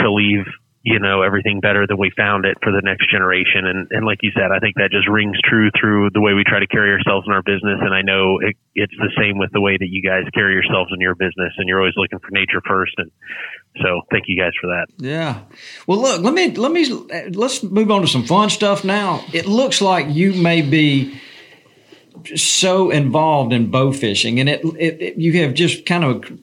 to 0.02 0.12
leave 0.12 0.46
you 0.84 1.00
know 1.00 1.22
everything 1.22 1.60
better 1.60 1.86
than 1.86 1.98
we 1.98 2.12
found 2.18 2.46
it 2.46 2.58
for 2.64 2.72
the 2.72 2.82
next 2.84 3.10
generation. 3.12 3.66
And 3.66 3.88
and 3.92 4.06
like 4.06 4.20
you 4.24 4.32
said 4.34 4.52
i 4.52 4.60
think 4.60 4.76
that 4.78 4.90
just 4.92 5.08
rings 5.08 5.38
true 5.44 5.70
through 5.80 6.10
the 6.14 6.22
way 6.22 6.34
we 6.34 6.44
try 6.44 6.60
to 6.60 6.68
carry 6.68 6.92
ourselves 6.92 7.26
in 7.28 7.34
our 7.34 7.44
business. 7.44 7.78
And 7.82 7.94
i 7.94 8.02
know 8.02 8.40
it, 8.42 8.56
it's 8.74 8.94
the 8.98 9.12
same 9.18 9.38
with 9.38 9.52
the 9.52 9.62
way 9.62 9.78
that 9.78 9.88
you 9.90 10.02
guys 10.02 10.24
carry 10.34 10.54
yourselves 10.54 10.92
in 10.94 11.00
your 11.00 11.16
business 11.16 11.54
and 11.58 11.68
you're 11.68 11.80
always 11.80 11.94
looking 11.98 12.20
for 12.20 12.30
nature 12.32 12.62
first. 12.68 12.94
And 12.98 13.12
so 13.82 14.02
thank 14.10 14.26
you 14.28 14.38
guys 14.38 14.54
for 14.60 14.68
that. 14.68 14.88
Yeah. 14.98 15.42
Well 15.86 16.02
look 16.02 16.22
let 16.22 16.34
me 16.34 16.52
let 16.56 16.72
me 16.72 16.86
let's 17.34 17.62
move 17.62 17.92
on 17.92 18.02
to 18.02 18.08
some 18.08 18.26
fun 18.26 18.50
stuff 18.50 18.84
now. 18.84 19.24
It 19.34 19.46
looks 19.46 19.82
like 19.82 20.08
you 20.10 20.34
may 20.34 20.62
be 20.62 21.20
so 22.36 22.90
involved 22.90 23.54
in 23.54 23.70
bow 23.70 23.92
fishing 23.92 24.40
and 24.40 24.50
it, 24.50 24.64
it, 24.66 25.02
it 25.02 25.18
you 25.18 25.42
have 25.44 25.54
just 25.54 25.86
kind 25.86 26.04
of 26.04 26.40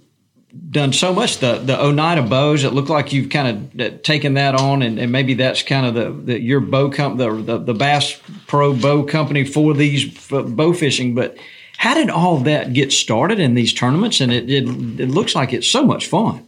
done 0.71 0.92
so 0.92 1.12
much 1.12 1.38
the 1.38 1.59
the 1.59 1.81
Oneida 1.81 2.23
bows. 2.23 2.64
It 2.64 2.73
looked 2.73 2.90
like 2.90 3.12
you've 3.12 3.31
kind 3.31 3.73
of 3.75 3.81
uh, 3.81 3.97
taken 4.03 4.35
that 4.35 4.55
on, 4.55 4.83
and, 4.83 4.99
and 4.99 5.12
maybe 5.12 5.35
that's 5.35 5.62
kind 5.62 5.87
of 5.87 5.94
the, 5.94 6.33
the 6.33 6.40
your 6.40 6.61
bow 6.61 6.90
comp 6.90 7.18
the, 7.18 7.31
the, 7.31 7.59
the 7.59 7.75
Bass 7.75 8.21
Pro 8.47 8.75
bow 8.75 9.05
company 9.05 9.44
for 9.44 9.75
these 9.75 10.29
bow 10.29 10.73
fishing. 10.73 11.14
But 11.14 11.37
how 11.77 11.94
did 11.94 12.11
all 12.11 12.38
that 12.38 12.73
get 12.73 12.92
started 12.92 13.38
in 13.38 13.55
these 13.55 13.73
tournaments? 13.73 14.21
And 14.21 14.33
it, 14.33 14.51
it 14.51 14.64
it 15.01 15.09
looks 15.09 15.35
like 15.35 15.53
it's 15.53 15.68
so 15.68 15.85
much 15.85 16.07
fun. 16.07 16.44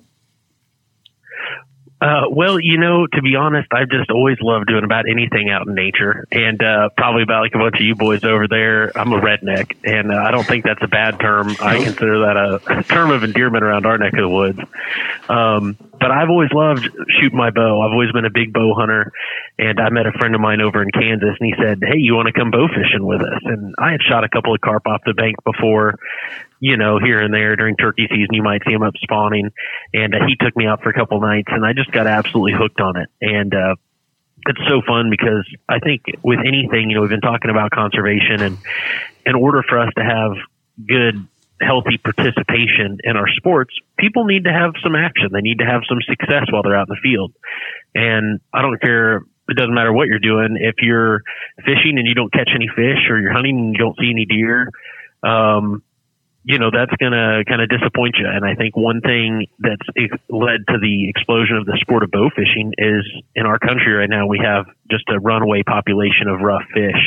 Uh, 2.01 2.23
well, 2.31 2.59
you 2.59 2.79
know, 2.79 3.07
to 3.07 3.21
be 3.21 3.37
honest, 3.37 3.69
I've 3.73 3.91
just 3.91 4.11
always 4.11 4.39
loved 4.41 4.69
doing 4.69 4.85
about 4.85 5.05
anything 5.09 5.51
out 5.51 5.67
in 5.67 5.75
nature, 5.75 6.27
and 6.33 6.63
uh, 6.63 6.89
probably 6.97 7.23
about 7.23 7.43
like 7.43 7.55
a 7.55 7.59
bunch 7.59 7.77
of 7.77 7.83
you 7.83 7.95
boys 7.95 8.25
over 8.25 8.49
there. 8.49 8.97
I'm 8.97 9.13
a 9.13 9.21
redneck, 9.21 9.77
and 9.85 10.11
uh, 10.11 10.17
I 10.17 10.31
don't 10.31 10.47
think 10.47 10.65
that's 10.65 10.83
a 10.83 10.89
bad 10.89 11.21
term. 11.21 11.55
I 11.61 11.83
consider 11.85 12.21
that 12.21 12.37
a 12.67 12.83
term 12.85 13.11
of 13.11 13.23
endearment 13.23 13.65
around 13.65 13.85
our 13.85 13.99
neck 13.99 14.15
of 14.15 14.21
the 14.21 14.29
woods. 14.29 14.59
Um, 15.29 15.77
but 16.01 16.11
I've 16.11 16.31
always 16.31 16.49
loved 16.53 16.89
shooting 17.21 17.37
my 17.37 17.51
bow. 17.51 17.83
I've 17.83 17.93
always 17.93 18.11
been 18.11 18.25
a 18.25 18.33
big 18.33 18.53
bow 18.53 18.75
hunter, 18.75 19.13
and 19.59 19.79
I 19.79 19.91
met 19.91 20.07
a 20.07 20.13
friend 20.13 20.35
of 20.35 20.41
mine 20.41 20.63
over 20.63 20.83
in 20.83 20.91
Kansas, 20.91 21.37
and 21.39 21.47
he 21.47 21.55
said, 21.63 21.81
"Hey, 21.83 21.99
you 21.99 22.15
want 22.15 22.27
to 22.27 22.33
come 22.33 22.51
bow 22.51 22.69
fishing 22.69 23.05
with 23.05 23.21
us?" 23.21 23.43
And 23.45 23.75
I 23.79 23.93
had 23.93 24.01
shot 24.03 24.25
a 24.25 24.29
couple 24.29 24.55
of 24.55 24.61
carp 24.61 24.87
off 24.87 25.03
the 25.05 25.13
bank 25.13 25.37
before, 25.45 25.97
you 26.59 26.79
know, 26.79 26.99
here 26.99 27.21
and 27.21 27.33
there 27.33 27.55
during 27.55 27.77
turkey 27.77 28.07
season, 28.09 28.33
you 28.33 28.43
might 28.43 28.63
see 28.67 28.73
them 28.73 28.83
up 28.83 28.95
spawning. 29.03 29.51
And 29.93 30.15
uh, 30.15 30.19
he 30.27 30.37
took 30.37 30.57
me 30.57 30.67
out 30.67 30.83
for 30.83 30.89
a 30.89 30.95
couple 30.95 31.21
nights, 31.21 31.49
and 31.51 31.65
I 31.65 31.75
just 31.75 31.91
got 31.93 32.07
absolutely 32.07 32.55
hooked 32.57 32.81
on 32.81 32.97
it. 32.97 33.09
And 33.21 33.55
uh, 33.55 33.77
it's 34.47 34.61
so 34.69 34.81
fun 34.87 35.11
because 35.11 35.47
I 35.69 35.81
think 35.81 36.03
with 36.23 36.41
anything, 36.41 36.89
you 36.89 36.97
know, 36.97 37.03
we've 37.03 37.11
been 37.11 37.21
talking 37.21 37.51
about 37.51 37.73
conservation, 37.73 38.41
and 38.41 38.59
in 39.27 39.35
order 39.35 39.63
for 39.69 39.79
us 39.79 39.93
to 39.97 40.03
have 40.03 40.33
good, 40.87 41.27
healthy 41.61 41.99
participation 41.99 42.99
in 43.05 43.17
our 43.17 43.29
sports, 43.37 43.75
people 43.99 44.25
need 44.25 44.45
to 44.45 44.53
have 44.53 44.73
some 44.83 44.95
action. 44.97 45.29
They 45.33 45.41
need 45.41 45.59
to 45.59 45.67
have 45.67 45.83
some 45.89 45.99
success 46.09 46.47
while 46.51 46.63
they're 46.63 46.77
out 46.77 46.89
in 46.89 46.95
the 46.95 47.01
field. 47.03 47.33
And 47.95 48.41
I 48.53 48.63
don't 48.63 48.81
care 48.81 49.23
it 49.51 49.57
doesn't 49.57 49.75
matter 49.75 49.93
what 49.93 50.07
you're 50.07 50.21
doing. 50.21 50.57
If 50.61 50.77
you're 50.79 51.23
fishing 51.57 51.99
and 51.99 52.07
you 52.07 52.15
don't 52.15 52.33
catch 52.33 52.51
any 52.55 52.69
fish, 52.69 53.11
or 53.11 53.21
you're 53.21 53.33
hunting 53.33 53.59
and 53.59 53.73
you 53.73 53.79
don't 53.79 53.97
see 53.99 54.11
any 54.11 54.25
deer, 54.25 54.71
um, 55.23 55.83
you 56.45 56.59
know 56.59 56.71
that's 56.73 56.93
going 56.97 57.13
to 57.13 57.45
kind 57.47 57.61
of 57.61 57.69
disappoint 57.69 58.17
you. 58.19 58.27
And 58.27 58.45
I 58.45 58.55
think 58.55 58.77
one 58.77 59.01
thing 59.01 59.47
that's 59.59 59.85
led 60.29 60.65
to 60.69 60.79
the 60.81 61.09
explosion 61.09 61.57
of 61.57 61.67
the 61.67 61.77
sport 61.81 62.03
of 62.03 62.11
bow 62.11 62.31
fishing 62.35 62.73
is 62.79 63.05
in 63.35 63.45
our 63.47 63.59
country 63.59 63.93
right 63.93 64.09
now 64.09 64.27
we 64.27 64.41
have 64.43 64.67
just 64.91 65.05
a 65.09 65.21
runaway 65.21 65.63
population 65.63 66.27
of 66.29 66.41
rough 66.41 66.65
fish, 66.75 66.99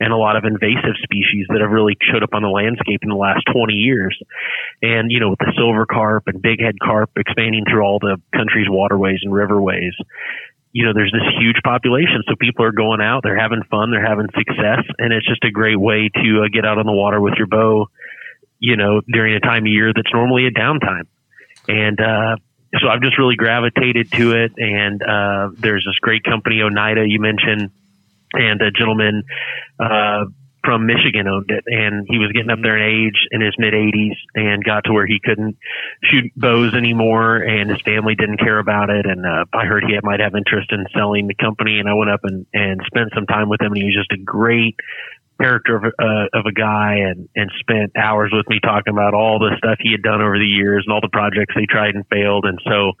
and 0.00 0.12
a 0.12 0.16
lot 0.16 0.36
of 0.36 0.44
invasive 0.44 0.96
species 1.02 1.46
that 1.50 1.60
have 1.60 1.70
really 1.70 1.96
showed 2.00 2.22
up 2.22 2.32
on 2.32 2.42
the 2.42 2.48
landscape 2.48 3.00
in 3.02 3.10
the 3.10 3.18
last 3.18 3.44
20 3.52 3.74
years. 3.74 4.16
And, 4.80 5.12
you 5.12 5.20
know, 5.20 5.30
with 5.30 5.38
the 5.40 5.52
silver 5.56 5.84
carp 5.84 6.24
and 6.26 6.42
bighead 6.42 6.78
carp 6.82 7.10
expanding 7.16 7.64
through 7.68 7.82
all 7.82 7.98
the 7.98 8.16
country's 8.34 8.68
waterways 8.68 9.20
and 9.22 9.32
riverways, 9.32 9.92
you 10.72 10.84
know, 10.84 10.92
there's 10.94 11.12
this 11.12 11.26
huge 11.38 11.56
population. 11.64 12.22
So 12.28 12.36
people 12.38 12.64
are 12.64 12.72
going 12.72 13.00
out, 13.00 13.22
they're 13.22 13.38
having 13.38 13.62
fun, 13.70 13.90
they're 13.90 14.04
having 14.04 14.28
success, 14.36 14.84
and 14.98 15.12
it's 15.12 15.26
just 15.26 15.44
a 15.44 15.50
great 15.50 15.80
way 15.80 16.10
to 16.14 16.44
uh, 16.44 16.48
get 16.52 16.64
out 16.64 16.78
on 16.78 16.86
the 16.86 16.92
water 16.92 17.20
with 17.20 17.34
your 17.36 17.46
bow, 17.46 17.88
you 18.58 18.76
know, 18.76 19.00
during 19.06 19.34
a 19.34 19.40
time 19.40 19.64
of 19.64 19.68
year 19.68 19.92
that's 19.94 20.12
normally 20.12 20.46
a 20.46 20.50
downtime. 20.50 21.06
And, 21.68 22.00
uh, 22.00 22.36
so 22.80 22.88
I've 22.88 23.02
just 23.02 23.18
really 23.18 23.36
gravitated 23.36 24.12
to 24.12 24.32
it. 24.32 24.52
And, 24.58 25.02
uh, 25.02 25.50
there's 25.54 25.84
this 25.86 25.98
great 26.00 26.24
company, 26.24 26.62
Oneida, 26.62 27.04
you 27.06 27.20
mentioned, 27.20 27.70
and 28.34 28.60
a 28.60 28.70
gentleman, 28.70 29.24
uh, 29.80 30.24
from 30.68 30.86
Michigan 30.86 31.26
owned 31.26 31.50
it, 31.50 31.64
and 31.66 32.06
he 32.10 32.18
was 32.18 32.30
getting 32.32 32.50
up 32.50 32.58
there 32.60 32.76
in 32.76 33.06
age 33.06 33.26
in 33.30 33.40
his 33.40 33.54
mid 33.58 33.72
80s 33.72 34.16
and 34.34 34.62
got 34.62 34.84
to 34.84 34.92
where 34.92 35.06
he 35.06 35.18
couldn't 35.22 35.56
shoot 36.04 36.30
bows 36.36 36.74
anymore, 36.74 37.36
and 37.36 37.70
his 37.70 37.80
family 37.82 38.14
didn't 38.14 38.38
care 38.38 38.58
about 38.58 38.90
it. 38.90 39.06
And 39.06 39.24
uh, 39.24 39.46
I 39.52 39.64
heard 39.64 39.84
he 39.84 39.96
might 40.02 40.20
have 40.20 40.34
interest 40.34 40.70
in 40.70 40.84
selling 40.94 41.26
the 41.26 41.34
company, 41.34 41.78
and 41.78 41.88
I 41.88 41.94
went 41.94 42.10
up 42.10 42.20
and 42.24 42.44
and 42.52 42.80
spent 42.86 43.12
some 43.14 43.24
time 43.24 43.48
with 43.48 43.62
him, 43.62 43.72
and 43.72 43.78
he 43.78 43.84
was 43.84 43.96
just 43.96 44.12
a 44.12 44.22
great 44.22 44.76
character 45.40 45.76
of, 45.76 45.84
uh, 45.84 46.26
of 46.34 46.46
a 46.46 46.52
guy 46.52 47.06
and, 47.06 47.28
and 47.34 47.50
spent 47.60 47.92
hours 47.96 48.30
with 48.32 48.48
me 48.48 48.58
talking 48.60 48.92
about 48.92 49.14
all 49.14 49.38
the 49.38 49.54
stuff 49.58 49.78
he 49.80 49.92
had 49.92 50.02
done 50.02 50.20
over 50.20 50.38
the 50.38 50.46
years 50.46 50.84
and 50.86 50.92
all 50.92 51.00
the 51.00 51.12
projects 51.12 51.54
he 51.54 51.66
tried 51.66 51.94
and 51.94 52.04
failed. 52.10 52.44
And 52.44 52.58
so, 52.66 52.92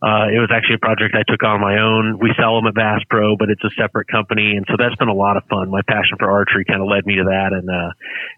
uh, 0.00 0.32
it 0.32 0.40
was 0.40 0.50
actually 0.52 0.76
a 0.76 0.84
project 0.84 1.14
I 1.14 1.24
took 1.28 1.42
on 1.44 1.60
my 1.60 1.78
own. 1.78 2.18
We 2.18 2.32
sell 2.40 2.56
them 2.56 2.66
at 2.66 2.74
Bass 2.74 3.00
Pro, 3.08 3.36
but 3.36 3.50
it's 3.50 3.62
a 3.64 3.70
separate 3.76 4.08
company. 4.08 4.56
And 4.56 4.64
so 4.68 4.76
that's 4.78 4.96
been 4.96 5.08
a 5.08 5.14
lot 5.14 5.36
of 5.36 5.44
fun. 5.44 5.70
My 5.70 5.82
passion 5.82 6.16
for 6.18 6.30
archery 6.30 6.64
kind 6.64 6.80
of 6.80 6.88
led 6.88 7.04
me 7.06 7.16
to 7.16 7.24
that. 7.24 7.52
And, 7.52 7.68
uh, 7.68 7.92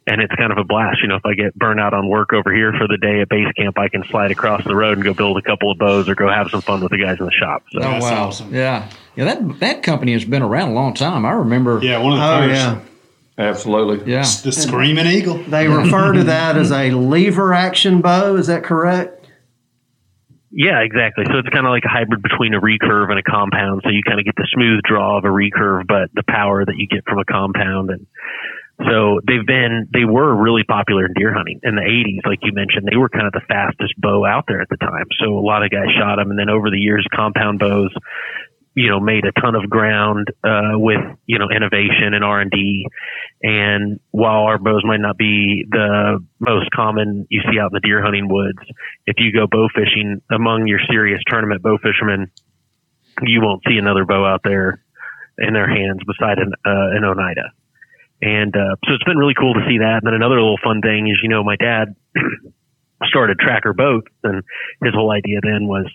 and 0.06 0.20
it's 0.20 0.34
kind 0.34 0.50
of 0.50 0.58
a 0.58 0.64
blast. 0.64 0.98
You 1.02 1.08
know, 1.08 1.16
if 1.16 1.26
I 1.26 1.34
get 1.34 1.54
burnt 1.54 1.80
out 1.80 1.94
on 1.94 2.08
work 2.08 2.32
over 2.32 2.52
here 2.52 2.74
for 2.74 2.86
the 2.86 2.98
day 2.98 3.20
at 3.20 3.28
base 3.28 3.50
camp, 3.56 3.78
I 3.78 3.88
can 3.88 4.04
slide 4.10 4.30
across 4.30 4.64
the 4.64 4.74
road 4.74 4.98
and 4.98 5.04
go 5.04 5.14
build 5.14 5.38
a 5.38 5.42
couple 5.42 5.70
of 5.70 5.78
bows 5.78 6.08
or 6.08 6.14
go 6.14 6.28
have 6.28 6.50
some 6.50 6.62
fun 6.62 6.82
with 6.82 6.90
the 6.90 6.98
guys 6.98 7.18
in 7.18 7.26
the 7.26 7.32
shop. 7.32 7.62
So. 7.70 7.80
Oh, 7.80 7.98
wow. 8.00 8.26
Awesome. 8.26 8.54
Yeah. 8.54 8.90
Yeah. 9.14 9.24
That, 9.24 9.60
that 9.60 9.82
company 9.82 10.12
has 10.12 10.24
been 10.24 10.42
around 10.42 10.70
a 10.70 10.74
long 10.74 10.94
time. 10.94 11.24
I 11.24 11.32
remember. 11.32 11.80
Yeah. 11.82 11.98
One 11.98 12.12
of 12.14 12.18
the 12.18 12.24
oh, 12.24 12.38
first. 12.40 12.54
Yeah 12.54 12.80
Absolutely. 13.38 14.10
Yeah. 14.10 14.22
The 14.22 14.52
Screaming 14.52 15.06
Eagle. 15.06 15.38
They 15.38 15.68
refer 15.68 16.12
to 16.12 16.24
that 16.32 16.56
as 16.56 16.72
a 16.72 16.90
lever 16.92 17.52
action 17.52 18.00
bow. 18.00 18.36
Is 18.36 18.46
that 18.46 18.64
correct? 18.64 19.26
Yeah, 20.50 20.80
exactly. 20.80 21.26
So 21.26 21.38
it's 21.38 21.48
kind 21.50 21.66
of 21.66 21.70
like 21.70 21.84
a 21.84 21.92
hybrid 21.92 22.22
between 22.22 22.54
a 22.54 22.60
recurve 22.60 23.10
and 23.10 23.18
a 23.18 23.22
compound. 23.22 23.82
So 23.84 23.90
you 23.90 24.00
kind 24.06 24.18
of 24.18 24.24
get 24.24 24.36
the 24.36 24.48
smooth 24.54 24.80
draw 24.88 25.18
of 25.18 25.24
a 25.24 25.28
recurve, 25.28 25.86
but 25.86 26.08
the 26.14 26.22
power 26.26 26.64
that 26.64 26.76
you 26.78 26.86
get 26.86 27.04
from 27.04 27.18
a 27.18 27.26
compound. 27.26 27.90
And 27.90 28.06
so 28.88 29.20
they've 29.26 29.44
been, 29.44 29.88
they 29.92 30.06
were 30.06 30.34
really 30.34 30.64
popular 30.64 31.04
in 31.04 31.12
deer 31.12 31.34
hunting 31.34 31.60
in 31.62 31.74
the 31.74 31.82
80s. 31.82 32.24
Like 32.26 32.38
you 32.40 32.52
mentioned, 32.52 32.88
they 32.90 32.96
were 32.96 33.10
kind 33.10 33.26
of 33.26 33.34
the 33.34 33.44
fastest 33.46 34.00
bow 34.00 34.24
out 34.24 34.44
there 34.48 34.62
at 34.62 34.70
the 34.70 34.78
time. 34.78 35.04
So 35.20 35.36
a 35.36 35.44
lot 35.44 35.62
of 35.62 35.70
guys 35.70 35.92
shot 35.92 36.16
them. 36.16 36.30
And 36.30 36.38
then 36.38 36.48
over 36.48 36.70
the 36.70 36.80
years, 36.80 37.06
compound 37.14 37.58
bows 37.58 37.92
you 38.76 38.90
know, 38.90 39.00
made 39.00 39.24
a 39.24 39.32
ton 39.40 39.54
of 39.54 39.70
ground 39.70 40.28
uh, 40.44 40.76
with 40.76 41.00
you 41.24 41.38
know 41.38 41.48
innovation 41.50 42.12
and 42.12 42.22
R 42.22 42.40
and 42.40 42.50
D. 42.50 42.86
And 43.42 43.98
while 44.10 44.42
our 44.44 44.58
bows 44.58 44.82
might 44.84 45.00
not 45.00 45.16
be 45.16 45.64
the 45.68 46.22
most 46.38 46.70
common 46.70 47.26
you 47.30 47.40
see 47.50 47.58
out 47.58 47.72
in 47.72 47.74
the 47.74 47.80
deer 47.80 48.02
hunting 48.02 48.28
woods, 48.28 48.60
if 49.06 49.16
you 49.18 49.32
go 49.32 49.46
bow 49.50 49.68
fishing 49.74 50.20
among 50.30 50.66
your 50.66 50.80
serious 50.90 51.20
tournament 51.26 51.62
bow 51.62 51.78
fishermen, 51.78 52.30
you 53.22 53.40
won't 53.40 53.62
see 53.66 53.78
another 53.78 54.04
bow 54.04 54.26
out 54.26 54.42
there 54.44 54.84
in 55.38 55.54
their 55.54 55.68
hands 55.68 56.00
beside 56.06 56.38
an, 56.38 56.52
uh, 56.64 56.96
an 56.96 57.04
Oneida. 57.04 57.52
And 58.20 58.54
uh, 58.54 58.76
so 58.84 58.92
it's 58.92 59.04
been 59.04 59.18
really 59.18 59.34
cool 59.38 59.54
to 59.54 59.64
see 59.68 59.78
that. 59.78 60.00
And 60.02 60.06
then 60.06 60.14
another 60.14 60.36
little 60.36 60.58
fun 60.62 60.82
thing 60.82 61.08
is, 61.08 61.18
you 61.22 61.28
know, 61.28 61.44
my 61.44 61.56
dad 61.56 61.96
started 63.04 63.38
Tracker 63.38 63.72
Boats, 63.72 64.08
and 64.22 64.42
his 64.82 64.94
whole 64.94 65.10
idea 65.10 65.40
then 65.42 65.66
was 65.66 65.86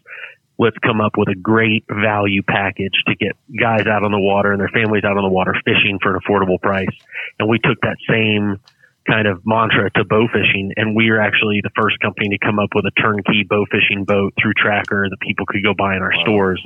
let's 0.61 0.77
come 0.85 1.01
up 1.01 1.13
with 1.17 1.27
a 1.27 1.33
great 1.35 1.83
value 1.89 2.43
package 2.43 2.93
to 3.07 3.15
get 3.15 3.33
guys 3.59 3.87
out 3.87 4.03
on 4.05 4.11
the 4.11 4.19
water 4.21 4.51
and 4.51 4.61
their 4.61 4.69
families 4.69 5.03
out 5.03 5.17
on 5.17 5.23
the 5.23 5.33
water 5.33 5.55
fishing 5.65 5.97
for 5.99 6.13
an 6.13 6.21
affordable 6.21 6.61
price. 6.61 6.93
And 7.39 7.49
we 7.49 7.57
took 7.57 7.81
that 7.81 7.97
same 8.07 8.61
kind 9.09 9.27
of 9.27 9.41
mantra 9.43 9.89
to 9.89 10.05
bow 10.05 10.27
fishing. 10.27 10.71
And 10.77 10.95
we 10.95 11.09
are 11.09 11.19
actually 11.19 11.61
the 11.63 11.71
first 11.75 11.99
company 11.99 12.29
to 12.29 12.37
come 12.37 12.59
up 12.59 12.69
with 12.75 12.85
a 12.85 12.91
turnkey 13.01 13.41
bow 13.41 13.65
fishing 13.71 14.05
boat 14.05 14.33
through 14.39 14.53
Tracker 14.53 15.09
that 15.09 15.19
people 15.19 15.47
could 15.47 15.63
go 15.63 15.73
buy 15.73 15.95
in 15.95 16.03
our 16.03 16.13
wow. 16.13 16.21
stores. 16.21 16.61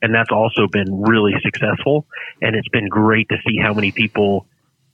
And 0.00 0.14
that's 0.14 0.32
also 0.32 0.66
been 0.66 1.02
really 1.02 1.34
successful. 1.44 2.06
And 2.40 2.56
it's 2.56 2.68
been 2.68 2.88
great 2.88 3.28
to 3.28 3.36
see 3.46 3.60
how 3.60 3.74
many 3.74 3.92
people 3.92 4.46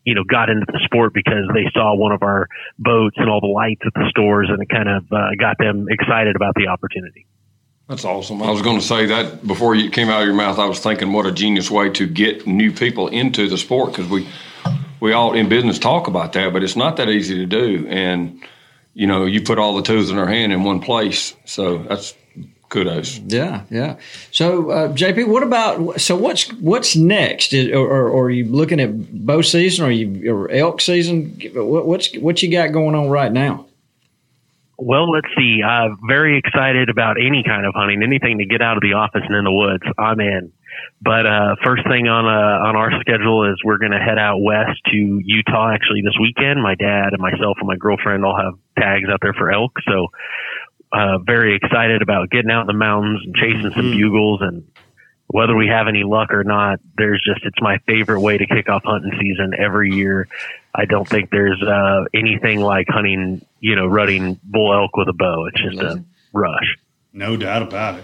you 0.02 0.16
know, 0.16 0.24
got 0.24 0.50
into 0.50 0.66
the 0.66 0.80
sport 0.86 1.14
because 1.14 1.46
they 1.54 1.70
saw 1.72 1.94
one 1.94 2.10
of 2.10 2.24
our 2.24 2.48
boats 2.78 3.14
and 3.18 3.30
all 3.30 3.40
the 3.40 3.46
lights 3.46 3.82
at 3.86 3.94
the 3.94 4.08
stores 4.10 4.48
and 4.50 4.60
it 4.60 4.68
kind 4.68 4.88
of 4.88 5.04
uh, 5.12 5.36
got 5.38 5.56
them 5.58 5.86
excited 5.88 6.34
about 6.34 6.54
the 6.56 6.66
opportunity. 6.66 7.26
That's 7.90 8.04
awesome. 8.04 8.40
I 8.40 8.52
was 8.52 8.62
going 8.62 8.78
to 8.78 8.86
say 8.86 9.06
that 9.06 9.44
before 9.44 9.74
you 9.74 9.90
came 9.90 10.10
out 10.10 10.20
of 10.20 10.26
your 10.26 10.36
mouth. 10.36 10.60
I 10.60 10.66
was 10.66 10.78
thinking, 10.78 11.12
what 11.12 11.26
a 11.26 11.32
genius 11.32 11.72
way 11.72 11.90
to 11.90 12.06
get 12.06 12.46
new 12.46 12.70
people 12.70 13.08
into 13.08 13.48
the 13.48 13.58
sport 13.58 13.90
because 13.90 14.08
we 14.08 14.28
we 15.00 15.12
all 15.12 15.34
in 15.34 15.48
business 15.48 15.76
talk 15.76 16.06
about 16.06 16.32
that, 16.34 16.52
but 16.52 16.62
it's 16.62 16.76
not 16.76 16.98
that 16.98 17.08
easy 17.08 17.34
to 17.34 17.46
do. 17.46 17.88
And 17.88 18.40
you 18.94 19.08
know, 19.08 19.24
you 19.24 19.42
put 19.42 19.58
all 19.58 19.74
the 19.74 19.82
tools 19.82 20.08
in 20.08 20.14
their 20.14 20.28
hand 20.28 20.52
in 20.52 20.62
one 20.62 20.78
place, 20.78 21.34
so 21.44 21.78
that's 21.78 22.14
kudos. 22.68 23.18
Yeah, 23.18 23.64
yeah. 23.70 23.96
So, 24.30 24.70
uh, 24.70 24.92
JP, 24.92 25.26
what 25.26 25.42
about 25.42 26.00
so 26.00 26.14
what's 26.14 26.48
what's 26.60 26.94
next? 26.94 27.52
Is, 27.52 27.72
or, 27.72 27.88
or, 27.88 28.08
or, 28.08 28.24
are 28.26 28.30
you 28.30 28.44
looking 28.44 28.78
at 28.78 29.26
bow 29.26 29.42
season 29.42 29.84
or 29.84 29.90
you 29.90 30.32
or 30.32 30.48
elk 30.48 30.80
season? 30.80 31.40
What, 31.54 31.86
what's 31.86 32.16
what 32.18 32.40
you 32.40 32.52
got 32.52 32.68
going 32.68 32.94
on 32.94 33.08
right 33.08 33.32
now? 33.32 33.66
Well, 34.82 35.10
let's 35.10 35.28
see. 35.36 35.60
I'm 35.62 35.98
very 36.08 36.38
excited 36.38 36.88
about 36.88 37.16
any 37.20 37.44
kind 37.46 37.66
of 37.66 37.74
hunting, 37.74 38.02
anything 38.02 38.38
to 38.38 38.46
get 38.46 38.62
out 38.62 38.78
of 38.78 38.82
the 38.82 38.94
office 38.94 39.20
and 39.28 39.36
in 39.36 39.44
the 39.44 39.52
woods. 39.52 39.84
I'm 39.98 40.20
in. 40.20 40.52
But 41.02 41.26
uh, 41.26 41.56
first 41.62 41.82
thing 41.84 42.08
on 42.08 42.24
uh, 42.24 42.68
on 42.68 42.76
our 42.76 42.90
schedule 43.00 43.44
is 43.52 43.60
we're 43.62 43.76
going 43.76 43.92
to 43.92 43.98
head 43.98 44.16
out 44.16 44.40
west 44.40 44.80
to 44.90 45.20
Utah 45.22 45.72
actually 45.74 46.00
this 46.00 46.16
weekend. 46.20 46.62
My 46.62 46.76
dad 46.76 47.12
and 47.12 47.20
myself 47.20 47.58
and 47.60 47.68
my 47.68 47.76
girlfriend 47.76 48.24
all 48.24 48.36
have 48.36 48.54
tags 48.78 49.08
out 49.12 49.18
there 49.20 49.34
for 49.34 49.50
elk, 49.50 49.72
so 49.86 50.08
uh, 50.92 51.18
very 51.18 51.56
excited 51.56 52.00
about 52.00 52.30
getting 52.30 52.50
out 52.50 52.62
in 52.62 52.66
the 52.66 52.72
mountains 52.72 53.20
and 53.24 53.34
chasing 53.34 53.70
some 53.72 53.92
mm-hmm. 53.92 53.92
bugles 53.92 54.40
and 54.42 54.64
whether 55.32 55.56
we 55.56 55.68
have 55.68 55.86
any 55.86 56.02
luck 56.02 56.32
or 56.32 56.42
not, 56.42 56.80
there's 56.96 57.22
just 57.24 57.44
it's 57.44 57.60
my 57.60 57.78
favorite 57.86 58.20
way 58.20 58.36
to 58.36 58.46
kick 58.46 58.68
off 58.68 58.82
hunting 58.84 59.12
season 59.20 59.52
every 59.56 59.92
year. 59.92 60.26
I 60.74 60.86
don't 60.86 61.08
think 61.08 61.30
there's 61.30 61.62
uh, 61.62 62.04
anything 62.12 62.60
like 62.60 62.88
hunting, 62.88 63.44
you 63.60 63.76
know, 63.76 63.86
running 63.86 64.40
bull 64.42 64.74
elk 64.74 64.96
with 64.96 65.08
a 65.08 65.12
bow. 65.12 65.46
It's 65.46 65.62
just 65.62 65.80
a 65.80 66.04
rush. 66.32 66.76
No 67.12 67.36
doubt 67.36 67.62
about 67.62 68.00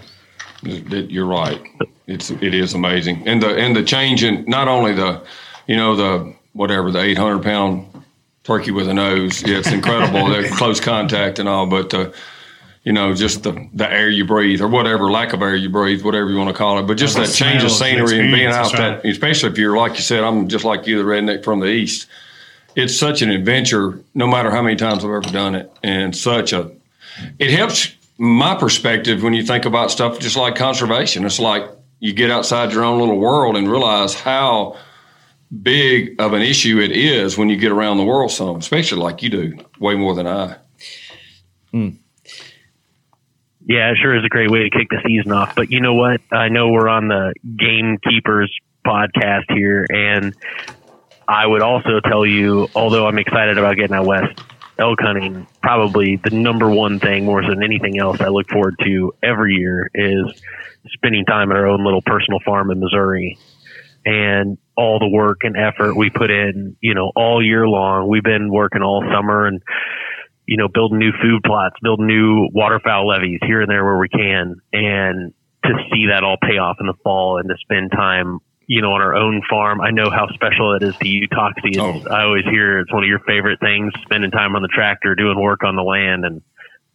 it. 0.63 1.11
You're 1.11 1.25
right. 1.25 1.61
It's 2.07 2.31
it 2.31 2.53
is 2.53 2.73
amazing, 2.73 3.27
and 3.27 3.43
the 3.43 3.55
and 3.55 3.75
the 3.75 3.83
change 3.83 4.23
in 4.23 4.45
not 4.45 4.69
only 4.69 4.93
the, 4.93 5.23
you 5.67 5.75
know, 5.75 5.95
the 5.95 6.33
whatever 6.53 6.91
the 6.91 6.99
800 6.99 7.43
pound 7.43 8.03
turkey 8.43 8.71
with 8.71 8.87
a 8.87 8.93
nose. 8.93 9.43
Yeah, 9.45 9.57
it's 9.57 9.71
incredible. 9.71 10.27
the 10.29 10.47
close 10.55 10.79
contact 10.79 11.39
and 11.39 11.49
all, 11.49 11.65
but. 11.65 11.93
Uh, 11.93 12.11
you 12.83 12.93
know, 12.93 13.13
just 13.13 13.43
the, 13.43 13.69
the 13.73 13.89
air 13.91 14.09
you 14.09 14.25
breathe 14.25 14.61
or 14.61 14.67
whatever, 14.67 15.11
lack 15.11 15.33
of 15.33 15.41
air 15.41 15.55
you 15.55 15.69
breathe, 15.69 16.03
whatever 16.03 16.29
you 16.29 16.37
want 16.37 16.49
to 16.49 16.55
call 16.55 16.79
it. 16.79 16.83
But 16.83 16.97
just 16.97 17.17
that 17.17 17.27
change 17.27 17.63
of 17.63 17.71
scenery 17.71 18.19
and 18.19 18.33
being 18.33 18.47
out 18.47 18.73
right. 18.73 19.01
that, 19.01 19.05
especially 19.05 19.49
if 19.49 19.57
you're, 19.57 19.75
like 19.75 19.95
you 19.95 20.01
said, 20.01 20.23
I'm 20.23 20.47
just 20.47 20.63
like 20.63 20.87
you, 20.87 20.97
the 20.97 21.03
redneck 21.03 21.43
from 21.43 21.59
the 21.59 21.67
East. 21.67 22.07
It's 22.75 22.95
such 22.95 23.21
an 23.21 23.29
adventure, 23.29 23.99
no 24.13 24.27
matter 24.27 24.51
how 24.51 24.61
many 24.61 24.75
times 24.75 25.03
I've 25.03 25.09
ever 25.09 25.21
done 25.21 25.55
it. 25.55 25.71
And 25.83 26.15
such 26.15 26.53
a, 26.53 26.71
it 27.39 27.51
helps 27.51 27.91
my 28.17 28.55
perspective 28.55 29.23
when 29.23 29.33
you 29.33 29.43
think 29.43 29.65
about 29.65 29.91
stuff 29.91 30.19
just 30.19 30.37
like 30.37 30.55
conservation. 30.55 31.25
It's 31.25 31.39
like 31.39 31.69
you 31.99 32.13
get 32.13 32.31
outside 32.31 32.71
your 32.71 32.83
own 32.83 32.99
little 32.99 33.17
world 33.17 33.57
and 33.57 33.69
realize 33.69 34.13
how 34.13 34.77
big 35.61 36.19
of 36.19 36.33
an 36.33 36.41
issue 36.41 36.79
it 36.79 36.91
is 36.91 37.37
when 37.37 37.49
you 37.49 37.57
get 37.57 37.71
around 37.71 37.97
the 37.97 38.03
world 38.03 38.31
some, 38.31 38.57
especially 38.57 39.01
like 39.01 39.23
you 39.23 39.29
do, 39.29 39.57
way 39.79 39.95
more 39.95 40.13
than 40.13 40.27
I. 40.27 40.55
Mm. 41.73 41.97
Yeah, 43.67 43.91
it 43.91 43.97
sure 44.01 44.17
is 44.17 44.23
a 44.23 44.29
great 44.29 44.49
way 44.49 44.63
to 44.63 44.69
kick 44.69 44.87
the 44.89 45.01
season 45.05 45.33
off. 45.33 45.53
But 45.53 45.71
you 45.71 45.81
know 45.81 45.93
what? 45.93 46.21
I 46.31 46.47
know 46.47 46.69
we're 46.69 46.87
on 46.87 47.09
the 47.09 47.33
Gamekeepers 47.43 48.49
podcast 48.85 49.43
here, 49.49 49.85
and 49.89 50.33
I 51.27 51.45
would 51.45 51.61
also 51.61 51.99
tell 51.99 52.25
you, 52.25 52.69
although 52.73 53.07
I'm 53.07 53.19
excited 53.19 53.57
about 53.57 53.75
getting 53.75 53.93
out 53.93 54.05
west 54.05 54.41
elk 54.79 54.99
hunting, 55.01 55.47
probably 55.61 56.15
the 56.15 56.29
number 56.29 56.69
one 56.69 56.99
thing 56.99 57.25
more 57.25 57.41
than 57.41 57.61
anything 57.61 57.99
else 57.99 58.21
I 58.21 58.27
look 58.27 58.47
forward 58.47 58.75
to 58.85 59.13
every 59.21 59.55
year 59.55 59.89
is 59.93 60.41
spending 60.93 61.25
time 61.25 61.51
at 61.51 61.57
our 61.57 61.67
own 61.67 61.83
little 61.83 62.01
personal 62.01 62.39
farm 62.45 62.71
in 62.71 62.79
Missouri 62.79 63.37
and 64.05 64.57
all 64.77 64.99
the 64.99 65.09
work 65.09 65.39
and 65.41 65.57
effort 65.57 65.95
we 65.95 66.09
put 66.09 66.31
in, 66.31 66.77
you 66.79 66.93
know, 66.93 67.11
all 67.15 67.43
year 67.43 67.67
long. 67.67 68.07
We've 68.07 68.23
been 68.23 68.49
working 68.49 68.81
all 68.81 69.03
summer 69.11 69.47
and 69.47 69.61
you 70.47 70.57
know, 70.57 70.67
building 70.67 70.97
new 70.97 71.11
food 71.21 71.43
plots, 71.45 71.75
building 71.81 72.07
new 72.07 72.47
waterfowl 72.53 73.07
levees 73.07 73.39
here 73.45 73.61
and 73.61 73.69
there 73.69 73.83
where 73.85 73.97
we 73.97 74.09
can, 74.09 74.55
and 74.73 75.33
to 75.65 75.71
see 75.91 76.07
that 76.07 76.23
all 76.23 76.37
pay 76.41 76.57
off 76.57 76.77
in 76.79 76.87
the 76.87 76.93
fall 77.03 77.37
and 77.37 77.49
to 77.49 77.55
spend 77.61 77.91
time 77.91 78.39
you 78.69 78.81
know, 78.81 78.91
on 78.91 79.01
our 79.01 79.15
own 79.15 79.41
farm. 79.49 79.79
I 79.79 79.91
know 79.91 80.09
how 80.09 80.27
special 80.33 80.73
it 80.75 80.83
is 80.83 80.93
to 81.01 81.07
you, 81.07 81.25
Toxey. 81.29 81.69
It's, 81.69 81.79
Oh. 81.79 82.03
I 82.11 82.23
always 82.23 82.43
hear 82.43 82.79
it's 82.79 82.91
one 82.91 83.01
of 83.01 83.07
your 83.07 83.19
favorite 83.19 83.61
things, 83.61 83.93
spending 84.01 84.29
time 84.29 84.57
on 84.57 84.61
the 84.61 84.67
tractor, 84.67 85.15
doing 85.15 85.39
work 85.39 85.63
on 85.63 85.77
the 85.77 85.83
land, 85.83 86.25
and 86.25 86.41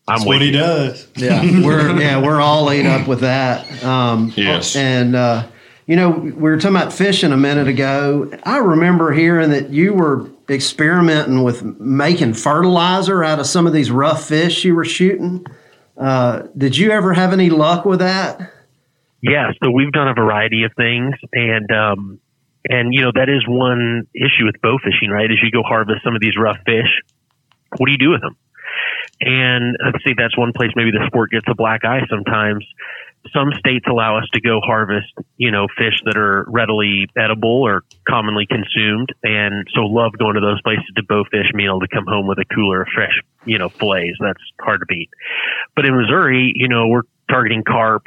I'm 0.06 0.16
That's 0.18 0.26
what 0.26 0.42
he 0.42 0.50
does. 0.50 1.08
Yeah, 1.16 1.40
we're 1.64 1.98
yeah 1.98 2.20
we're 2.20 2.42
all 2.42 2.70
ate 2.70 2.84
up 2.84 3.08
with 3.08 3.20
that. 3.20 3.82
Um, 3.82 4.34
Yes. 4.36 4.76
and 4.76 5.16
uh, 5.16 5.46
you 5.86 5.96
know 5.96 6.10
we 6.10 6.32
were 6.32 6.58
talking 6.58 6.76
about 6.76 6.92
fishing 6.92 7.32
a 7.32 7.38
minute 7.38 7.68
ago. 7.68 8.30
I 8.44 8.58
remember 8.58 9.10
hearing 9.12 9.48
that 9.50 9.70
you 9.70 9.94
were 9.94 10.28
experimenting 10.52 11.42
with 11.42 11.62
making 11.80 12.34
fertilizer 12.34 13.24
out 13.24 13.40
of 13.40 13.46
some 13.46 13.66
of 13.66 13.72
these 13.72 13.90
rough 13.90 14.26
fish 14.26 14.64
you 14.64 14.74
were 14.74 14.84
shooting. 14.84 15.44
Uh, 15.96 16.42
did 16.56 16.76
you 16.76 16.90
ever 16.90 17.12
have 17.12 17.32
any 17.32 17.50
luck 17.50 17.84
with 17.84 18.00
that? 18.00 18.52
Yeah, 19.22 19.52
so 19.62 19.70
we've 19.70 19.92
done 19.92 20.08
a 20.08 20.14
variety 20.14 20.64
of 20.64 20.72
things, 20.76 21.14
and 21.32 21.70
um, 21.70 22.20
and 22.68 22.92
you 22.92 23.02
know 23.02 23.12
that 23.14 23.28
is 23.28 23.46
one 23.46 24.06
issue 24.14 24.46
with 24.46 24.60
bow 24.60 24.78
fishing, 24.82 25.10
right? 25.10 25.30
As 25.30 25.38
you 25.42 25.50
go 25.50 25.62
harvest 25.62 26.02
some 26.02 26.14
of 26.14 26.20
these 26.20 26.36
rough 26.36 26.58
fish, 26.66 26.90
what 27.76 27.86
do 27.86 27.92
you 27.92 27.98
do 27.98 28.10
with 28.10 28.20
them? 28.20 28.36
And 29.20 29.76
let's 29.84 30.04
see, 30.04 30.14
that's 30.16 30.36
one 30.36 30.52
place 30.52 30.70
maybe 30.74 30.90
the 30.90 31.04
sport 31.06 31.30
gets 31.30 31.46
a 31.48 31.54
black 31.54 31.84
eye 31.84 32.02
sometimes. 32.10 32.66
Some 33.32 33.52
states 33.58 33.84
allow 33.88 34.18
us 34.18 34.24
to 34.32 34.40
go 34.40 34.60
harvest, 34.60 35.12
you 35.36 35.52
know, 35.52 35.68
fish 35.78 35.94
that 36.06 36.16
are 36.16 36.44
readily 36.48 37.06
edible 37.16 37.62
or 37.62 37.84
commonly 38.08 38.46
consumed, 38.46 39.10
and 39.22 39.66
so 39.74 39.82
love 39.82 40.12
going 40.18 40.34
to 40.34 40.40
those 40.40 40.60
places 40.62 40.84
to 40.96 41.02
bow 41.04 41.24
fish, 41.30 41.46
being 41.54 41.68
able 41.68 41.80
to 41.80 41.88
come 41.88 42.04
home 42.06 42.26
with 42.26 42.38
a 42.38 42.44
cooler 42.52 42.82
of 42.82 42.88
fresh, 42.92 43.20
you 43.44 43.58
know, 43.58 43.68
fillets. 43.68 44.18
That's 44.20 44.42
hard 44.60 44.80
to 44.80 44.86
beat. 44.86 45.10
But 45.76 45.86
in 45.86 45.96
Missouri, 45.96 46.52
you 46.54 46.68
know, 46.68 46.88
we're 46.88 47.02
targeting 47.30 47.62
carp 47.62 48.02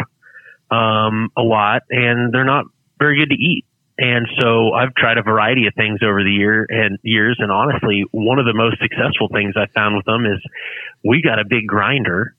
um, 0.69 1.30
a 1.38 1.41
lot, 1.41 1.84
and 1.89 2.34
they're 2.34 2.43
not 2.43 2.65
very 2.99 3.17
good 3.17 3.34
to 3.34 3.41
eat. 3.41 3.65
And 3.97 4.28
so 4.39 4.73
I've 4.73 4.93
tried 4.93 5.17
a 5.17 5.23
variety 5.23 5.67
of 5.67 5.73
things 5.75 5.99
over 6.04 6.21
the 6.21 6.32
year 6.32 6.65
and 6.67 6.99
years, 7.01 7.38
and 7.39 7.51
honestly, 7.51 8.04
one 8.12 8.39
of 8.39 8.45
the 8.45 8.54
most 8.54 8.78
successful 8.82 9.30
things 9.32 9.54
I 9.56 9.67
found 9.73 9.95
with 9.95 10.06
them 10.06 10.25
is 10.25 10.43
we 11.04 11.21
got 11.21 11.39
a 11.39 11.45
big 11.47 11.65
grinder, 11.67 12.36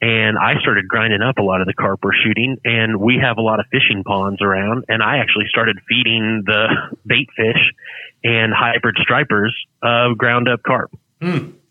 and 0.00 0.38
I 0.38 0.58
started 0.60 0.88
grinding 0.88 1.22
up 1.22 1.38
a 1.38 1.42
lot 1.42 1.60
of 1.60 1.66
the 1.66 1.74
carp 1.74 2.00
we're 2.02 2.12
shooting, 2.24 2.56
and 2.64 3.00
we 3.00 3.18
have 3.22 3.38
a 3.38 3.42
lot 3.42 3.60
of 3.60 3.66
fishing 3.70 4.02
ponds 4.04 4.40
around, 4.40 4.84
and 4.88 5.02
I 5.02 5.18
actually 5.18 5.46
started 5.48 5.78
feeding 5.88 6.42
the 6.46 6.68
bait 7.06 7.28
fish 7.36 7.72
and 8.24 8.52
hybrid 8.52 8.96
stripers 9.00 9.54
of 9.82 10.16
ground 10.18 10.48
up 10.48 10.62
carp, 10.62 10.90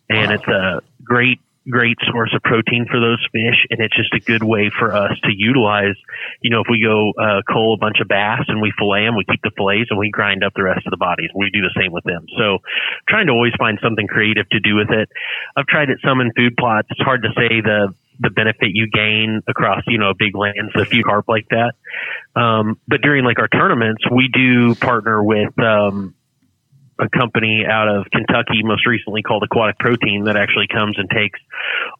and 0.09 0.31
it's 0.31 0.47
a 0.47 0.81
great 1.03 1.39
great 1.69 1.97
source 2.11 2.33
of 2.33 2.41
protein 2.41 2.87
for 2.89 2.99
those 2.99 3.23
fish 3.31 3.67
and 3.69 3.79
it's 3.79 3.95
just 3.95 4.11
a 4.15 4.19
good 4.19 4.41
way 4.41 4.71
for 4.79 4.95
us 4.95 5.11
to 5.23 5.29
utilize 5.35 5.93
you 6.41 6.49
know 6.49 6.61
if 6.61 6.67
we 6.69 6.81
go 6.81 7.11
uh, 7.21 7.41
cull 7.51 7.75
a 7.75 7.77
bunch 7.77 7.99
of 8.01 8.07
bass 8.07 8.41
and 8.47 8.59
we 8.59 8.71
fillet 8.79 9.05
them 9.05 9.15
we 9.15 9.23
keep 9.25 9.41
the 9.43 9.51
fillets 9.55 9.91
and 9.91 9.99
we 9.99 10.09
grind 10.09 10.43
up 10.43 10.53
the 10.55 10.63
rest 10.63 10.85
of 10.87 10.91
the 10.91 10.97
bodies. 10.97 11.29
We 11.35 11.49
do 11.51 11.61
the 11.61 11.73
same 11.79 11.91
with 11.91 12.03
them. 12.03 12.25
So 12.37 12.59
trying 13.07 13.27
to 13.27 13.33
always 13.33 13.53
find 13.57 13.77
something 13.81 14.07
creative 14.07 14.49
to 14.49 14.59
do 14.59 14.75
with 14.75 14.89
it. 14.89 15.09
I've 15.55 15.67
tried 15.67 15.89
it 15.89 15.99
some 16.03 16.21
in 16.21 16.31
food 16.33 16.55
plots. 16.57 16.87
It's 16.91 17.01
hard 17.01 17.23
to 17.23 17.29
say 17.35 17.61
the 17.61 17.93
the 18.19 18.29
benefit 18.29 18.69
you 18.73 18.87
gain 18.87 19.41
across 19.47 19.81
you 19.87 19.97
know 19.97 20.13
big 20.17 20.35
lands 20.35 20.71
a 20.75 20.85
few 20.85 21.03
carp 21.03 21.25
like 21.27 21.47
that 21.49 21.73
um, 22.39 22.79
but 22.87 23.01
during 23.01 23.23
like 23.23 23.39
our 23.39 23.47
tournaments 23.47 24.03
we 24.11 24.29
do 24.33 24.75
partner 24.75 25.23
with 25.23 25.57
um, 25.59 26.13
a 26.99 27.09
company 27.09 27.63
out 27.65 27.87
of 27.87 28.05
Kentucky, 28.11 28.61
most 28.63 28.85
recently 28.85 29.21
called 29.21 29.43
Aquatic 29.43 29.79
Protein, 29.79 30.25
that 30.25 30.35
actually 30.35 30.67
comes 30.67 30.97
and 30.99 31.09
takes 31.09 31.39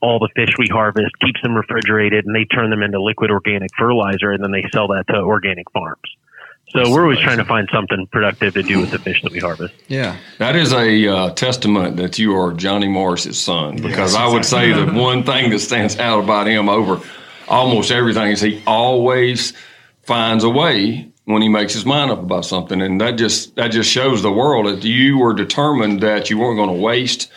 all 0.01 0.19
the 0.19 0.29
fish 0.35 0.53
we 0.57 0.67
harvest, 0.67 1.11
keeps 1.23 1.41
them 1.41 1.55
refrigerated, 1.55 2.25
and 2.25 2.35
they 2.35 2.45
turn 2.45 2.69
them 2.69 2.83
into 2.83 3.01
liquid 3.01 3.31
organic 3.31 3.69
fertilizer, 3.77 4.31
and 4.31 4.43
then 4.43 4.51
they 4.51 4.63
sell 4.71 4.89
that 4.89 5.05
to 5.07 5.15
organic 5.15 5.71
farms. 5.71 6.03
So 6.71 6.91
we're 6.91 7.03
always 7.03 7.19
trying 7.19 7.39
to 7.39 7.45
find 7.45 7.67
something 7.73 8.07
productive 8.11 8.53
to 8.53 8.63
do 8.63 8.79
with 8.79 8.91
the 8.91 8.99
fish 8.99 9.21
that 9.23 9.31
we 9.31 9.39
harvest. 9.39 9.73
Yeah. 9.87 10.17
That 10.37 10.55
is 10.55 10.71
a 10.71 11.07
uh, 11.07 11.29
testament 11.31 11.97
that 11.97 12.19
you 12.19 12.35
are 12.35 12.53
Johnny 12.53 12.87
Morris's 12.87 13.39
son, 13.39 13.77
because 13.77 14.13
Yes, 14.13 14.15
I 14.15 14.27
would 14.27 14.45
say 14.45 14.69
exactly. 14.69 14.93
that 14.93 15.01
one 15.01 15.23
thing 15.23 15.49
that 15.49 15.59
stands 15.59 15.97
out 15.97 16.23
about 16.23 16.47
him 16.47 16.69
over 16.69 17.01
almost 17.47 17.91
everything 17.91 18.31
is 18.31 18.41
he 18.41 18.61
always 18.67 19.53
finds 20.03 20.43
a 20.43 20.49
way 20.49 21.11
when 21.25 21.41
he 21.41 21.49
makes 21.49 21.73
his 21.73 21.85
mind 21.85 22.11
up 22.11 22.19
about 22.19 22.45
something, 22.45 22.81
and 22.81 23.01
that 23.01 23.11
just 23.17 23.55
that 23.55 23.69
just 23.69 23.89
shows 23.89 24.21
the 24.21 24.31
world 24.31 24.65
that 24.67 24.83
you 24.83 25.17
were 25.17 25.33
determined 25.33 26.01
that 26.01 26.29
you 26.29 26.37
weren't 26.37 26.57
going 26.57 26.75
to 26.75 26.81
waste. 26.81 27.31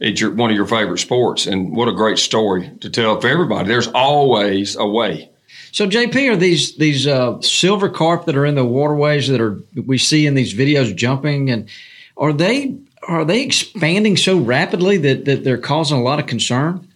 It's 0.00 0.20
your, 0.20 0.34
one 0.34 0.50
of 0.50 0.56
your 0.56 0.66
favorite 0.66 0.98
sports, 0.98 1.46
and 1.46 1.74
what 1.74 1.88
a 1.88 1.92
great 1.92 2.18
story 2.18 2.70
to 2.80 2.90
tell 2.90 3.20
for 3.20 3.28
everybody. 3.28 3.68
There's 3.68 3.88
always 3.88 4.76
a 4.76 4.86
way. 4.86 5.30
So 5.72 5.86
JP, 5.86 6.32
are 6.32 6.36
these 6.36 6.76
these 6.76 7.06
uh, 7.06 7.40
silver 7.40 7.88
carp 7.88 8.26
that 8.26 8.36
are 8.36 8.46
in 8.46 8.54
the 8.54 8.64
waterways 8.64 9.28
that 9.28 9.40
are 9.40 9.60
we 9.74 9.98
see 9.98 10.26
in 10.26 10.34
these 10.34 10.54
videos 10.54 10.94
jumping, 10.94 11.50
and 11.50 11.68
are 12.16 12.32
they 12.32 12.76
are 13.06 13.24
they 13.24 13.42
expanding 13.42 14.16
so 14.16 14.38
rapidly 14.38 14.96
that, 14.98 15.24
that 15.24 15.44
they're 15.44 15.58
causing 15.58 15.98
a 15.98 16.02
lot 16.02 16.18
of 16.18 16.26
concern? 16.26 16.88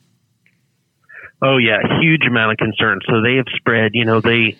Oh 1.40 1.56
yeah, 1.56 1.78
huge 2.00 2.22
amount 2.26 2.52
of 2.52 2.58
concern. 2.58 3.00
So 3.08 3.22
they 3.22 3.36
have 3.36 3.46
spread. 3.56 3.92
You 3.94 4.04
know, 4.04 4.20
they 4.20 4.56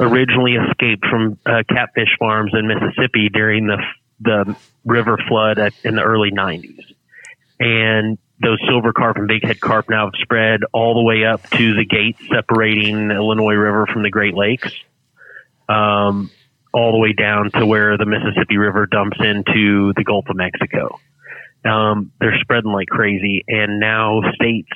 originally 0.00 0.54
escaped 0.54 1.04
from 1.06 1.38
uh, 1.44 1.62
catfish 1.68 2.16
farms 2.18 2.52
in 2.54 2.66
Mississippi 2.66 3.28
during 3.32 3.66
the 3.66 3.82
the 4.20 4.56
river 4.84 5.18
flood 5.28 5.58
at, 5.58 5.74
in 5.84 5.96
the 5.96 6.02
early 6.02 6.30
'90s, 6.30 6.80
and 7.60 8.16
those 8.40 8.58
silver 8.68 8.92
carp 8.92 9.16
and 9.16 9.28
bighead 9.28 9.60
carp 9.60 9.88
now 9.88 10.06
have 10.06 10.14
spread 10.20 10.60
all 10.72 10.94
the 10.94 11.02
way 11.02 11.24
up 11.24 11.48
to 11.50 11.74
the 11.74 11.84
gate 11.84 12.16
separating 12.30 13.10
Illinois 13.10 13.54
River 13.54 13.86
from 13.86 14.02
the 14.02 14.10
Great 14.10 14.34
Lakes, 14.34 14.72
um, 15.68 16.30
all 16.72 16.92
the 16.92 16.98
way 16.98 17.12
down 17.12 17.50
to 17.52 17.64
where 17.64 17.96
the 17.96 18.06
Mississippi 18.06 18.56
River 18.56 18.86
dumps 18.86 19.18
into 19.20 19.92
the 19.96 20.04
Gulf 20.04 20.26
of 20.28 20.36
Mexico. 20.36 20.98
Um, 21.64 22.12
they're 22.20 22.38
spreading 22.40 22.72
like 22.72 22.88
crazy, 22.88 23.44
and 23.46 23.80
now 23.80 24.20
states 24.34 24.68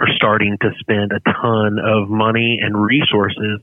are 0.00 0.08
starting 0.16 0.56
to 0.60 0.70
spend 0.80 1.12
a 1.12 1.20
ton 1.20 1.78
of 1.78 2.08
money 2.08 2.58
and 2.62 2.74
resources 2.82 3.60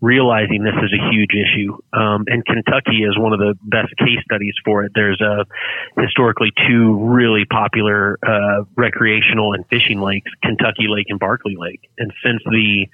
realizing 0.00 0.62
this 0.62 0.76
is 0.82 0.92
a 0.92 1.10
huge 1.10 1.30
issue. 1.32 1.72
Um, 1.92 2.24
and 2.26 2.44
Kentucky 2.44 3.02
is 3.02 3.16
one 3.18 3.32
of 3.32 3.38
the 3.38 3.54
best 3.62 3.96
case 3.96 4.20
studies 4.24 4.54
for 4.64 4.84
it. 4.84 4.92
There's 4.94 5.20
uh, 5.20 5.44
historically 5.98 6.52
two 6.68 6.98
really 6.98 7.44
popular 7.46 8.18
uh, 8.22 8.64
recreational 8.76 9.54
and 9.54 9.66
fishing 9.68 10.00
lakes, 10.00 10.30
Kentucky 10.42 10.86
Lake 10.88 11.06
and 11.08 11.18
Barkley 11.18 11.56
Lake. 11.58 11.88
And 11.98 12.12
since 12.22 12.42
the 12.44 12.86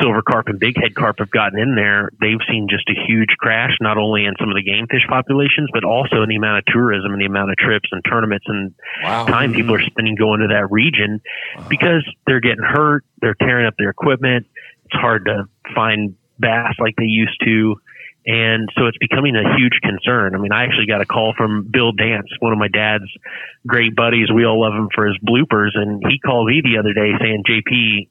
silver 0.00 0.22
carp 0.22 0.48
and 0.48 0.60
bighead 0.60 0.94
carp 0.94 1.20
have 1.20 1.30
gotten 1.30 1.58
in 1.58 1.76
there, 1.76 2.10
they've 2.20 2.42
seen 2.50 2.66
just 2.68 2.88
a 2.88 3.06
huge 3.06 3.30
crash, 3.38 3.76
not 3.80 3.96
only 3.96 4.24
in 4.24 4.34
some 4.40 4.48
of 4.48 4.56
the 4.56 4.62
game 4.62 4.86
fish 4.90 5.06
populations, 5.08 5.70
but 5.72 5.84
also 5.84 6.22
in 6.22 6.28
the 6.28 6.36
amount 6.36 6.58
of 6.58 6.64
tourism 6.66 7.12
and 7.12 7.20
the 7.20 7.26
amount 7.26 7.50
of 7.50 7.56
trips 7.56 7.88
and 7.92 8.02
tournaments 8.08 8.46
and 8.48 8.74
Wow. 9.02 9.26
time 9.26 9.52
people 9.52 9.74
are 9.74 9.82
spending 9.82 10.16
going 10.16 10.40
to 10.40 10.48
that 10.48 10.70
region 10.70 11.20
because 11.68 12.04
they're 12.26 12.40
getting 12.40 12.64
hurt, 12.64 13.04
they're 13.20 13.34
tearing 13.34 13.66
up 13.66 13.74
their 13.78 13.90
equipment. 13.90 14.46
It's 14.86 14.94
hard 14.94 15.26
to 15.26 15.44
find 15.74 16.16
bass 16.44 16.74
like 16.78 16.94
they 16.96 17.08
used 17.08 17.40
to. 17.44 17.76
And 18.26 18.68
so 18.76 18.86
it's 18.86 18.96
becoming 18.98 19.36
a 19.36 19.56
huge 19.56 19.80
concern. 19.82 20.34
I 20.34 20.38
mean, 20.38 20.52
I 20.52 20.64
actually 20.64 20.86
got 20.86 21.00
a 21.00 21.06
call 21.06 21.34
from 21.36 21.68
Bill 21.70 21.92
Dance, 21.92 22.28
one 22.40 22.52
of 22.52 22.58
my 22.58 22.68
dad's 22.68 23.10
great 23.66 23.94
buddies. 23.94 24.28
We 24.34 24.44
all 24.44 24.60
love 24.60 24.72
him 24.72 24.88
for 24.94 25.06
his 25.06 25.16
bloopers. 25.18 25.72
And 25.74 26.02
he 26.08 26.18
called 26.18 26.48
me 26.48 26.62
the 26.64 26.78
other 26.78 26.94
day 26.94 27.12
saying, 27.20 27.44
JP, 27.48 28.08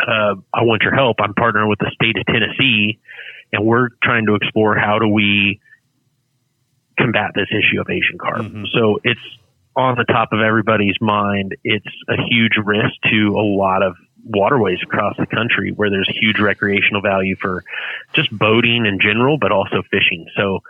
uh, 0.00 0.40
I 0.52 0.62
want 0.64 0.82
your 0.82 0.94
help. 0.94 1.16
I'm 1.20 1.34
partnering 1.34 1.68
with 1.68 1.78
the 1.78 1.90
state 1.94 2.16
of 2.16 2.24
Tennessee 2.26 2.98
and 3.52 3.64
we're 3.64 3.88
trying 4.02 4.26
to 4.26 4.34
explore 4.34 4.76
how 4.76 4.98
do 4.98 5.08
we 5.08 5.60
combat 6.98 7.30
this 7.34 7.48
issue 7.50 7.80
of 7.80 7.88
Asian 7.90 8.18
carp. 8.18 8.46
So 8.72 8.98
it's 9.04 9.20
on 9.76 9.96
the 9.96 10.04
top 10.04 10.30
of 10.32 10.40
everybody's 10.40 10.96
mind. 11.00 11.56
It's 11.64 11.86
a 12.08 12.16
huge 12.30 12.52
risk 12.64 12.94
to 13.10 13.36
a 13.36 13.42
lot 13.44 13.82
of 13.82 13.94
waterways 14.24 14.78
across 14.82 15.16
the 15.18 15.26
country 15.26 15.72
where 15.72 15.90
there's 15.90 16.08
huge 16.20 16.38
recreational 16.40 17.02
value 17.02 17.36
for 17.40 17.62
just 18.14 18.36
boating 18.36 18.86
in 18.86 18.98
general, 19.00 19.38
but 19.38 19.52
also 19.52 19.82
fishing. 19.90 20.26
So 20.36 20.60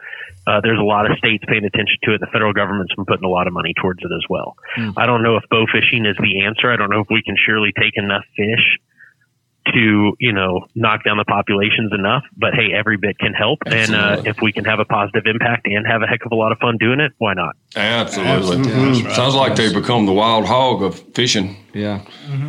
uh, 0.47 0.61
there's 0.63 0.79
a 0.79 0.85
lot 0.85 1.11
of 1.11 1.17
states 1.19 1.45
paying 1.47 1.65
attention 1.65 1.99
to 2.05 2.15
it. 2.15 2.21
The 2.21 2.27
federal 2.27 2.53
government's 2.53 2.95
been 2.95 3.07
putting 3.07 3.25
a 3.25 3.31
lot 3.31 3.47
of 3.47 3.53
money 3.53 3.73
towards 3.81 4.01
it 4.03 4.11
as 4.13 4.25
well. 4.29 4.57
I 4.97 5.07
don't 5.07 5.23
know 5.23 5.37
if 5.37 5.45
bow 5.51 5.67
fishing 5.73 6.05
is 6.05 6.17
the 6.19 6.45
answer. 6.45 6.71
I 6.71 6.77
don't 6.77 6.91
know 6.91 7.01
if 7.01 7.09
we 7.11 7.23
can 7.23 7.37
surely 7.37 7.73
take 7.79 7.97
enough 7.97 8.25
fish 8.37 8.79
to 9.73 10.13
you 10.19 10.33
know 10.33 10.67
knock 10.75 11.05
down 11.05 11.17
the 11.17 11.25
populations 11.25 11.93
enough 11.93 12.23
but 12.37 12.55
hey 12.55 12.73
every 12.73 12.97
bit 12.97 13.19
can 13.19 13.33
help 13.33 13.59
and 13.67 13.95
uh, 13.95 14.23
if 14.25 14.41
we 14.43 14.53
can 14.53 14.65
have 14.65 14.79
a 14.79 14.85
positive 14.85 15.23
impact 15.27 15.67
and 15.67 15.87
have 15.87 16.03
a 16.03 16.07
heck 16.07 16.25
of 16.27 16.33
a 16.33 16.35
lot 16.35 16.53
of 16.53 16.59
fun 16.59 16.77
doing 16.79 17.01
it 17.01 17.13
why 17.19 17.35
not 17.35 17.57
Absolutely. 17.77 18.71
Yeah, 18.71 18.87
that's 18.87 19.03
right. 19.03 19.17
Sounds 19.17 19.35
like 19.35 19.57
they've 19.57 19.75
become 19.75 20.07
the 20.07 20.13
wild 20.13 20.47
hog 20.47 20.83
of 20.83 20.99
fishing. 21.15 21.57
Yeah, 21.73 22.05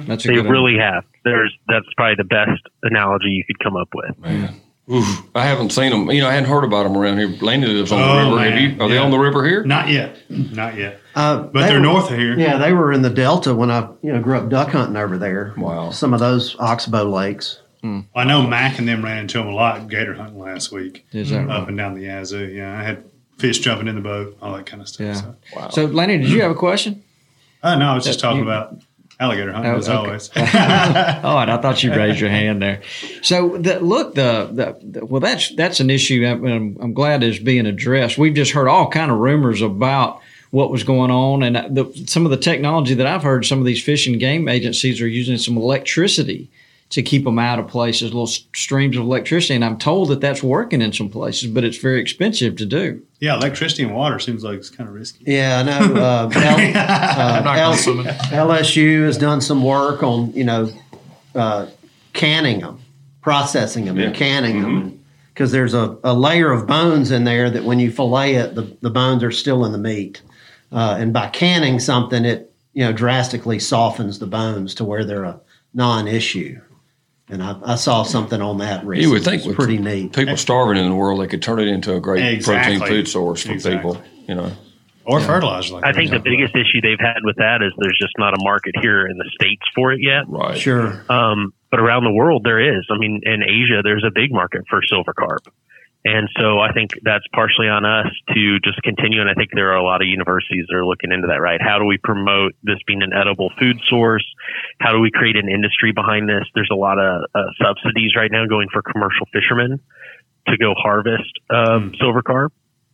that's 0.08 0.24
a 0.26 0.28
they 0.28 0.36
good. 0.36 0.46
really 0.46 0.78
have 0.78 1.04
there's 1.24 1.58
that's 1.68 1.86
probably 1.98 2.16
the 2.16 2.24
best 2.24 2.62
analogy 2.84 3.30
you 3.30 3.44
could 3.46 3.60
come 3.60 3.76
up 3.76 3.90
with 3.94 4.18
Man. 4.20 4.62
Oof. 4.92 5.24
I 5.34 5.46
haven't 5.46 5.72
seen 5.72 5.90
them. 5.92 6.10
You 6.12 6.22
know, 6.22 6.28
I 6.30 6.34
hadn't 6.34 6.50
heard 6.50 6.64
about 6.64 6.84
them 6.84 6.96
around 6.96 7.18
here. 7.18 7.28
Laney 7.42 7.66
lives 7.66 7.92
on 7.92 8.00
the 8.00 8.06
Oh, 8.08 8.36
river. 8.36 8.52
Have 8.52 8.60
you? 8.60 8.78
Are 8.80 8.88
they 8.88 8.98
on 9.00 9.10
the 9.10 9.18
river 9.18 9.44
here? 9.46 9.64
Not 9.64 9.90
yet. 9.90 10.18
Not 10.30 10.78
yet. 10.78 11.00
Uh, 11.16 11.40
But 11.44 11.54
they 11.54 11.68
they're 11.68 11.74
were- 11.76 11.80
north 11.80 12.12
of 12.12 12.18
here. 12.18 12.38
Yeah, 12.38 12.58
they 12.58 12.72
were 12.72 12.92
in 12.94 13.02
the 13.02 13.10
Delta 13.10 13.56
when 13.56 13.72
I 13.72 13.88
you 14.04 14.14
know 14.14 14.22
grew 14.22 14.38
up 14.38 14.50
duck 14.50 14.70
hunting 14.70 14.96
over 14.98 15.18
there. 15.18 15.54
Wow. 15.58 15.90
Some 15.90 16.14
of 16.14 16.20
those 16.20 16.56
oxbow 16.60 17.04
lakes. 17.10 17.60
I 18.16 18.24
know 18.24 18.42
Mac 18.42 18.80
and 18.80 18.88
them 18.88 19.04
ran 19.06 19.20
into 19.20 19.38
them 19.38 19.48
a 19.48 19.54
lot 19.54 19.88
gator 19.90 20.16
hunting 20.16 20.40
last 20.40 20.72
week. 20.72 21.06
Is 21.12 21.30
that 21.30 21.42
up 21.44 21.48
right? 21.50 21.68
and 21.68 21.78
down 21.78 21.94
the 21.94 22.02
Yazoo? 22.02 22.46
Yeah, 22.48 22.76
I 22.80 22.82
had 22.84 23.04
fish 23.38 23.60
jumping 23.60 23.88
in 23.88 23.94
the 23.94 24.02
boat, 24.02 24.36
all 24.42 24.54
that 24.56 24.66
kind 24.66 24.82
of 24.82 24.88
stuff. 24.88 25.06
Yeah. 25.06 25.14
So. 25.14 25.36
Wow. 25.56 25.70
So, 25.70 25.86
Lanny, 25.86 26.18
did 26.18 26.30
you 26.32 26.42
have 26.42 26.50
a 26.50 26.56
question? 26.56 27.04
Uh, 27.62 27.76
no, 27.76 27.92
I 27.92 27.94
was 27.94 28.04
just 28.04 28.20
talking 28.20 28.40
you- 28.40 28.44
about 28.50 28.80
alligator 29.20 29.54
hunting 29.54 29.72
Oh, 29.72 29.78
as 29.78 29.90
okay. 29.90 29.98
always. 29.98 30.30
oh, 30.36 30.40
and 30.42 31.52
I 31.52 31.58
thought 31.62 31.84
you 31.84 31.94
raised 31.94 32.20
your 32.20 32.30
hand 32.30 32.62
there. 32.62 32.82
So, 33.22 33.58
the, 33.58 33.80
look, 33.80 34.16
the, 34.16 34.50
the, 34.52 35.00
the 35.00 35.06
well, 35.06 35.22
that's 35.22 35.56
that's 35.56 35.80
an 35.80 35.90
issue. 35.90 36.26
I'm, 36.26 36.78
I'm, 36.80 36.94
glad 36.94 37.24
is 37.24 37.40
being 37.40 37.66
addressed. 37.66 38.18
We've 38.18 38.34
just 38.34 38.52
heard 38.52 38.68
all 38.68 38.90
kind 38.90 39.12
of 39.12 39.18
rumors 39.18 39.62
about 39.62 40.22
what 40.52 40.72
was 40.72 40.84
going 40.84 41.12
on, 41.12 41.44
and 41.44 41.58
uh, 41.58 41.68
the, 41.70 42.04
some 42.08 42.26
of 42.26 42.32
the 42.32 42.38
technology 42.38 42.94
that 42.94 43.08
I've 43.08 43.24
heard. 43.24 43.46
Some 43.46 43.60
of 43.60 43.66
these 43.66 43.84
fishing 43.84 44.18
game 44.18 44.48
agencies 44.48 45.02
are 45.02 45.08
using 45.08 45.38
some 45.38 45.58
electricity 45.58 46.50
to 46.92 47.02
keep 47.02 47.24
them 47.24 47.40
out 47.40 47.58
of 47.60 47.68
places, 47.68 48.04
little 48.14 48.28
streams 48.28 48.96
of 48.96 49.04
electricity. 49.04 49.56
And 49.56 49.66
I'm 49.66 49.78
told 49.78 50.10
that 50.10 50.22
that's 50.22 50.44
working 50.44 50.82
in 50.84 50.94
some 50.94 51.10
places, 51.10 51.50
but 51.50 51.64
it's 51.64 51.78
very 51.78 52.00
expensive 52.00 52.56
to 52.58 52.66
do. 52.66 53.02
yeah, 53.20 53.34
electricity 53.36 53.84
and 53.84 53.96
water 53.96 54.20
seems 54.20 54.44
like 54.44 54.58
it's 54.60 54.70
kind 54.70 54.88
of 54.88 54.94
risky. 54.96 55.24
Yeah, 55.28 55.60
I 55.60 55.64
know. 55.64 55.96
Uh, 55.96 56.30
L- 56.36 56.78
uh, 56.78 57.60
L- 57.60 57.76
LSU 58.48 59.04
has 59.06 59.18
done 59.18 59.42
some 59.42 59.64
work 59.64 60.04
on 60.04 60.32
you 60.34 60.44
know 60.44 60.70
uh, 61.34 61.68
canning 62.14 62.60
them, 62.62 62.80
processing 63.22 63.86
them, 63.86 63.98
and 63.98 64.14
Yeah. 64.14 64.18
canning 64.18 64.62
them, 64.62 65.04
because 65.34 65.52
there's 65.52 65.74
a, 65.74 65.98
a 66.04 66.14
layer 66.14 66.52
of 66.52 66.68
bones 66.68 67.12
in 67.12 67.24
there 67.24 67.50
that 67.50 67.64
when 67.64 67.80
you 67.80 67.92
fillet 67.92 68.36
it, 68.36 68.56
the, 68.56 68.78
the 68.82 68.90
bones 68.92 69.24
are 69.24 69.32
still 69.32 69.66
in 69.66 69.72
the 69.72 69.78
meat, 69.80 70.22
uh, 70.72 70.96
and 71.00 71.12
by 71.12 71.28
canning 71.30 71.80
something, 71.80 72.26
it 72.26 72.54
you 72.74 72.86
know 72.86 72.94
drastically 72.94 73.58
softens 73.60 74.20
the 74.20 74.28
bones 74.28 74.76
to 74.76 74.86
where 74.86 75.04
they're 75.04 75.24
a 75.24 75.40
non-issue. 75.74 76.62
And 77.30 77.42
I, 77.42 77.56
I 77.64 77.76
saw 77.76 78.04
something 78.04 78.40
on 78.42 78.60
that 78.60 78.86
recently. 78.86 79.02
You 79.08 79.10
would 79.12 79.24
think 79.24 79.38
it's 79.40 79.48
with 79.48 79.56
pretty 79.58 79.78
neat. 79.80 80.14
people 80.14 80.38
starving 80.38 80.78
in 80.82 80.88
the 80.90 80.96
world, 80.96 81.20
they 81.22 81.28
could 81.28 81.42
turn 81.42 81.60
it 81.60 81.68
into 81.68 81.96
a 81.96 82.00
great 82.00 82.24
Exactly. 82.24 82.78
protein 82.78 82.88
food 82.98 83.08
source 83.08 83.44
for 83.44 83.52
Exactly. 83.52 83.78
people. 83.94 84.02
You 84.28 84.36
know, 84.36 84.52
Or 85.06 85.20
fertilizer. 85.20 85.74
Like 85.76 85.86
I 85.86 85.94
think 85.94 86.12
the 86.12 86.18
talked 86.18 86.28
about. 86.28 86.38
biggest 86.38 86.56
issue 86.56 86.82
they've 86.82 87.00
had 87.00 87.20
with 87.24 87.38
that 87.38 87.62
is 87.64 87.72
there's 87.80 87.98
just 88.00 88.14
not 88.20 88.34
a 88.36 88.38
market 88.44 88.76
here 88.80 89.08
in 89.08 89.18
the 89.18 89.30
states 89.40 89.64
for 89.74 89.92
it 89.92 90.00
yet. 90.02 90.24
right? 90.28 90.58
Sure. 90.58 91.04
Um, 91.10 91.54
but 91.72 91.80
around 91.80 92.04
the 92.04 92.14
world, 92.14 92.44
there 92.44 92.60
is. 92.60 92.86
I 92.92 92.98
mean, 93.00 93.22
in 93.24 93.42
Asia, 93.44 93.82
there's 93.84 94.04
a 94.06 94.12
big 94.14 94.32
market 94.32 94.62
for 94.70 94.82
silver 94.88 95.14
carp. 95.14 95.42
And 96.06 96.30
so 96.40 96.60
I 96.60 96.72
think 96.72 96.92
that's 97.02 97.26
partially 97.34 97.68
on 97.68 97.84
us 97.84 98.06
to 98.30 98.60
just 98.64 98.80
continue. 98.84 99.22
And 99.22 99.30
I 99.30 99.34
think 99.34 99.50
there 99.52 99.72
are 99.72 99.78
a 99.78 99.84
lot 99.84 100.04
of 100.04 100.08
universities 100.08 100.66
that 100.70 100.78
are 100.78 100.86
looking 100.86 101.12
into 101.12 101.28
that, 101.28 101.42
right? 101.42 101.60
How 101.60 101.80
do 101.80 101.86
we 101.86 101.98
promote 101.98 102.54
this 102.62 102.78
being 102.86 103.02
an 103.02 103.12
edible 103.12 103.50
food 103.58 103.82
source? 103.90 104.24
How 104.80 104.92
do 104.92 105.00
we 105.00 105.10
create 105.10 105.36
an 105.36 105.50
industry 105.50 105.94
behind 105.94 106.30
this? 106.30 106.46
There's 106.54 106.70
a 106.72 106.78
lot 106.78 107.00
of 107.00 107.24
uh, 107.34 107.50
subsidies 107.58 108.16
right 108.16 108.30
now 108.32 108.46
going 108.46 108.68
for 108.72 108.84
commercial 108.84 109.26
fishermen 109.34 109.82
to 110.48 110.58
go 110.58 110.76
harvest 110.78 111.34
um, 111.50 111.94
silver 112.00 112.22
carp. 112.22 112.54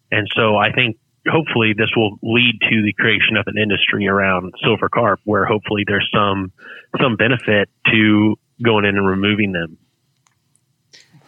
And 0.10 0.26
so 0.34 0.56
I 0.56 0.72
think 0.72 0.96
hopefully 1.28 1.74
this 1.78 1.92
will 1.96 2.18
lead 2.24 2.56
to 2.62 2.82
the 2.82 2.94
creation 2.98 3.36
of 3.36 3.44
an 3.48 3.62
industry 3.62 4.08
around 4.08 4.54
silver 4.64 4.88
carp 4.88 5.20
where 5.26 5.46
hopefully 5.46 5.84
there's 5.86 6.10
some 6.14 6.54
some 7.02 7.18
benefit 7.18 7.70
to 7.92 8.36
going 8.64 8.86
in 8.86 8.98
and 8.98 9.06
removing 9.06 9.52
them. 9.52 9.78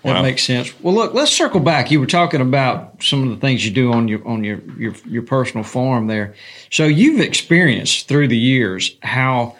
That 0.03 0.15
Wow. 0.15 0.21
makes 0.21 0.43
sense. 0.43 0.73
Well, 0.81 0.93
look, 0.93 1.13
let's 1.13 1.31
circle 1.31 1.61
back. 1.61 1.89
You 1.89 1.99
were 2.01 2.05
talking 2.05 2.41
about 2.41 3.01
some 3.01 3.23
of 3.23 3.29
the 3.29 3.37
things 3.37 3.65
you 3.65 3.71
do 3.71 3.93
on 3.93 4.07
your 4.09 4.25
on 4.27 4.43
your 4.43 4.59
your, 4.77 4.93
your 5.07 5.21
personal 5.23 5.63
farm 5.63 6.07
there. 6.07 6.33
So 6.71 6.85
you've 6.85 7.21
experienced 7.21 8.07
through 8.09 8.27
the 8.27 8.37
years 8.37 8.95
how 9.01 9.55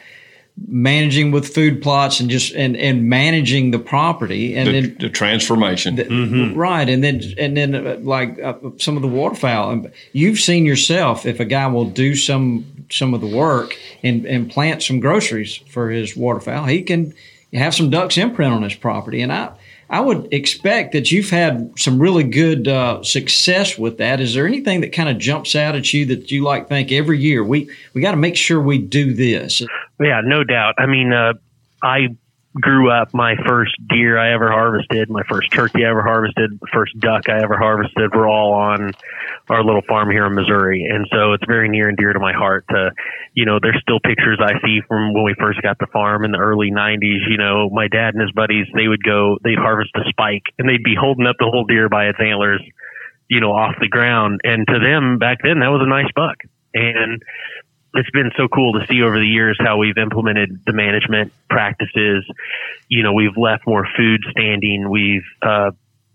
managing 0.68 1.32
with 1.32 1.48
food 1.54 1.82
plots 1.82 2.20
and 2.20 2.30
just 2.30 2.54
and 2.54 2.78
and 2.78 3.10
managing 3.10 3.72
the 3.72 3.80
property 3.80 4.56
and 4.56 4.68
The, 4.68 4.72
then 4.82 4.98
the 5.00 5.10
transformation. 5.10 5.96
the- 5.96 6.54
right 6.56 6.88
and 6.88 7.04
then 7.04 7.22
and 7.40 7.58
then 7.58 7.74
uh, 7.74 7.98
like 8.02 8.40
uh, 8.40 8.54
some 8.78 8.96
of 8.96 9.02
the 9.02 9.08
waterfowl 9.08 9.72
and 9.72 9.92
you've 10.12 10.40
seen 10.40 10.66
yourself 10.66 11.26
if 11.26 11.40
a 11.40 11.46
guy 11.46 11.66
will 11.68 11.86
do 11.90 12.16
some 12.16 12.66
some 12.92 13.16
of 13.16 13.22
the 13.22 13.28
work 13.36 13.76
and 14.04 14.26
and 14.26 14.52
plant 14.52 14.84
some 14.84 15.00
groceries 15.00 15.56
for 15.70 15.90
his 15.90 16.16
waterfowl 16.16 16.66
he 16.66 16.84
can 16.84 17.14
have 17.54 17.74
some 17.74 17.90
ducks 17.90 18.16
imprint 18.18 18.54
on 18.54 18.62
his 18.62 18.76
property 18.76 19.22
and 19.24 19.34
i 19.34 19.50
I 19.94 20.00
would 20.00 20.34
expect 20.34 20.94
that 20.94 21.12
you've 21.12 21.30
had 21.30 21.72
some 21.78 22.00
really 22.00 22.24
good 22.24 22.68
uh, 22.68 23.04
success 23.04 23.78
with 23.78 24.00
that. 24.00 24.20
Is 24.20 24.34
there 24.34 24.48
anything 24.48 24.82
that 24.82 24.92
kind 24.92 25.08
of 25.08 25.20
jumps 25.20 25.56
out 25.56 25.76
at 25.76 25.94
you 25.94 26.08
that 26.08 26.32
you 26.32 26.44
like 26.44 26.68
think 26.68 26.92
every 26.92 27.20
year 27.20 27.44
we 27.44 27.70
we 27.94 28.02
got 28.02 28.10
to 28.10 28.18
make 28.18 28.36
sure 28.36 28.60
we 28.60 28.80
do 28.80 29.14
this? 29.14 29.62
Yeah, 30.00 30.22
no 30.26 30.44
doubt. 30.44 30.74
I 30.80 30.88
mean, 30.88 31.14
uh, 31.14 31.34
I 31.84 32.08
grew 32.60 32.92
up. 32.92 33.14
My 33.14 33.36
first 33.48 33.76
deer 33.88 34.18
I 34.18 34.34
ever 34.34 34.52
harvested, 34.52 35.10
my 35.10 35.24
first 35.28 35.52
turkey 35.52 35.86
I 35.86 35.90
ever 35.90 36.04
harvested, 36.04 36.60
the 36.60 36.68
first 36.72 36.98
duck 37.00 37.30
I 37.30 37.42
ever 37.42 37.58
harvested 37.58 38.14
were 38.14 38.28
all 38.28 38.54
on 38.54 38.92
our 39.50 39.64
little 39.64 39.82
farm 39.88 40.10
here 40.12 40.26
in 40.26 40.36
Missouri, 40.36 40.88
and 40.90 41.08
so 41.12 41.34
it's 41.34 41.44
very 41.48 41.70
near 41.70 41.90
and 41.90 41.98
dear 41.98 42.14
to 42.14 42.20
my 42.20 42.34
heart. 42.34 42.66
To, 42.70 42.92
you 43.34 43.46
know, 43.46 43.60
there's 43.62 43.80
still 43.82 44.00
pictures 44.00 44.40
I 44.42 44.54
see 44.66 44.82
from 44.88 45.14
when 45.14 45.24
we 45.24 45.36
first 45.40 45.62
got 45.62 45.78
the 45.80 45.88
farm 45.88 46.26
in 46.26 46.32
the 46.32 46.38
early 46.38 46.72
'90s. 46.72 47.28
You 47.30 47.38
know, 47.38 47.70
my 47.72 47.88
dad 47.88 48.14
and 48.14 48.22
his 48.22 48.32
buddies 48.32 48.68
they 48.76 48.88
would 48.88 49.04
go, 49.04 49.38
they'd 49.44 49.58
harvest 49.58 49.92
a 49.96 50.08
spike, 50.10 50.44
and 50.60 50.70
they'd 50.70 50.84
be 50.84 50.96
holding 51.00 51.28
up 51.28 51.36
the 51.40 51.50
whole 51.52 51.66
deer 51.66 51.90
by 51.90 52.06
its 52.06 52.20
antlers, 52.20 52.62
you 53.28 53.42
know, 53.42 53.52
off 53.52 53.76
the 53.82 53.90
ground, 53.90 54.42
and 54.44 54.68
to 54.68 54.80
them 54.80 55.18
back 55.18 55.40
then 55.44 55.60
that 55.60 55.72
was 55.72 55.82
a 55.84 55.90
nice 55.90 56.12
buck, 56.16 56.38
and 56.74 57.22
it's 57.94 58.10
been 58.12 58.32
so 58.38 58.48
cool 58.48 58.74
to 58.74 58.86
see 58.88 59.02
over 59.02 59.20
the 59.20 59.26
years 59.26 59.58
how 59.60 59.78
we've 59.78 59.98
implemented 59.98 60.62
the 60.66 60.74
management 60.74 61.32
practices. 61.50 62.26
You 62.88 63.04
know, 63.04 63.14
we've 63.14 63.38
left 63.38 63.68
more 63.68 63.88
food 63.96 64.22
standing. 64.32 64.90
We've 64.90 65.26
uh, 65.42 65.72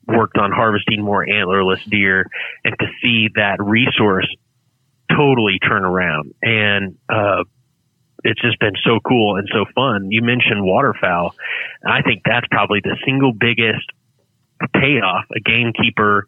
worked 0.06 0.38
on 0.38 0.50
harvesting 0.52 1.02
more 1.02 1.24
antlerless 1.24 1.82
deer, 1.88 2.26
and 2.64 2.74
to 2.78 2.86
see 3.02 3.28
that 3.36 3.58
resource 3.60 4.28
totally 5.10 5.58
turn 5.58 5.84
around 5.84 6.34
and 6.42 6.96
uh, 7.08 7.42
it's 8.24 8.40
just 8.40 8.58
been 8.58 8.74
so 8.84 8.98
cool 9.06 9.36
and 9.36 9.48
so 9.52 9.64
fun. 9.74 10.10
You 10.10 10.22
mentioned 10.22 10.62
waterfowl. 10.62 11.34
I 11.86 12.02
think 12.02 12.22
that's 12.24 12.46
probably 12.50 12.80
the 12.82 12.96
single 13.06 13.32
biggest 13.32 13.86
payoff 14.74 15.24
a 15.34 15.40
gamekeeper 15.40 16.26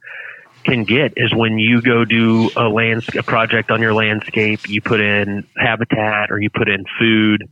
can 0.64 0.84
get 0.84 1.12
is 1.16 1.32
when 1.34 1.58
you 1.58 1.82
go 1.82 2.04
do 2.04 2.50
a 2.56 2.68
lands 2.68 3.04
a 3.18 3.22
project 3.22 3.70
on 3.70 3.80
your 3.80 3.94
landscape, 3.94 4.61
you 4.66 4.80
put 4.82 5.00
in 5.00 5.44
habitat 5.56 6.30
or 6.30 6.40
you 6.40 6.50
put 6.50 6.68
in 6.68 6.84
food 6.98 7.48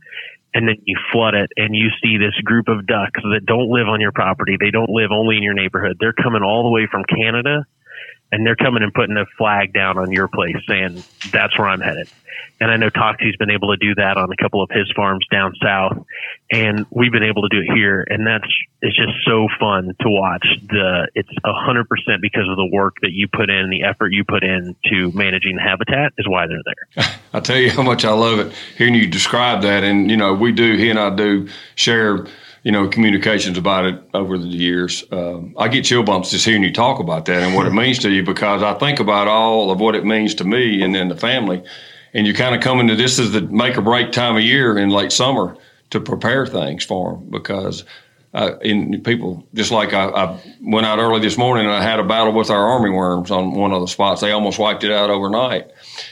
and 0.53 0.67
then 0.67 0.75
you 0.85 0.97
flood 1.11 1.35
it 1.35 1.51
and 1.57 1.75
you 1.75 1.89
see 2.01 2.17
this 2.17 2.35
group 2.43 2.67
of 2.67 2.85
ducks 2.87 3.21
that 3.23 3.45
don't 3.45 3.69
live 3.69 3.87
on 3.87 4.01
your 4.01 4.11
property. 4.11 4.57
They 4.59 4.71
don't 4.71 4.89
live 4.89 5.11
only 5.11 5.37
in 5.37 5.43
your 5.43 5.53
neighborhood. 5.53 5.97
They're 5.99 6.13
coming 6.13 6.41
all 6.43 6.63
the 6.63 6.69
way 6.69 6.87
from 6.89 7.03
Canada 7.03 7.65
and 8.31 8.45
they're 8.45 8.55
coming 8.55 8.83
and 8.83 8.93
putting 8.93 9.17
a 9.17 9.25
flag 9.37 9.73
down 9.73 9.97
on 9.97 10.11
your 10.11 10.27
place 10.27 10.55
saying 10.67 11.03
that's 11.31 11.57
where 11.57 11.67
I'm 11.67 11.81
headed. 11.81 12.09
And 12.61 12.69
I 12.71 12.77
know 12.77 12.89
Toxey's 12.89 13.35
been 13.37 13.51
able 13.51 13.69
to 13.69 13.77
do 13.77 13.95
that 13.95 14.17
on 14.17 14.31
a 14.31 14.35
couple 14.41 14.61
of 14.61 14.69
his 14.69 14.91
farms 14.95 15.25
down 15.31 15.53
south, 15.63 16.05
and 16.51 16.85
we've 16.89 17.11
been 17.11 17.23
able 17.23 17.41
to 17.43 17.49
do 17.49 17.59
it 17.59 17.73
here. 17.73 18.05
And 18.07 18.27
that's 18.27 18.47
it's 18.81 18.95
just 18.95 19.13
so 19.25 19.47
fun 19.59 19.95
to 20.01 20.09
watch. 20.09 20.45
The 20.67 21.09
it's 21.15 21.29
a 21.43 21.53
hundred 21.53 21.87
percent 21.87 22.21
because 22.21 22.47
of 22.49 22.57
the 22.57 22.69
work 22.71 22.95
that 23.01 23.11
you 23.11 23.27
put 23.27 23.49
in, 23.49 23.69
the 23.69 23.83
effort 23.83 24.09
you 24.11 24.23
put 24.25 24.43
in 24.43 24.75
to 24.89 25.11
managing 25.13 25.57
habitat 25.57 26.13
is 26.17 26.27
why 26.27 26.47
they're 26.47 26.61
there. 26.65 27.05
I 27.33 27.39
tell 27.39 27.57
you 27.57 27.71
how 27.71 27.83
much 27.83 28.05
I 28.05 28.11
love 28.11 28.39
it 28.39 28.53
hearing 28.77 28.95
you 28.95 29.07
describe 29.07 29.61
that. 29.61 29.83
And, 29.83 30.09
you 30.09 30.17
know, 30.17 30.33
we 30.33 30.51
do, 30.51 30.75
he 30.75 30.89
and 30.89 30.99
I 30.99 31.13
do 31.13 31.47
share, 31.75 32.25
you 32.69 32.73
know, 32.73 32.87
communications 32.87 33.57
about 33.57 33.85
it 33.85 33.99
over 34.13 34.37
the 34.37 34.45
years. 34.45 35.03
Um, 35.11 35.55
I 35.57 35.69
get 35.69 35.85
chill 35.85 36.03
bumps 36.03 36.29
just 36.29 36.45
hearing 36.45 36.61
you 36.61 36.71
talk 36.71 36.99
about 36.99 37.25
that 37.25 37.41
and 37.41 37.55
what 37.55 37.65
it 37.65 37.73
means 37.73 37.97
to 37.97 38.11
you 38.11 38.21
because 38.21 38.61
I 38.61 38.75
think 38.75 38.99
about 38.99 39.27
all 39.27 39.71
of 39.71 39.79
what 39.79 39.95
it 39.95 40.05
means 40.05 40.35
to 40.35 40.43
me 40.43 40.83
and 40.83 40.93
then 40.93 41.07
the 41.07 41.17
family. 41.17 41.63
And 42.13 42.27
you 42.27 42.33
kind 42.35 42.53
of 42.53 42.61
come 42.61 42.79
into 42.79 42.95
this 42.95 43.17
as 43.17 43.31
the 43.31 43.41
make 43.41 43.75
or 43.75 43.81
break 43.81 44.11
time 44.11 44.35
of 44.35 44.43
year 44.43 44.77
in 44.77 44.91
late 44.91 45.11
summer 45.11 45.57
to 45.89 45.99
prepare 45.99 46.45
things 46.45 46.83
for 46.83 47.13
them 47.13 47.31
because 47.31 47.85
uh, 48.35 48.59
in 48.61 49.01
people 49.01 49.47
just 49.55 49.71
like 49.71 49.91
I, 49.91 50.05
I 50.07 50.39
went 50.61 50.85
out 50.85 50.99
early 50.99 51.21
this 51.21 51.39
morning 51.39 51.65
and 51.65 51.73
I 51.73 51.81
had 51.81 51.99
a 51.99 52.03
battle 52.03 52.33
with 52.33 52.51
our 52.51 52.67
army 52.67 52.91
worms 52.91 53.31
on 53.31 53.55
one 53.55 53.71
of 53.71 53.81
the 53.81 53.87
spots. 53.87 54.21
They 54.21 54.31
almost 54.31 54.59
wiped 54.59 54.83
it 54.83 54.91
out 54.91 55.09
overnight. 55.09 55.71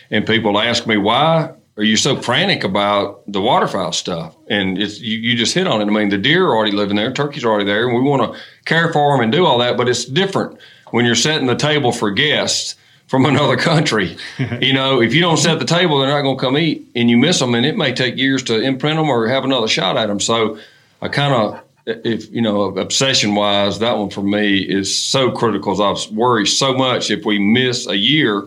And 0.10 0.26
people 0.26 0.60
ask 0.60 0.88
me, 0.88 0.98
why 0.98 1.54
are 1.78 1.84
you're 1.84 1.98
so 1.98 2.20
frantic 2.20 2.64
about 2.64 3.22
the 3.32 3.42
waterfowl 3.42 3.92
stuff? 3.92 4.36
And 4.48 4.78
it's 4.82 5.00
you, 5.00 5.18
you 5.18 5.38
just 5.38 5.54
hit 5.54 5.68
on 5.68 5.82
it. 5.82 5.86
I 5.86 5.90
mean, 5.90 6.10
the 6.10 6.18
deer 6.18 6.48
are 6.48 6.56
already 6.56 6.72
living 6.72 6.96
there, 6.96 7.12
turkey's 7.12 7.44
are 7.44 7.50
already 7.50 7.66
there, 7.66 7.88
and 7.88 7.96
we 7.96 8.02
want 8.02 8.34
to 8.34 8.40
care 8.66 8.92
for 8.92 9.16
them 9.16 9.24
and 9.24 9.32
do 9.32 9.46
all 9.46 9.60
that. 9.60 9.78
But 9.78 9.88
it's 9.88 10.06
different 10.06 10.60
when 10.90 11.06
you're 11.06 11.16
setting 11.16 11.48
the 11.48 11.56
table 11.56 11.92
for 11.92 12.10
guests 12.12 12.76
from 13.08 13.26
another 13.28 13.58
country. 13.58 14.18
you 14.60 14.74
know, 14.74 15.02
if 15.02 15.14
you 15.14 15.22
don't 15.22 15.38
set 15.38 15.60
the 15.60 15.66
table, 15.66 16.00
they're 16.00 16.10
not 16.10 16.22
going 16.22 16.38
to 16.38 16.44
come 16.44 16.58
eat, 16.58 16.88
and 16.96 17.10
you 17.10 17.18
miss 17.18 17.40
them, 17.40 17.54
and 17.54 17.66
it 17.66 17.78
may 17.78 17.94
take 17.94 18.18
years 18.18 18.44
to 18.44 18.60
imprint 18.60 18.98
them 18.98 19.10
or 19.10 19.28
have 19.28 19.46
another 19.46 19.68
shot 19.68 19.98
at 19.98 20.08
them. 20.08 20.20
So 20.20 20.58
I 21.02 21.10
kind 21.10 21.34
of 21.34 21.62
if 21.86 22.30
you 22.32 22.42
know 22.42 22.64
obsession 22.78 23.34
wise 23.34 23.80
that 23.80 23.98
one 23.98 24.10
for 24.10 24.22
me 24.22 24.58
is 24.58 24.94
so 24.94 25.32
critical 25.32 25.82
i 25.82 25.96
worry 26.12 26.46
so 26.46 26.74
much 26.74 27.10
if 27.10 27.26
we 27.26 27.40
miss 27.40 27.88
a 27.88 27.96
year 27.96 28.46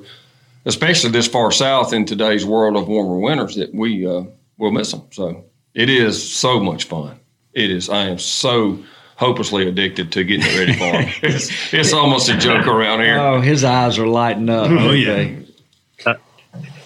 especially 0.66 1.10
this 1.10 1.28
far 1.28 1.50
south 1.50 1.92
in 1.92 2.04
today's 2.04 2.44
world 2.44 2.76
of 2.76 2.88
warmer 2.88 3.18
winters 3.18 3.56
that 3.56 3.74
we 3.74 4.06
uh, 4.06 4.22
will 4.58 4.70
miss 4.70 4.92
them 4.92 5.02
so 5.10 5.44
it 5.74 5.88
is 5.88 6.32
so 6.32 6.60
much 6.60 6.84
fun 6.84 7.18
it 7.52 7.70
is 7.70 7.88
i 7.88 8.04
am 8.04 8.18
so 8.18 8.78
hopelessly 9.20 9.68
addicted 9.68 10.10
to 10.12 10.24
getting 10.24 10.46
it 10.46 10.58
ready 10.58 10.72
for 10.72 10.92
them. 10.92 11.12
it's, 11.22 11.74
it's 11.74 11.92
almost 11.92 12.30
a 12.30 12.38
joke 12.38 12.66
around 12.66 13.00
here. 13.00 13.18
Oh, 13.18 13.42
his 13.42 13.64
eyes 13.64 13.98
are 13.98 14.06
lighting 14.06 14.48
up. 14.48 14.70
Oh, 14.70 14.92
yeah. 14.92 15.10
Okay. 15.12 15.44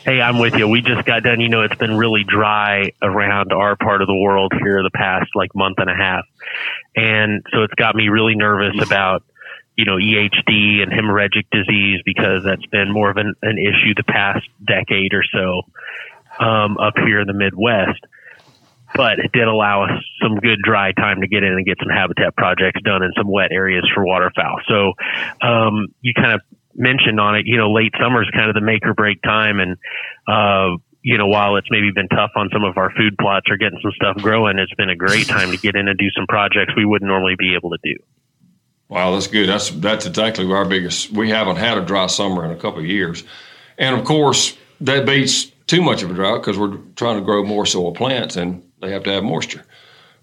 Hey, 0.05 0.21
I'm 0.21 0.39
with 0.39 0.55
you. 0.55 0.69
We 0.69 0.83
just 0.83 1.07
got 1.07 1.23
done. 1.23 1.41
You 1.41 1.49
know, 1.49 1.63
it's 1.63 1.77
been 1.77 1.97
really 1.97 2.25
dry 2.25 2.91
around 3.01 3.53
our 3.53 3.77
part 3.77 4.03
of 4.03 4.09
the 4.09 4.17
world 4.17 4.53
here 4.53 4.83
the 4.83 4.91
past 4.91 5.31
like 5.35 5.55
month 5.55 5.79
and 5.79 5.89
a 5.89 5.95
half. 5.95 6.25
And 6.97 7.43
so 7.53 7.63
it's 7.63 7.73
got 7.75 7.95
me 7.95 8.09
really 8.09 8.35
nervous 8.35 8.83
about, 8.83 9.23
you 9.77 9.85
know, 9.85 9.97
EHD 9.97 10.83
and 10.83 10.93
hemorrhagic 10.93 11.47
disease 11.51 12.01
because 12.05 12.45
that's 12.45 12.67
been 12.67 12.93
more 12.93 13.11
of 13.11 13.17
an, 13.17 13.35
an 13.43 13.59
issue 13.59 13.95
the 13.97 14.05
past 14.05 14.47
decade 14.65 15.13
or 15.15 15.25
so 15.33 15.63
um, 16.45 16.79
up 16.79 16.95
here 16.97 17.21
in 17.21 17.27
the 17.27 17.35
Midwest. 17.35 18.01
But 18.95 19.19
it 19.19 19.33
did 19.33 19.49
allow 19.49 19.85
us 19.85 20.05
some 20.23 20.37
good 20.37 20.61
dry 20.63 20.93
time 20.93 21.21
to 21.23 21.27
get 21.27 21.43
in 21.43 21.53
and 21.53 21.67
get 21.67 21.79
some 21.81 21.89
habitat 21.89 22.37
projects 22.37 22.81
done 22.85 23.03
in 23.03 23.11
some 23.17 23.29
wet 23.29 23.51
areas 23.51 23.85
for 23.93 24.05
waterfowl. 24.05 24.61
So 24.69 24.93
um, 25.45 25.89
you 26.01 26.15
kind 26.15 26.33
of 26.33 26.43
mentioned 26.77 27.19
on 27.19 27.35
it, 27.35 27.43
you 27.47 27.57
know, 27.57 27.73
late 27.73 27.93
summer 28.01 28.23
is 28.23 28.31
kind 28.31 28.49
of 28.49 28.55
the 28.55 28.61
make 28.61 28.87
or 28.87 28.95
break 28.95 29.21
time. 29.23 29.59
And, 29.59 29.77
uh, 30.29 30.79
you 31.03 31.19
know, 31.19 31.27
while 31.27 31.57
it's 31.57 31.67
maybe 31.71 31.91
been 31.93 32.09
tough 32.09 32.31
on 32.37 32.51
some 32.53 32.63
of 32.63 32.79
our 32.79 32.93
food 32.93 33.17
plots 33.19 33.47
or 33.51 33.57
getting 33.57 33.81
some 33.83 33.93
stuff 33.97 34.17
growing, 34.23 34.59
it's 34.59 34.75
been 34.75 34.91
a 34.91 34.97
great 34.97 35.27
time 35.27 35.51
to 35.51 35.57
get 35.57 35.75
in 35.75 35.89
and 35.89 35.99
do 35.99 36.11
some 36.17 36.27
projects 36.29 36.75
we 36.77 36.85
wouldn't 36.85 37.09
normally 37.09 37.35
be 37.37 37.57
able 37.57 37.71
to 37.71 37.79
do. 37.83 37.97
Wow, 38.95 39.11
that's 39.11 39.27
good. 39.27 39.49
That's 39.49 39.71
that's 39.71 40.07
exactly 40.07 40.49
our 40.53 40.65
biggest. 40.65 41.11
We 41.11 41.29
haven't 41.29 41.57
had 41.57 41.77
a 41.77 41.81
dry 41.81 42.07
summer 42.07 42.45
in 42.45 42.53
a 42.53 42.57
couple 42.57 42.79
of 42.79 42.87
years, 42.87 43.25
and 43.77 43.97
of 43.97 44.05
course 44.05 44.57
that 44.83 45.05
beats 45.05 45.47
too 45.67 45.83
much 45.83 46.05
of 46.05 46.13
a 46.13 46.15
drought 46.15 46.43
because 46.43 46.57
we're 46.57 46.77
trying 46.95 47.17
to 47.17 47.25
grow 47.25 47.43
more 47.43 47.67
soil 47.67 47.93
plants 47.93 48.37
and 48.37 48.63
they 48.81 48.93
have 48.93 49.03
to 49.03 49.11
have 49.11 49.25
moisture. 49.25 49.65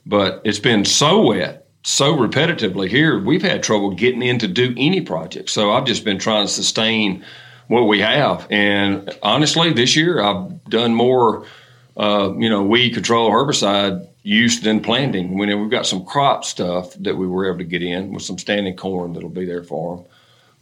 But 0.05 0.43
it's 0.45 0.59
been 0.59 0.85
so 0.85 1.21
wet, 1.21 1.67
so 1.83 2.15
repetitively 2.15 2.87
here, 2.87 3.19
we've 3.19 3.41
had 3.41 3.61
trouble 3.61 3.91
getting 3.91 4.21
in 4.21 4.39
to 4.39 4.47
do 4.47 4.73
any 4.77 5.01
project. 5.01 5.49
So 5.49 5.73
I've 5.73 5.85
just 5.85 6.05
been 6.05 6.17
trying 6.17 6.47
to 6.47 6.53
sustain 6.53 7.25
what 7.67 7.89
we 7.89 7.99
have. 7.99 8.47
And 8.49 9.13
honestly, 9.21 9.73
this 9.73 9.97
year 9.97 10.21
I've 10.21 10.63
done 10.69 10.95
more, 10.95 11.45
uh, 11.97 12.31
you 12.37 12.49
know, 12.49 12.63
weed 12.63 12.93
control 12.93 13.31
herbicide 13.31 14.07
use 14.23 14.65
in 14.65 14.81
planting. 14.81 15.37
When 15.37 15.59
we've 15.59 15.71
got 15.71 15.85
some 15.85 16.05
crop 16.05 16.45
stuff 16.45 16.93
that 16.99 17.17
we 17.17 17.27
were 17.27 17.47
able 17.47 17.59
to 17.59 17.63
get 17.63 17.81
in 17.81 18.13
with 18.13 18.23
some 18.23 18.37
standing 18.37 18.75
corn 18.75 19.13
that'll 19.13 19.29
be 19.29 19.45
there 19.45 19.63
for 19.63 19.97
them. 19.97 20.05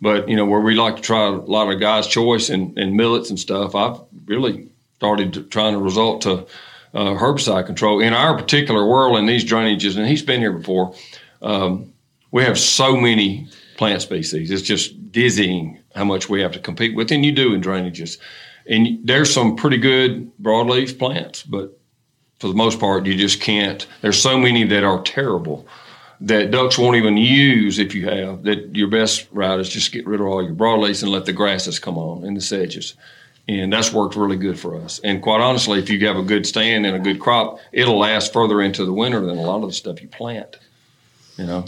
But 0.02 0.30
you 0.30 0.36
know, 0.36 0.46
where 0.46 0.62
we 0.62 0.76
like 0.76 0.96
to 0.96 1.02
try 1.02 1.28
a 1.28 1.32
lot 1.32 1.72
of 1.72 1.80
guys' 1.80 2.08
choice 2.08 2.50
and, 2.50 2.78
and 2.78 2.96
millets 2.96 3.30
and 3.30 3.40
stuff, 3.40 3.76
I've 3.76 4.00
really 4.26 4.70
started 4.96 5.52
trying 5.52 5.74
to 5.74 5.80
resort 5.80 6.22
to 6.22 6.46
uh, 6.94 7.16
herbicide 7.16 7.66
control 7.66 8.00
in 8.00 8.14
our 8.14 8.36
particular 8.36 8.88
world 8.88 9.18
in 9.18 9.26
these 9.26 9.44
drainages. 9.44 9.98
And 9.98 10.08
he's 10.08 10.24
been 10.24 10.40
here 10.40 10.54
before. 10.54 10.96
Um, 11.42 11.94
we 12.32 12.44
have 12.44 12.58
so 12.58 12.96
many 12.96 13.48
plant 13.78 14.02
species; 14.02 14.52
it's 14.52 14.62
just 14.62 15.12
dizzying 15.12 15.80
how 15.96 16.06
much 16.06 16.30
we 16.30 16.42
have 16.42 16.52
to 16.54 16.60
compete 16.60 16.96
with, 16.96 17.12
and 17.12 17.26
you 17.26 17.32
do 17.32 17.54
in 17.54 17.62
drainages. 17.62 18.18
And 18.68 19.00
there's 19.04 19.34
some 19.34 19.56
pretty 19.56 19.78
good 19.78 20.32
broadleaf 20.42 20.98
plants, 21.00 21.44
but 21.44 21.79
for 22.40 22.48
the 22.48 22.54
most 22.54 22.80
part, 22.80 23.06
you 23.06 23.16
just 23.16 23.42
can't. 23.42 23.86
There's 24.02 24.22
so 24.22 24.38
many 24.38 24.64
that 24.66 24.84
are 24.84 25.02
terrible 25.02 25.68
that 26.22 26.52
ducks 26.52 26.78
won't 26.78 26.98
even 26.98 27.18
use 27.18 27.80
if 27.80 27.94
you 27.94 28.08
have. 28.10 28.44
That 28.44 28.76
your 28.76 28.88
best 28.88 29.28
route 29.32 29.60
is 29.60 29.70
just 29.70 29.92
get 29.92 30.08
rid 30.08 30.20
of 30.20 30.28
all 30.28 30.44
your 30.44 30.56
broadleaves 30.56 31.04
and 31.04 31.12
let 31.12 31.26
the 31.26 31.34
grasses 31.34 31.80
come 31.80 31.98
on 31.98 32.24
and 32.24 32.36
the 32.36 32.42
sedges. 32.42 32.96
And 33.48 33.74
that's 33.74 33.92
worked 33.92 34.16
really 34.16 34.38
good 34.38 34.60
for 34.60 34.76
us. 34.76 35.00
And 35.04 35.22
quite 35.22 35.42
honestly, 35.42 35.80
if 35.80 35.90
you 35.90 36.06
have 36.08 36.18
a 36.18 36.24
good 36.24 36.46
stand 36.46 36.86
and 36.86 36.96
a 36.96 37.00
good 37.00 37.20
crop, 37.20 37.60
it'll 37.72 37.98
last 37.98 38.32
further 38.32 38.62
into 38.62 38.86
the 38.86 38.94
winter 38.94 39.26
than 39.26 39.38
a 39.38 39.42
lot 39.42 39.64
of 39.64 39.70
the 39.70 39.74
stuff 39.74 40.02
you 40.02 40.08
plant. 40.08 40.58
You 41.40 41.46
know, 41.46 41.66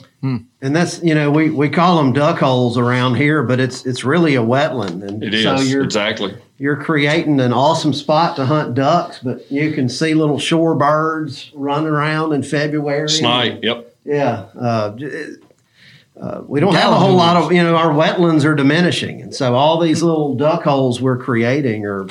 And 0.61 0.75
that's 0.75 1.01
you 1.01 1.15
know 1.15 1.31
we, 1.31 1.49
we 1.49 1.69
call 1.69 1.95
them 1.97 2.11
duck 2.11 2.39
holes 2.39 2.77
around 2.77 3.15
here, 3.15 3.41
but 3.41 3.61
it's 3.61 3.85
it's 3.85 4.03
really 4.03 4.35
a 4.35 4.41
wetland, 4.41 5.07
and 5.07 5.23
it 5.23 5.33
is 5.33 5.43
so 5.43 5.61
you're 5.61 5.85
exactly. 5.85 6.37
you're 6.57 6.75
creating 6.75 7.39
an 7.39 7.53
awesome 7.53 7.93
spot 7.93 8.35
to 8.35 8.45
hunt 8.45 8.75
ducks, 8.75 9.19
but 9.19 9.49
you 9.49 9.71
can 9.71 9.87
see 9.87 10.13
little 10.13 10.39
shore 10.39 10.75
birds 10.75 11.51
running 11.53 11.87
around 11.87 12.33
in 12.33 12.43
February. 12.43 13.07
Snipe, 13.07 13.63
yep. 13.63 13.95
Yeah. 14.03 14.47
Uh, 14.59 14.95
j- 14.97 15.35
uh, 16.19 16.41
we 16.45 16.59
don't 16.59 16.75
have 16.75 16.91
a 16.91 16.99
whole 16.99 17.15
lot 17.15 17.37
of, 17.37 17.51
you 17.51 17.63
know, 17.63 17.75
our 17.75 17.91
wetlands 17.93 18.43
are 18.45 18.53
diminishing. 18.55 19.21
And 19.21 19.33
so 19.33 19.55
all 19.55 19.79
these 19.79 20.03
little 20.03 20.35
duck 20.35 20.63
holes 20.63 21.01
we're 21.01 21.17
creating 21.17 21.85
are 21.85 22.07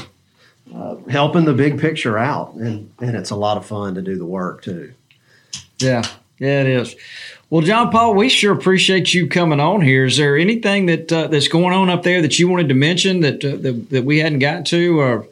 uh, 0.75 0.97
helping 1.09 1.45
the 1.45 1.53
big 1.53 1.79
picture 1.79 2.19
out. 2.19 2.55
And, 2.55 2.91
and 3.01 3.15
it's 3.17 3.31
a 3.31 3.37
lot 3.37 3.57
of 3.57 3.67
fun 3.67 3.95
to 3.97 4.03
do 4.03 4.17
the 4.17 4.25
work 4.25 4.63
too. 4.63 4.95
Yeah, 5.79 6.03
yeah, 6.39 6.63
it 6.63 6.67
is. 6.67 6.97
Well, 7.51 7.63
John 7.63 7.91
Paul, 7.91 8.15
we 8.15 8.29
sure 8.29 8.53
appreciate 8.53 9.13
you 9.13 9.29
coming 9.29 9.59
on 9.59 9.81
here. 9.81 10.05
Is 10.05 10.17
there 10.17 10.39
anything 10.39 10.87
that 10.87 11.13
uh, 11.13 11.27
that's 11.27 11.49
going 11.49 11.75
on 11.75 11.91
up 11.91 12.05
there 12.05 12.23
that 12.23 12.39
you 12.39 12.49
wanted 12.49 12.69
to 12.69 12.75
mention 12.75 13.21
that 13.21 13.45
uh, 13.45 13.57
that, 13.57 13.91
that 13.91 14.05
we 14.05 14.19
hadn't 14.21 14.39
got 14.39 14.67
to, 14.67 15.01
or 15.01 15.27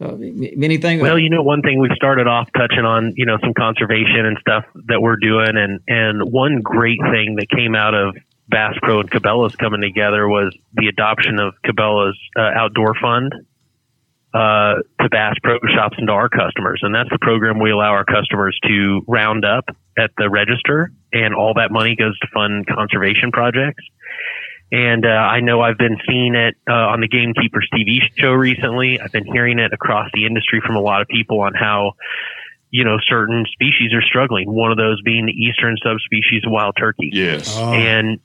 uh, 0.00 0.16
anything? 0.16 0.98
Well, 0.98 1.16
you 1.16 1.30
know, 1.30 1.44
one 1.44 1.62
thing 1.62 1.78
we 1.78 1.88
started 1.94 2.26
off 2.26 2.48
touching 2.56 2.84
on, 2.84 3.14
you 3.16 3.24
know, 3.24 3.38
some 3.40 3.54
conservation 3.54 4.26
and 4.26 4.36
stuff 4.40 4.64
that 4.86 5.00
we're 5.00 5.16
doing, 5.16 5.52
and 5.56 5.78
and 5.86 6.32
one 6.32 6.60
great 6.60 6.98
thing 7.12 7.36
that 7.36 7.46
came 7.48 7.76
out 7.76 7.94
of 7.94 8.16
Bass 8.48 8.74
Pro 8.82 8.98
and 8.98 9.08
Cabela's 9.08 9.54
coming 9.54 9.80
together 9.80 10.28
was 10.28 10.52
the 10.74 10.88
adoption 10.88 11.38
of 11.38 11.54
Cabela's 11.64 12.18
uh, 12.36 12.50
Outdoor 12.52 12.96
Fund 13.00 13.32
uh, 14.32 14.74
to 15.00 15.08
Bass 15.10 15.34
Pro 15.42 15.58
Shops 15.74 15.96
and 15.98 16.06
to 16.06 16.12
our 16.12 16.28
customers, 16.28 16.80
and 16.82 16.94
that's 16.94 17.10
the 17.10 17.18
program 17.20 17.58
we 17.58 17.70
allow 17.70 17.90
our 17.90 18.04
customers 18.04 18.58
to 18.68 19.02
round 19.08 19.44
up 19.44 19.64
at 19.98 20.10
the 20.16 20.30
register, 20.30 20.92
and 21.12 21.34
all 21.34 21.54
that 21.54 21.70
money 21.70 21.96
goes 21.96 22.18
to 22.20 22.28
fund 22.32 22.66
conservation 22.66 23.32
projects. 23.32 23.82
And 24.72 25.04
uh, 25.04 25.08
I 25.08 25.40
know 25.40 25.60
I've 25.60 25.78
been 25.78 25.96
seeing 26.06 26.36
it 26.36 26.54
uh, 26.68 26.72
on 26.72 27.00
the 27.00 27.08
Gamekeepers 27.08 27.68
TV 27.74 27.98
show 28.16 28.30
recently. 28.30 29.00
I've 29.00 29.10
been 29.10 29.26
hearing 29.26 29.58
it 29.58 29.72
across 29.72 30.08
the 30.14 30.26
industry 30.26 30.62
from 30.64 30.76
a 30.76 30.80
lot 30.80 31.02
of 31.02 31.08
people 31.08 31.40
on 31.40 31.54
how, 31.54 31.94
you 32.70 32.84
know, 32.84 32.98
certain 33.08 33.46
species 33.52 33.92
are 33.92 34.02
struggling. 34.02 34.46
One 34.46 34.70
of 34.70 34.78
those 34.78 35.02
being 35.02 35.26
the 35.26 35.32
eastern 35.32 35.76
subspecies 35.82 36.44
of 36.46 36.52
wild 36.52 36.76
turkey. 36.78 37.10
Yes. 37.12 37.58
And 37.58 38.20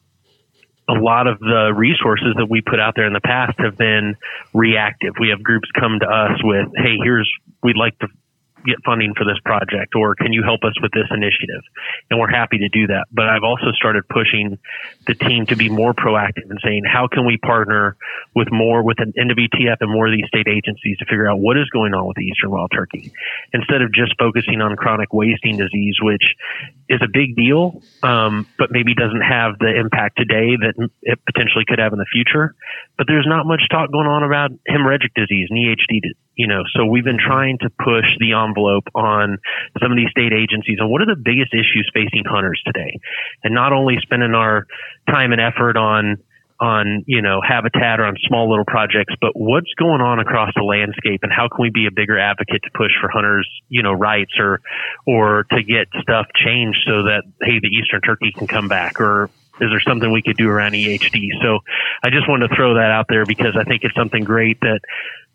a 0.87 0.93
lot 0.93 1.27
of 1.27 1.39
the 1.39 1.73
resources 1.75 2.35
that 2.37 2.47
we 2.47 2.61
put 2.61 2.79
out 2.79 2.93
there 2.95 3.07
in 3.07 3.13
the 3.13 3.21
past 3.21 3.57
have 3.59 3.77
been 3.77 4.15
reactive. 4.53 5.13
We 5.19 5.29
have 5.29 5.41
groups 5.41 5.69
come 5.71 5.99
to 5.99 6.07
us 6.07 6.39
with, 6.43 6.69
"Hey, 6.75 6.97
here's 7.01 7.31
we'd 7.63 7.77
like 7.77 7.97
to 7.99 8.07
get 8.65 8.83
funding 8.83 9.13
for 9.15 9.23
this 9.25 9.39
project 9.45 9.95
or 9.95 10.15
can 10.15 10.33
you 10.33 10.43
help 10.43 10.63
us 10.63 10.73
with 10.81 10.91
this 10.91 11.07
initiative? 11.11 11.61
And 12.09 12.19
we're 12.19 12.31
happy 12.31 12.59
to 12.59 12.69
do 12.69 12.87
that. 12.87 13.05
But 13.11 13.29
i've 13.29 13.43
also 13.43 13.71
started 13.73 14.07
pushing 14.09 14.57
the 15.07 15.15
team 15.15 15.45
to 15.47 15.55
be 15.55 15.69
more 15.69 15.93
proactive 15.93 16.49
and 16.49 16.59
saying 16.63 16.83
how 16.85 17.07
can 17.07 17.25
we 17.25 17.37
partner 17.37 17.95
with 18.35 18.51
more 18.51 18.83
with 18.83 18.99
an 18.99 19.13
nwtf 19.17 19.77
and 19.79 19.91
more 19.91 20.07
of 20.07 20.13
these 20.13 20.27
state 20.27 20.47
agencies 20.47 20.97
to 20.97 21.05
figure 21.05 21.29
out 21.29 21.39
what 21.39 21.57
is 21.57 21.69
going 21.69 21.93
on 21.93 22.07
with 22.07 22.17
the 22.17 22.23
eastern 22.23 22.51
wild 22.51 22.71
turkey? 22.73 23.11
Instead 23.53 23.81
of 23.81 23.93
just 23.93 24.17
focusing 24.17 24.61
on 24.61 24.75
chronic 24.75 25.13
wasting 25.13 25.57
disease 25.57 25.95
which 26.01 26.23
is 26.89 27.01
a 27.01 27.09
big 27.11 27.35
deal 27.35 27.81
um, 28.03 28.47
but 28.57 28.71
maybe 28.71 28.93
doesn't 28.93 29.21
have 29.21 29.57
the 29.59 29.71
impact 29.75 30.17
today 30.17 30.55
that 30.57 30.73
it 31.03 31.19
potentially 31.25 31.65
could 31.67 31.79
have 31.79 31.93
in 31.93 31.99
the 31.99 32.05
future. 32.11 32.55
But 32.97 33.07
there's 33.07 33.27
not 33.27 33.45
much 33.45 33.61
talk 33.69 33.91
going 33.91 34.07
on 34.07 34.23
about 34.23 34.51
hemorrhagic 34.69 35.13
disease 35.15 35.47
and 35.49 35.59
ehd 35.59 36.15
you 36.35 36.47
know 36.47 36.63
so 36.75 36.85
we've 36.85 37.03
been 37.03 37.19
trying 37.19 37.57
to 37.59 37.69
push 37.69 38.05
the 38.19 38.33
envelope 38.33 38.85
on 38.93 39.37
some 39.81 39.91
of 39.91 39.97
these 39.97 40.09
state 40.11 40.33
agencies 40.33 40.77
and 40.79 40.89
what 40.89 41.01
are 41.01 41.05
the 41.05 41.19
biggest 41.19 41.53
issues 41.53 41.89
facing 41.93 42.23
hunters 42.25 42.61
today. 42.65 42.99
And 43.43 43.53
not 43.53 43.73
only 43.73 43.95
spending 44.01 44.33
our 44.33 44.65
time 45.09 45.31
and 45.31 45.41
effort 45.41 45.77
on 45.77 46.17
on 46.59 47.03
you 47.05 47.21
know 47.21 47.41
habitat 47.45 47.99
or 47.99 48.05
on 48.05 48.15
small 48.27 48.49
little 48.49 48.63
projects 48.63 49.13
but 49.19 49.31
what's 49.35 49.73
going 49.77 49.99
on 49.99 50.19
across 50.19 50.49
the 50.55 50.63
landscape 50.63 51.19
and 51.21 51.31
how 51.31 51.49
can 51.49 51.61
we 51.61 51.69
be 51.69 51.85
a 51.85 51.91
bigger 51.91 52.17
advocate 52.17 52.63
to 52.63 52.69
push 52.73 52.91
for 53.01 53.09
hunters 53.09 53.45
you 53.67 53.83
know 53.83 53.91
rights 53.91 54.31
or 54.39 54.61
or 55.05 55.43
to 55.51 55.61
get 55.63 55.87
stuff 56.01 56.27
changed 56.33 56.79
so 56.87 57.03
that 57.03 57.23
hey 57.41 57.59
the 57.59 57.67
eastern 57.67 57.99
turkey 57.99 58.31
can 58.37 58.47
come 58.47 58.69
back 58.69 59.01
or 59.01 59.29
is 59.61 59.69
there 59.69 59.81
something 59.87 60.11
we 60.11 60.21
could 60.21 60.37
do 60.37 60.49
around 60.49 60.73
EHD? 60.73 61.29
So 61.41 61.59
I 62.03 62.09
just 62.09 62.27
wanted 62.27 62.49
to 62.49 62.55
throw 62.55 62.75
that 62.75 62.91
out 62.91 63.05
there 63.09 63.25
because 63.25 63.55
I 63.59 63.63
think 63.63 63.83
it's 63.83 63.95
something 63.95 64.23
great 64.23 64.59
that 64.61 64.81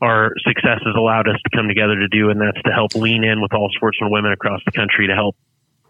our 0.00 0.32
success 0.46 0.80
has 0.84 0.94
allowed 0.96 1.28
us 1.28 1.36
to 1.42 1.56
come 1.56 1.68
together 1.68 1.96
to 1.96 2.08
do, 2.08 2.30
and 2.30 2.40
that's 2.40 2.62
to 2.62 2.72
help 2.72 2.94
lean 2.94 3.24
in 3.24 3.40
with 3.40 3.52
all 3.52 3.68
sportsmen 3.74 4.06
and 4.06 4.12
women 4.12 4.32
across 4.32 4.60
the 4.64 4.72
country 4.72 5.06
to 5.06 5.14
help, 5.14 5.36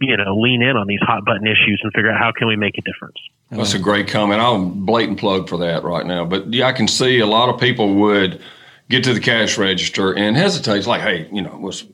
you 0.00 0.16
know, 0.16 0.36
lean 0.36 0.62
in 0.62 0.76
on 0.76 0.86
these 0.86 1.00
hot 1.00 1.24
button 1.24 1.46
issues 1.46 1.80
and 1.82 1.92
figure 1.92 2.10
out 2.10 2.18
how 2.18 2.32
can 2.32 2.48
we 2.48 2.56
make 2.56 2.76
a 2.78 2.82
difference. 2.82 3.16
That's 3.50 3.74
a 3.74 3.78
great 3.78 4.08
comment. 4.08 4.40
I'll 4.40 4.64
blatant 4.64 5.18
plug 5.18 5.48
for 5.48 5.58
that 5.58 5.82
right 5.82 6.06
now. 6.06 6.24
But 6.24 6.52
yeah, 6.52 6.66
I 6.66 6.72
can 6.72 6.86
see 6.86 7.18
a 7.18 7.26
lot 7.26 7.48
of 7.48 7.60
people 7.60 7.94
would 7.96 8.40
get 8.88 9.04
to 9.04 9.14
the 9.14 9.20
cash 9.20 9.58
register 9.58 10.16
and 10.16 10.36
hesitate. 10.36 10.78
It's 10.78 10.86
like, 10.86 11.00
hey, 11.00 11.28
you 11.32 11.42
know, 11.42 11.54
it 11.54 11.60
was 11.60 11.84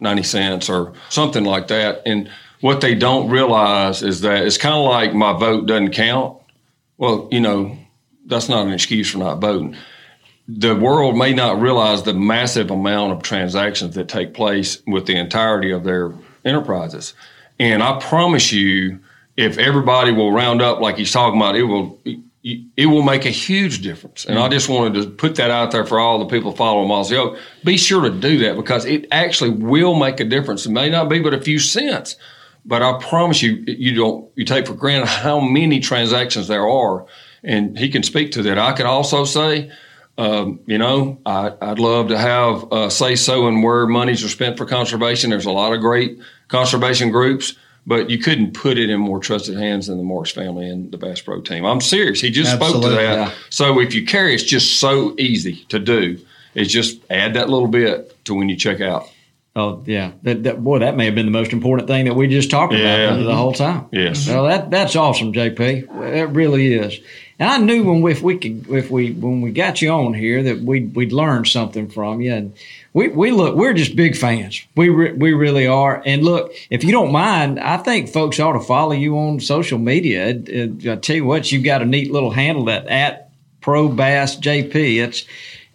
90 0.00 0.22
cents 0.24 0.68
or 0.68 0.94
something 1.08 1.44
like 1.44 1.68
that. 1.68 2.02
And 2.06 2.30
what 2.64 2.80
they 2.80 2.94
don't 2.94 3.28
realize 3.28 4.02
is 4.02 4.22
that 4.22 4.46
it's 4.46 4.56
kind 4.56 4.74
of 4.74 4.86
like 4.86 5.12
my 5.12 5.34
vote 5.34 5.66
doesn't 5.66 5.90
count. 5.90 6.40
Well, 6.96 7.28
you 7.30 7.38
know, 7.38 7.76
that's 8.24 8.48
not 8.48 8.66
an 8.66 8.72
excuse 8.72 9.10
for 9.10 9.18
not 9.18 9.38
voting. 9.38 9.76
The 10.48 10.74
world 10.74 11.14
may 11.14 11.34
not 11.34 11.60
realize 11.60 12.04
the 12.04 12.14
massive 12.14 12.70
amount 12.70 13.12
of 13.12 13.22
transactions 13.22 13.96
that 13.96 14.08
take 14.08 14.32
place 14.32 14.82
with 14.86 15.04
the 15.04 15.14
entirety 15.14 15.72
of 15.72 15.84
their 15.84 16.14
enterprises. 16.42 17.12
And 17.60 17.82
I 17.82 17.98
promise 17.98 18.50
you, 18.50 18.98
if 19.36 19.58
everybody 19.58 20.12
will 20.12 20.32
round 20.32 20.62
up 20.62 20.80
like 20.80 20.96
he's 20.96 21.12
talking 21.12 21.38
about, 21.38 21.56
it 21.56 21.64
will 21.64 22.00
it 22.42 22.86
will 22.86 23.02
make 23.02 23.26
a 23.26 23.30
huge 23.30 23.82
difference. 23.82 24.24
And 24.24 24.38
I 24.38 24.48
just 24.48 24.70
wanted 24.70 25.02
to 25.02 25.10
put 25.10 25.34
that 25.34 25.50
out 25.50 25.70
there 25.70 25.84
for 25.84 25.98
all 25.98 26.18
the 26.18 26.26
people 26.26 26.52
following 26.52 26.88
Mossy 26.88 27.16
Oak. 27.16 27.38
Be 27.62 27.76
sure 27.76 28.00
to 28.02 28.10
do 28.10 28.38
that 28.38 28.56
because 28.56 28.86
it 28.86 29.06
actually 29.12 29.50
will 29.50 29.94
make 29.94 30.18
a 30.18 30.24
difference. 30.24 30.64
It 30.64 30.70
may 30.70 30.88
not 30.88 31.10
be 31.10 31.20
but 31.20 31.34
a 31.34 31.40
few 31.42 31.58
cents, 31.58 32.16
but 32.64 32.82
I 32.82 32.98
promise 32.98 33.42
you, 33.42 33.64
you 33.66 33.94
don't 33.94 34.30
you 34.34 34.44
take 34.44 34.66
for 34.66 34.74
granted 34.74 35.08
how 35.08 35.40
many 35.40 35.80
transactions 35.80 36.48
there 36.48 36.68
are, 36.68 37.06
and 37.42 37.78
he 37.78 37.88
can 37.88 38.02
speak 38.02 38.32
to 38.32 38.42
that. 38.44 38.58
I 38.58 38.72
could 38.72 38.86
also 38.86 39.24
say. 39.24 39.70
Um, 40.16 40.60
you 40.66 40.78
know, 40.78 41.18
I, 41.26 41.48
would 41.60 41.80
love 41.80 42.06
to 42.10 42.16
have 42.16 42.72
uh, 42.72 42.88
say 42.88 43.16
so 43.16 43.48
and 43.48 43.64
where 43.64 43.84
monies 43.84 44.22
are 44.22 44.28
spent 44.28 44.56
for 44.56 44.64
conservation. 44.64 45.28
There's 45.28 45.44
a 45.44 45.50
lot 45.50 45.72
of 45.72 45.80
great 45.80 46.20
conservation 46.46 47.10
groups 47.10 47.56
but 47.86 48.10
you 48.10 48.18
couldn't 48.18 48.54
put 48.54 48.78
it 48.78 48.90
in 48.90 48.98
more 49.00 49.20
trusted 49.20 49.56
hands 49.56 49.88
than 49.88 49.98
the 49.98 50.04
Morris 50.04 50.30
family 50.30 50.68
and 50.68 50.90
the 50.90 50.96
Bass 50.96 51.20
Pro 51.20 51.40
team. 51.40 51.64
I'm 51.64 51.80
serious. 51.80 52.20
He 52.20 52.30
just 52.30 52.52
Absolutely, 52.52 52.80
spoke 52.80 52.90
to 52.90 52.96
that. 52.96 53.14
Yeah. 53.28 53.34
So 53.50 53.80
if 53.80 53.94
you 53.94 54.06
carry, 54.06 54.34
it's 54.34 54.42
just 54.42 54.80
so 54.80 55.14
easy 55.18 55.64
to 55.68 55.78
do. 55.78 56.18
It's 56.54 56.72
just 56.72 57.00
add 57.10 57.34
that 57.34 57.50
little 57.50 57.68
bit 57.68 58.24
to 58.24 58.34
when 58.34 58.48
you 58.48 58.56
check 58.56 58.80
out. 58.80 59.08
Oh 59.56 59.82
yeah, 59.86 60.12
that, 60.22 60.42
that, 60.42 60.64
boy, 60.64 60.80
that 60.80 60.96
may 60.96 61.04
have 61.04 61.14
been 61.14 61.26
the 61.26 61.32
most 61.32 61.52
important 61.52 61.86
thing 61.86 62.06
that 62.06 62.14
we 62.14 62.26
just 62.26 62.50
talked 62.50 62.72
yeah. 62.72 62.96
about 62.96 63.22
the 63.22 63.36
whole 63.36 63.52
time. 63.52 63.86
Yes. 63.92 64.26
Well, 64.26 64.44
that 64.44 64.70
that's 64.70 64.96
awesome, 64.96 65.32
JP. 65.32 66.12
It 66.12 66.28
really 66.30 66.74
is. 66.74 66.98
And 67.38 67.50
I 67.50 67.58
knew 67.58 67.84
when 67.84 68.00
we, 68.00 68.12
if 68.12 68.22
we 68.22 68.38
could, 68.38 68.68
if 68.70 68.90
we 68.90 69.12
when 69.12 69.42
we 69.42 69.52
got 69.52 69.80
you 69.80 69.90
on 69.90 70.14
here 70.14 70.42
that 70.42 70.60
we 70.60 70.86
we'd 70.86 71.12
learn 71.12 71.44
something 71.44 71.88
from 71.88 72.20
you. 72.20 72.32
And 72.32 72.54
we, 72.92 73.08
we 73.08 73.32
look, 73.32 73.56
we're 73.56 73.74
just 73.74 73.96
big 73.96 74.16
fans. 74.16 74.64
We 74.76 74.88
re, 74.88 75.12
we 75.12 75.32
really 75.32 75.66
are. 75.66 76.00
And 76.06 76.22
look, 76.22 76.52
if 76.70 76.84
you 76.84 76.92
don't 76.92 77.10
mind, 77.10 77.58
I 77.58 77.76
think 77.76 78.08
folks 78.08 78.38
ought 78.38 78.52
to 78.52 78.60
follow 78.60 78.92
you 78.92 79.18
on 79.18 79.40
social 79.40 79.78
media. 79.78 80.28
It, 80.28 80.48
it, 80.48 80.88
I 80.88 80.96
tell 80.96 81.16
you 81.16 81.24
what, 81.24 81.50
you've 81.50 81.64
got 81.64 81.82
a 81.82 81.86
neat 81.86 82.12
little 82.12 82.30
handle 82.30 82.66
that 82.66 82.86
at 82.86 83.30
Pro 83.60 83.88
Bass 83.88 84.36
JP. 84.36 85.02
It's 85.02 85.26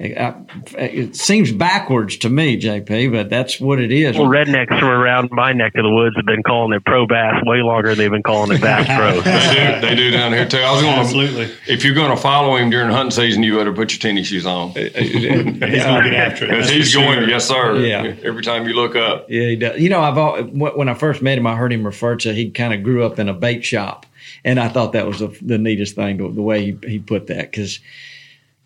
Uh, 0.02 0.32
it 0.78 1.14
seems 1.18 1.52
backwards 1.52 2.16
to 2.16 2.30
me, 2.30 2.58
JP, 2.58 3.12
but 3.12 3.30
that's 3.30 3.60
what 3.60 3.82
it 3.82 3.92
is. 3.92 4.18
Well, 4.18 4.30
rednecks 4.30 4.80
from 4.80 4.88
around 4.88 5.30
my 5.30 5.52
neck 5.52 5.74
of 5.76 5.84
the 5.84 5.94
woods 5.94 6.16
have 6.16 6.26
been 6.26 6.42
calling 6.42 6.72
it 6.72 6.86
pro 6.86 7.06
bass 7.06 7.44
way 7.46 7.58
longer 7.58 7.90
than 7.90 7.98
they've 7.98 8.10
been 8.10 8.24
calling 8.24 8.56
it 8.56 8.62
bass 8.62 8.88
pro. 8.88 9.20
they, 9.22 9.82
do, 9.82 9.88
they 9.88 9.96
do 9.96 10.10
down 10.10 10.32
here 10.32 10.48
too. 10.48 10.60
I 10.60 10.72
was 10.72 10.82
going 10.82 11.00
absolutely. 11.00 11.54
If 11.68 11.84
you're 11.84 11.96
going 11.96 12.16
to 12.16 12.22
follow 12.22 12.56
him 12.56 12.70
during 12.70 12.90
hunting 12.92 13.12
season, 13.12 13.44
you 13.44 13.58
better 13.58 13.74
put 13.74 13.92
your 13.92 14.00
tennis 14.00 14.28
shoes 14.28 14.46
on. 14.46 14.70
Uh, 14.70 14.84
uh, 14.84 15.02
he's 15.02 15.26
going 15.26 15.60
to 15.60 16.10
get 16.10 16.14
after 16.14 16.50
it. 16.50 16.70
he's 16.70 16.96
going, 16.96 17.28
yes, 17.28 17.46
sir. 17.46 17.76
Yeah. 17.76 18.16
Every 18.24 18.42
time 18.42 18.70
you 18.70 18.76
look 18.76 18.96
up. 18.96 19.30
Yeah, 19.30 19.48
he 19.48 19.56
does. 19.58 19.82
You 19.82 19.90
know, 19.90 20.00
I've 20.00 20.50
when 20.50 20.88
I 20.88 20.94
first 20.94 21.22
met 21.22 21.38
him, 21.38 21.46
I 21.46 21.58
heard 21.58 21.74
him 21.74 21.86
refer 21.86 22.16
to 22.16 22.34
he 22.34 22.52
kind 22.52 22.74
of 22.74 22.84
grew 22.84 23.06
up 23.06 23.20
in 23.20 23.28
a 23.28 23.34
bait 23.34 23.66
shop, 23.66 24.06
and 24.46 24.62
I 24.62 24.70
thought 24.70 24.94
that 24.94 25.08
was 25.08 25.20
the, 25.20 25.38
the 25.42 25.58
neatest 25.58 25.96
thing 25.96 26.16
the, 26.16 26.30
the 26.30 26.42
way 26.42 26.72
he, 26.72 26.78
he 26.88 27.00
put 27.00 27.28
that 27.28 27.52
because 27.52 27.82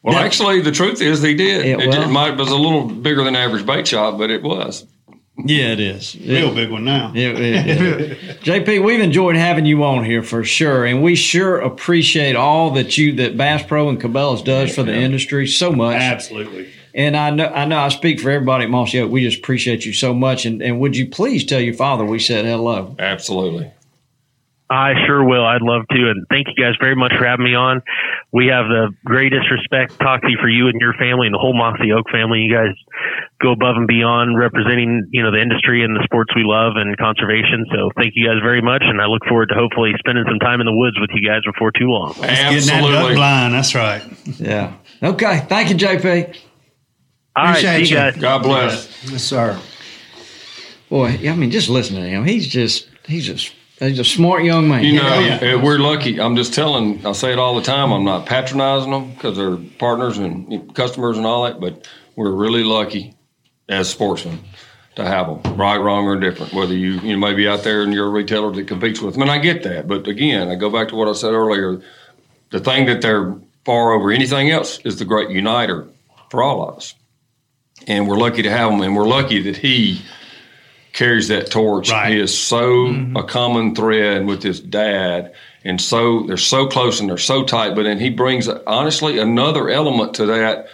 well, 0.03 0.15
now, 0.15 0.23
actually, 0.23 0.61
the 0.61 0.71
truth 0.71 1.01
is 1.01 1.21
they 1.21 1.33
did. 1.33 1.65
It, 1.65 1.77
well, 1.77 2.03
it 2.03 2.11
might, 2.11 2.37
was 2.37 2.51
a 2.51 2.57
little 2.57 2.87
bigger 2.87 3.23
than 3.23 3.35
average 3.35 3.65
bait 3.65 3.87
shop, 3.87 4.17
but 4.17 4.29
it 4.29 4.43
was. 4.43 4.85
Yeah, 5.37 5.71
it 5.71 5.79
is. 5.79 6.15
Real 6.15 6.49
it, 6.49 6.55
big 6.55 6.71
one 6.71 6.83
now. 6.83 7.11
It, 7.15 7.39
it, 7.39 8.19
JP, 8.43 8.85
we've 8.85 8.99
enjoyed 8.99 9.35
having 9.35 9.65
you 9.65 9.83
on 9.83 10.03
here 10.03 10.21
for 10.21 10.43
sure, 10.43 10.85
and 10.85 11.01
we 11.01 11.15
sure 11.15 11.59
appreciate 11.59 12.35
all 12.35 12.71
that 12.71 12.97
you 12.97 13.15
that 13.15 13.35
Bass 13.35 13.63
Pro 13.63 13.89
and 13.89 13.99
Cabela's 13.99 14.43
does 14.43 14.69
yeah, 14.69 14.75
for 14.75 14.83
the 14.83 14.91
yeah. 14.91 14.99
industry 14.99 15.47
so 15.47 15.71
much. 15.71 15.95
Absolutely. 15.95 16.69
And 16.93 17.17
I 17.17 17.31
know 17.31 17.47
I 17.47 17.65
know 17.65 17.79
I 17.79 17.89
speak 17.89 18.19
for 18.19 18.29
everybody 18.29 18.65
at 18.65 18.69
Mossy 18.69 18.99
Oak. 18.99 19.09
We 19.09 19.23
just 19.23 19.39
appreciate 19.39 19.85
you 19.85 19.93
so 19.93 20.13
much. 20.13 20.45
And, 20.45 20.61
and 20.61 20.79
would 20.79 20.95
you 20.95 21.07
please 21.07 21.43
tell 21.45 21.61
your 21.61 21.73
father 21.73 22.05
we 22.05 22.19
said 22.19 22.45
hello? 22.45 22.95
Absolutely. 22.99 23.71
I 24.69 24.93
sure 25.05 25.23
will. 25.23 25.45
I'd 25.45 25.61
love 25.61 25.83
to. 25.91 26.09
And 26.09 26.25
thank 26.29 26.47
you 26.47 26.55
guys 26.55 26.73
very 26.79 26.95
much 26.95 27.13
for 27.17 27.25
having 27.25 27.45
me 27.45 27.53
on. 27.53 27.81
We 28.31 28.47
have 28.47 28.65
the 28.65 28.89
greatest 29.05 29.51
respect, 29.51 29.99
Toxey, 29.99 30.35
for 30.41 30.49
you 30.49 30.67
and 30.67 30.81
your 30.81 30.93
family 30.93 31.27
and 31.27 31.35
the 31.35 31.39
whole 31.39 31.53
Mossy 31.53 31.91
Oak 31.91 32.09
family. 32.09 32.39
You 32.39 32.53
guys 32.53 32.73
go 33.41 33.51
above 33.51 33.75
and 33.75 33.87
beyond 33.87 34.37
representing, 34.37 35.07
you 35.11 35.21
know, 35.21 35.31
the 35.31 35.41
industry 35.41 35.83
and 35.83 35.95
the 35.95 36.01
sports 36.03 36.33
we 36.35 36.43
love 36.43 36.73
and 36.75 36.97
conservation. 36.97 37.65
So 37.71 37.91
thank 37.95 38.13
you 38.15 38.25
guys 38.25 38.41
very 38.41 38.61
much. 38.61 38.81
And 38.83 38.99
I 39.01 39.05
look 39.05 39.21
forward 39.29 39.49
to 39.49 39.55
hopefully 39.55 39.91
spending 39.99 40.25
some 40.27 40.39
time 40.39 40.59
in 40.59 40.65
the 40.65 40.73
woods 40.73 40.97
with 40.99 41.11
you 41.13 41.27
guys 41.27 41.41
before 41.45 41.71
too 41.71 41.87
long. 41.87 42.15
Absolutely. 42.23 42.59
Getting 42.59 42.67
that 42.67 42.91
duck 42.91 43.15
blind. 43.15 43.53
That's 43.53 43.75
right. 43.75 44.03
Yeah. 44.39 44.73
Okay. 45.03 45.45
Thank 45.47 45.69
you, 45.69 45.75
JP. 45.75 46.35
All 47.35 47.45
right. 47.45 47.61
See 47.61 47.89
you 47.89 47.95
guys. 47.95 48.17
God 48.17 48.41
bless. 48.41 49.11
Yes, 49.11 49.23
sir. 49.23 49.59
Boy, 50.89 51.19
I 51.27 51.35
mean, 51.35 51.51
just 51.51 51.69
listen 51.69 51.95
to 51.95 52.01
him. 52.01 52.23
He's 52.23 52.47
just, 52.47 52.87
he's 53.05 53.25
just 53.25 53.53
He's 53.87 53.99
a 53.99 54.03
smart 54.05 54.43
young 54.43 54.69
man. 54.69 54.83
You 54.83 54.93
know, 54.93 55.19
yeah. 55.19 55.55
Uh, 55.55 55.59
we're 55.59 55.77
lucky. 55.77 56.19
I'm 56.19 56.35
just 56.35 56.53
telling. 56.53 57.05
I 57.05 57.11
say 57.11 57.33
it 57.33 57.39
all 57.39 57.55
the 57.55 57.61
time. 57.61 57.91
I'm 57.91 58.05
not 58.05 58.25
patronizing 58.25 58.91
them 58.91 59.11
because 59.11 59.35
they're 59.35 59.57
partners 59.77 60.17
and 60.17 60.73
customers 60.73 61.17
and 61.17 61.25
all 61.25 61.43
that, 61.43 61.59
but 61.59 61.87
we're 62.15 62.31
really 62.31 62.63
lucky 62.63 63.13
as 63.67 63.89
sportsmen 63.89 64.39
to 64.95 65.05
have 65.05 65.27
them, 65.27 65.57
right, 65.57 65.77
wrong, 65.77 66.05
or 66.05 66.19
different. 66.19 66.53
Whether 66.53 66.75
you 66.75 66.99
you 66.99 67.17
may 67.17 67.33
be 67.33 67.47
out 67.47 67.63
there 67.63 67.81
and 67.81 67.93
you're 67.93 68.07
a 68.07 68.11
retailer 68.11 68.51
that 68.53 68.67
competes 68.67 69.01
with 69.01 69.13
them, 69.13 69.23
and 69.23 69.31
I 69.31 69.39
get 69.39 69.63
that. 69.63 69.87
But 69.87 70.07
again, 70.07 70.49
I 70.49 70.55
go 70.55 70.69
back 70.69 70.89
to 70.89 70.95
what 70.95 71.07
I 71.07 71.13
said 71.13 71.31
earlier. 71.31 71.81
The 72.51 72.59
thing 72.59 72.85
that 72.85 73.01
they're 73.01 73.35
far 73.65 73.91
over 73.91 74.11
anything 74.11 74.51
else 74.51 74.79
is 74.85 74.99
the 74.99 75.05
great 75.05 75.29
uniter 75.29 75.87
for 76.29 76.43
all 76.43 76.69
of 76.69 76.77
us, 76.77 76.93
and 77.87 78.07
we're 78.07 78.17
lucky 78.17 78.43
to 78.43 78.49
have 78.49 78.71
them, 78.71 78.81
and 78.81 78.95
we're 78.95 79.07
lucky 79.07 79.41
that 79.41 79.57
he 79.57 80.01
carries 80.93 81.27
that 81.27 81.51
torch. 81.51 81.91
Right. 81.91 82.13
He 82.13 82.19
is 82.19 82.37
so 82.37 82.85
mm-hmm. 82.85 83.17
a 83.17 83.23
common 83.23 83.75
thread 83.75 84.25
with 84.25 84.41
his 84.41 84.59
dad, 84.59 85.33
and 85.63 85.81
so 85.81 86.23
they're 86.23 86.37
so 86.37 86.67
close 86.67 86.99
and 86.99 87.09
they're 87.09 87.17
so 87.17 87.43
tight. 87.43 87.75
But 87.75 87.83
then 87.83 87.99
he 87.99 88.09
brings 88.09 88.47
honestly 88.47 89.17
another 89.19 89.69
element 89.69 90.13
to 90.15 90.27
that, 90.27 90.67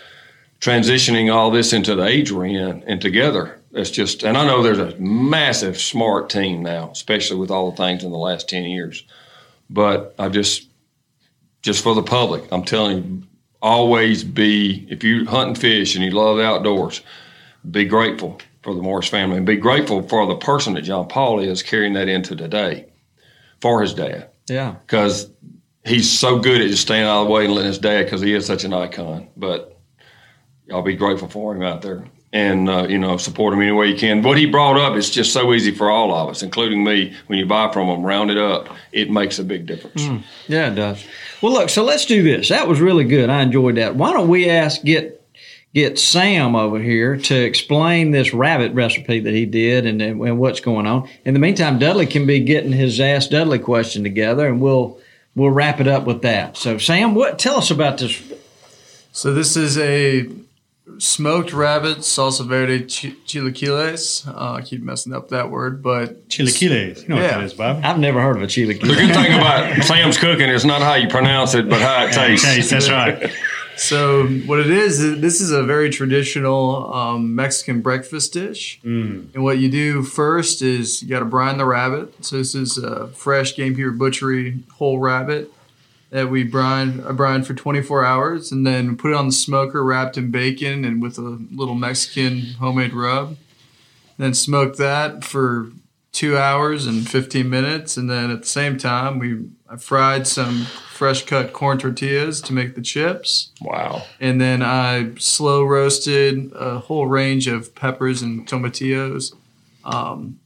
transitioning 0.59 1.33
all 1.33 1.49
this 1.49 1.73
into 1.73 1.95
the 1.95 2.05
age 2.05 2.31
we're 2.31 2.45
in 2.45 2.83
and 2.83 3.01
together. 3.01 3.59
It's 3.71 3.91
just, 3.91 4.23
and 4.23 4.35
I 4.35 4.45
know 4.45 4.61
there's 4.61 4.79
a 4.79 4.97
massive 4.97 5.79
smart 5.79 6.29
team 6.29 6.63
now, 6.63 6.89
especially 6.91 7.37
with 7.37 7.51
all 7.51 7.71
the 7.71 7.77
things 7.77 8.03
in 8.03 8.11
the 8.11 8.17
last 8.17 8.49
ten 8.49 8.65
years. 8.65 9.03
But 9.69 10.15
I 10.17 10.29
just, 10.29 10.67
just 11.61 11.83
for 11.83 11.93
the 11.93 12.03
public, 12.03 12.51
I'm 12.51 12.63
telling 12.63 12.97
you, 12.97 13.23
always 13.61 14.23
be 14.23 14.87
if 14.89 15.03
you 15.03 15.25
hunt 15.25 15.49
and 15.49 15.57
fish 15.57 15.95
and 15.95 16.03
you 16.03 16.11
love 16.11 16.37
the 16.37 16.45
outdoors, 16.45 17.01
be 17.69 17.85
grateful 17.85 18.39
for 18.61 18.73
the 18.73 18.81
Morris 18.81 19.07
family 19.07 19.37
and 19.37 19.45
be 19.45 19.55
grateful 19.55 20.03
for 20.03 20.25
the 20.25 20.35
person 20.35 20.73
that 20.73 20.81
John 20.81 21.07
Paul 21.07 21.39
is 21.39 21.63
carrying 21.63 21.93
that 21.93 22.09
into 22.09 22.35
today 22.35 22.91
for 23.61 23.81
his 23.81 23.93
dad. 23.93 24.29
Yeah. 24.47 24.75
Because 24.85 25.31
he's 25.85 26.11
so 26.11 26.39
good 26.39 26.61
at 26.61 26.69
just 26.69 26.81
staying 26.81 27.05
out 27.05 27.21
of 27.21 27.27
the 27.27 27.33
way 27.33 27.45
and 27.45 27.53
letting 27.53 27.67
his 27.67 27.79
dad, 27.79 28.03
because 28.03 28.21
he 28.21 28.33
is 28.33 28.45
such 28.45 28.63
an 28.63 28.73
icon. 28.73 29.29
But 29.37 29.79
I'll 30.71 30.81
be 30.81 30.95
grateful 30.95 31.29
for 31.29 31.55
him 31.55 31.63
out 31.63 31.81
there 31.81 32.05
and, 32.31 32.69
uh, 32.69 32.85
you 32.87 32.99
know, 32.99 33.17
support 33.17 33.53
him 33.53 33.61
any 33.61 33.71
way 33.71 33.87
you 33.87 33.95
can. 33.95 34.21
What 34.21 34.37
he 34.37 34.45
brought 34.45 34.77
up 34.77 34.95
is 34.95 35.09
just 35.09 35.33
so 35.33 35.53
easy 35.53 35.71
for 35.71 35.89
all 35.89 36.13
of 36.13 36.29
us, 36.29 36.43
including 36.43 36.83
me. 36.83 37.15
When 37.27 37.39
you 37.39 37.45
buy 37.45 37.71
from 37.71 37.87
him, 37.87 38.03
round 38.03 38.29
it 38.29 38.37
up, 38.37 38.69
it 38.91 39.09
makes 39.09 39.39
a 39.39 39.43
big 39.43 39.65
difference. 39.65 40.03
Mm. 40.03 40.23
Yeah, 40.47 40.71
it 40.71 40.75
does. 40.75 41.03
Well, 41.41 41.53
look, 41.53 41.69
so 41.69 41.83
let's 41.83 42.05
do 42.05 42.21
this. 42.21 42.49
That 42.49 42.67
was 42.67 42.81
really 42.81 43.05
good. 43.05 43.29
I 43.29 43.41
enjoyed 43.41 43.77
that. 43.77 43.95
Why 43.95 44.13
don't 44.13 44.27
we 44.27 44.49
ask, 44.49 44.83
get 44.83 45.18
get 45.73 45.99
Sam 45.99 46.55
over 46.55 46.79
here 46.79 47.17
to 47.17 47.35
explain 47.35 48.11
this 48.11 48.33
rabbit 48.33 48.73
recipe 48.73 49.19
that 49.19 49.33
he 49.33 49.45
did 49.45 49.85
and, 49.85 50.01
and 50.01 50.39
what's 50.39 50.59
going 50.59 50.87
on. 50.87 51.07
In 51.25 51.33
the 51.33 51.39
meantime, 51.39 51.79
Dudley 51.79 52.07
can 52.07 52.25
be 52.25 52.39
getting 52.39 52.71
his 52.71 52.99
Ask 52.99 53.29
Dudley 53.29 53.59
question 53.59 54.03
together, 54.03 54.47
and 54.47 54.61
we'll 54.61 54.99
we'll 55.35 55.51
wrap 55.51 55.79
it 55.79 55.87
up 55.87 56.05
with 56.05 56.21
that. 56.23 56.57
So, 56.57 56.77
Sam, 56.77 57.15
what 57.15 57.39
tell 57.39 57.57
us 57.57 57.71
about 57.71 57.97
this? 57.97 58.21
So, 59.11 59.33
this 59.33 59.55
is 59.55 59.77
a 59.77 60.29
smoked 60.97 61.53
rabbit 61.53 61.99
salsa 61.99 62.45
verde 62.45 62.85
ch- 62.85 63.15
chilaquiles. 63.25 64.27
Uh, 64.27 64.53
I 64.55 64.61
keep 64.61 64.81
messing 64.81 65.13
up 65.13 65.29
that 65.29 65.49
word, 65.51 65.83
but 65.83 66.27
chilaquiles. 66.29 67.03
You 67.03 67.09
know 67.09 67.15
yeah. 67.15 67.21
what 67.21 67.31
that 67.31 67.43
is, 67.43 67.53
Bob? 67.53 67.81
I've 67.83 67.99
never 67.99 68.21
heard 68.21 68.37
of 68.37 68.43
a 68.43 68.47
chilaquiles. 68.47 68.81
The 68.81 68.95
good 68.95 69.13
thing 69.13 69.33
about 69.33 69.83
Sam's 69.83 70.17
cooking 70.17 70.49
is 70.49 70.65
not 70.65 70.81
how 70.81 70.95
you 70.95 71.07
pronounce 71.07 71.53
it, 71.53 71.69
but 71.69 71.81
how 71.81 72.05
it 72.05 72.13
tastes. 72.13 72.45
tastes 72.45 72.71
that's 72.71 72.89
right. 72.89 73.31
So 73.79 74.27
what 74.27 74.59
it 74.59 74.69
is, 74.69 75.21
this 75.21 75.39
is 75.39 75.51
a 75.51 75.63
very 75.63 75.89
traditional 75.89 76.93
um, 76.93 77.33
Mexican 77.33 77.81
breakfast 77.81 78.33
dish. 78.33 78.79
Mm. 78.83 79.33
And 79.33 79.43
what 79.43 79.59
you 79.59 79.71
do 79.71 80.03
first 80.03 80.61
is 80.61 81.01
you 81.01 81.07
got 81.07 81.19
to 81.19 81.25
brine 81.25 81.57
the 81.57 81.65
rabbit. 81.65 82.25
So 82.25 82.37
this 82.37 82.55
is 82.55 82.77
a 82.77 83.07
fresh 83.07 83.55
Gamekeeper 83.55 83.91
Butchery 83.91 84.63
whole 84.73 84.99
rabbit 84.99 85.51
that 86.09 86.29
we 86.29 86.43
brine, 86.43 87.01
uh, 87.05 87.13
brine 87.13 87.43
for 87.43 87.53
24 87.53 88.03
hours, 88.03 88.51
and 88.51 88.67
then 88.67 88.97
put 88.97 89.11
it 89.11 89.15
on 89.15 89.27
the 89.27 89.31
smoker 89.31 89.83
wrapped 89.83 90.17
in 90.17 90.29
bacon 90.29 90.83
and 90.83 91.01
with 91.01 91.17
a 91.17 91.39
little 91.51 91.75
Mexican 91.75 92.41
homemade 92.59 92.93
rub. 92.93 93.37
Then 94.17 94.33
smoke 94.33 94.75
that 94.75 95.23
for 95.23 95.71
two 96.11 96.37
hours 96.37 96.85
and 96.85 97.09
15 97.09 97.49
minutes, 97.49 97.95
and 97.95 98.09
then 98.09 98.29
at 98.29 98.41
the 98.41 98.47
same 98.47 98.77
time 98.77 99.19
we 99.19 99.45
I 99.71 99.77
fried 99.77 100.25
some 100.25 100.65
fresh 100.93 101.25
cut 101.25 101.53
corn 101.53 101.77
tortillas 101.77 102.41
to 102.41 102.53
make 102.53 102.73
the 102.73 102.81
chips. 102.81 103.51
Wow. 103.61 104.03
And 104.19 104.41
then 104.41 104.63
I 104.63 105.11
slow 105.19 105.63
roasted 105.63 106.51
a 106.55 106.79
whole 106.79 107.05
range 107.07 107.47
of 107.47 107.75
peppers 107.75 108.21
and 108.21 108.47
tomatillos. 108.47 109.35
Um, 109.83 110.39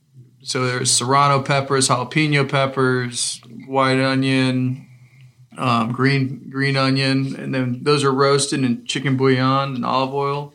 So 0.43 0.65
there's 0.65 0.91
serrano 0.91 1.41
peppers, 1.41 1.87
jalapeno 1.87 2.43
peppers, 2.49 3.39
white 3.65 3.99
onion, 3.99 4.87
um, 5.57 5.93
green 5.93 6.49
green 6.49 6.75
onion, 6.75 7.33
and 7.37 7.55
then 7.55 7.79
those 7.83 8.03
are 8.03 8.11
roasted 8.11 8.61
in 8.63 8.85
chicken 8.85 9.15
bouillon 9.15 9.75
and 9.75 9.85
olive 9.85 10.13
oil. 10.13 10.53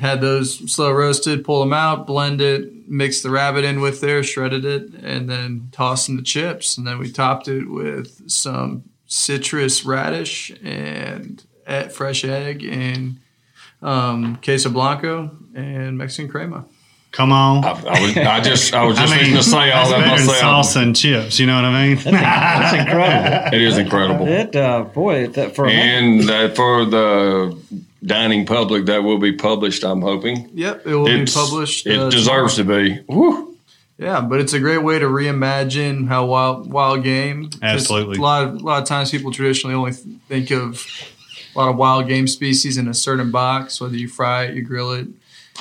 Had 0.00 0.20
those 0.20 0.70
slow 0.70 0.92
roasted, 0.92 1.44
pull 1.44 1.60
them 1.60 1.72
out, 1.72 2.06
blend 2.06 2.40
it, 2.40 2.88
mix 2.88 3.22
the 3.22 3.30
rabbit 3.30 3.64
in 3.64 3.80
with 3.80 4.00
there, 4.00 4.22
shredded 4.22 4.64
it, 4.64 4.94
and 5.02 5.28
then 5.28 5.68
toss 5.72 6.08
in 6.08 6.16
the 6.16 6.22
chips. 6.22 6.76
And 6.76 6.86
then 6.86 6.98
we 6.98 7.10
topped 7.10 7.48
it 7.48 7.70
with 7.70 8.30
some 8.30 8.84
citrus 9.06 9.84
radish 9.84 10.52
and 10.62 11.42
fresh 11.90 12.24
egg 12.24 12.64
and 12.64 13.18
um, 13.82 14.36
queso 14.36 14.70
blanco 14.70 15.30
and 15.54 15.98
Mexican 15.98 16.30
crema. 16.30 16.64
Come 17.10 17.32
on. 17.32 17.64
I, 17.64 17.70
I, 17.70 18.00
was, 18.00 18.16
I 18.16 18.40
just 18.40 18.74
I 18.74 18.84
was 18.84 18.98
I 18.98 19.02
just 19.02 19.12
mean, 19.12 19.20
fixing 19.20 19.36
to 19.36 19.42
say 19.42 19.72
all 19.72 19.88
that's 19.88 19.90
that 19.90 19.98
better 19.98 20.18
than 20.18 20.26
myself. 20.26 20.66
salsa 20.66 20.82
and 20.82 20.96
chips. 20.96 21.40
You 21.40 21.46
know 21.46 21.54
what 21.56 21.64
I 21.64 21.86
mean? 21.86 21.96
That's 22.04 22.76
incredible. 22.76 23.48
It 23.58 23.62
is 23.62 23.78
incredible. 23.78 24.28
It, 24.28 24.54
uh, 24.54 24.82
boy, 24.82 25.28
that 25.28 25.54
for 25.54 25.66
And 25.66 26.28
uh, 26.28 26.50
for 26.50 26.84
the 26.84 27.58
dining 28.04 28.46
public, 28.46 28.86
that 28.86 29.02
will 29.02 29.18
be 29.18 29.32
published. 29.32 29.84
I'm 29.84 30.02
hoping 30.02 30.50
Yep, 30.54 30.86
it 30.86 30.94
will 30.94 31.06
It's- 31.08 31.34
be 31.34 31.40
published. 31.40 31.86
It 31.86 31.98
uh, 31.98 32.10
deserves 32.10 32.56
to 32.56 32.64
be. 32.64 33.00
Woo. 33.08 33.56
Yeah, 33.98 34.20
but 34.20 34.38
it's 34.40 34.52
a 34.52 34.60
great 34.60 34.84
way 34.84 34.98
to 35.00 35.06
reimagine 35.06 36.06
how 36.06 36.26
wild 36.26 36.70
wild 36.72 37.02
game. 37.02 37.50
'cause 37.50 37.58
Absolutely. 37.62 38.18
A 38.18 38.20
lot 38.20 38.44
of 38.44 38.54
a 38.54 38.58
lot 38.58 38.80
of 38.82 38.88
times 38.88 39.10
people 39.10 39.32
traditionally 39.32 39.74
only 39.74 39.92
think 39.92 40.50
of 40.52 40.86
a 41.54 41.58
lot 41.58 41.68
of 41.68 41.76
wild 41.76 42.06
game 42.06 42.28
species 42.28 42.78
in 42.78 42.86
a 42.86 42.94
certain 42.94 43.30
box, 43.32 43.80
whether 43.80 43.96
you 43.96 44.06
fry 44.08 44.44
it, 44.44 44.54
you 44.54 44.62
grill 44.62 44.92
it, 44.92 45.08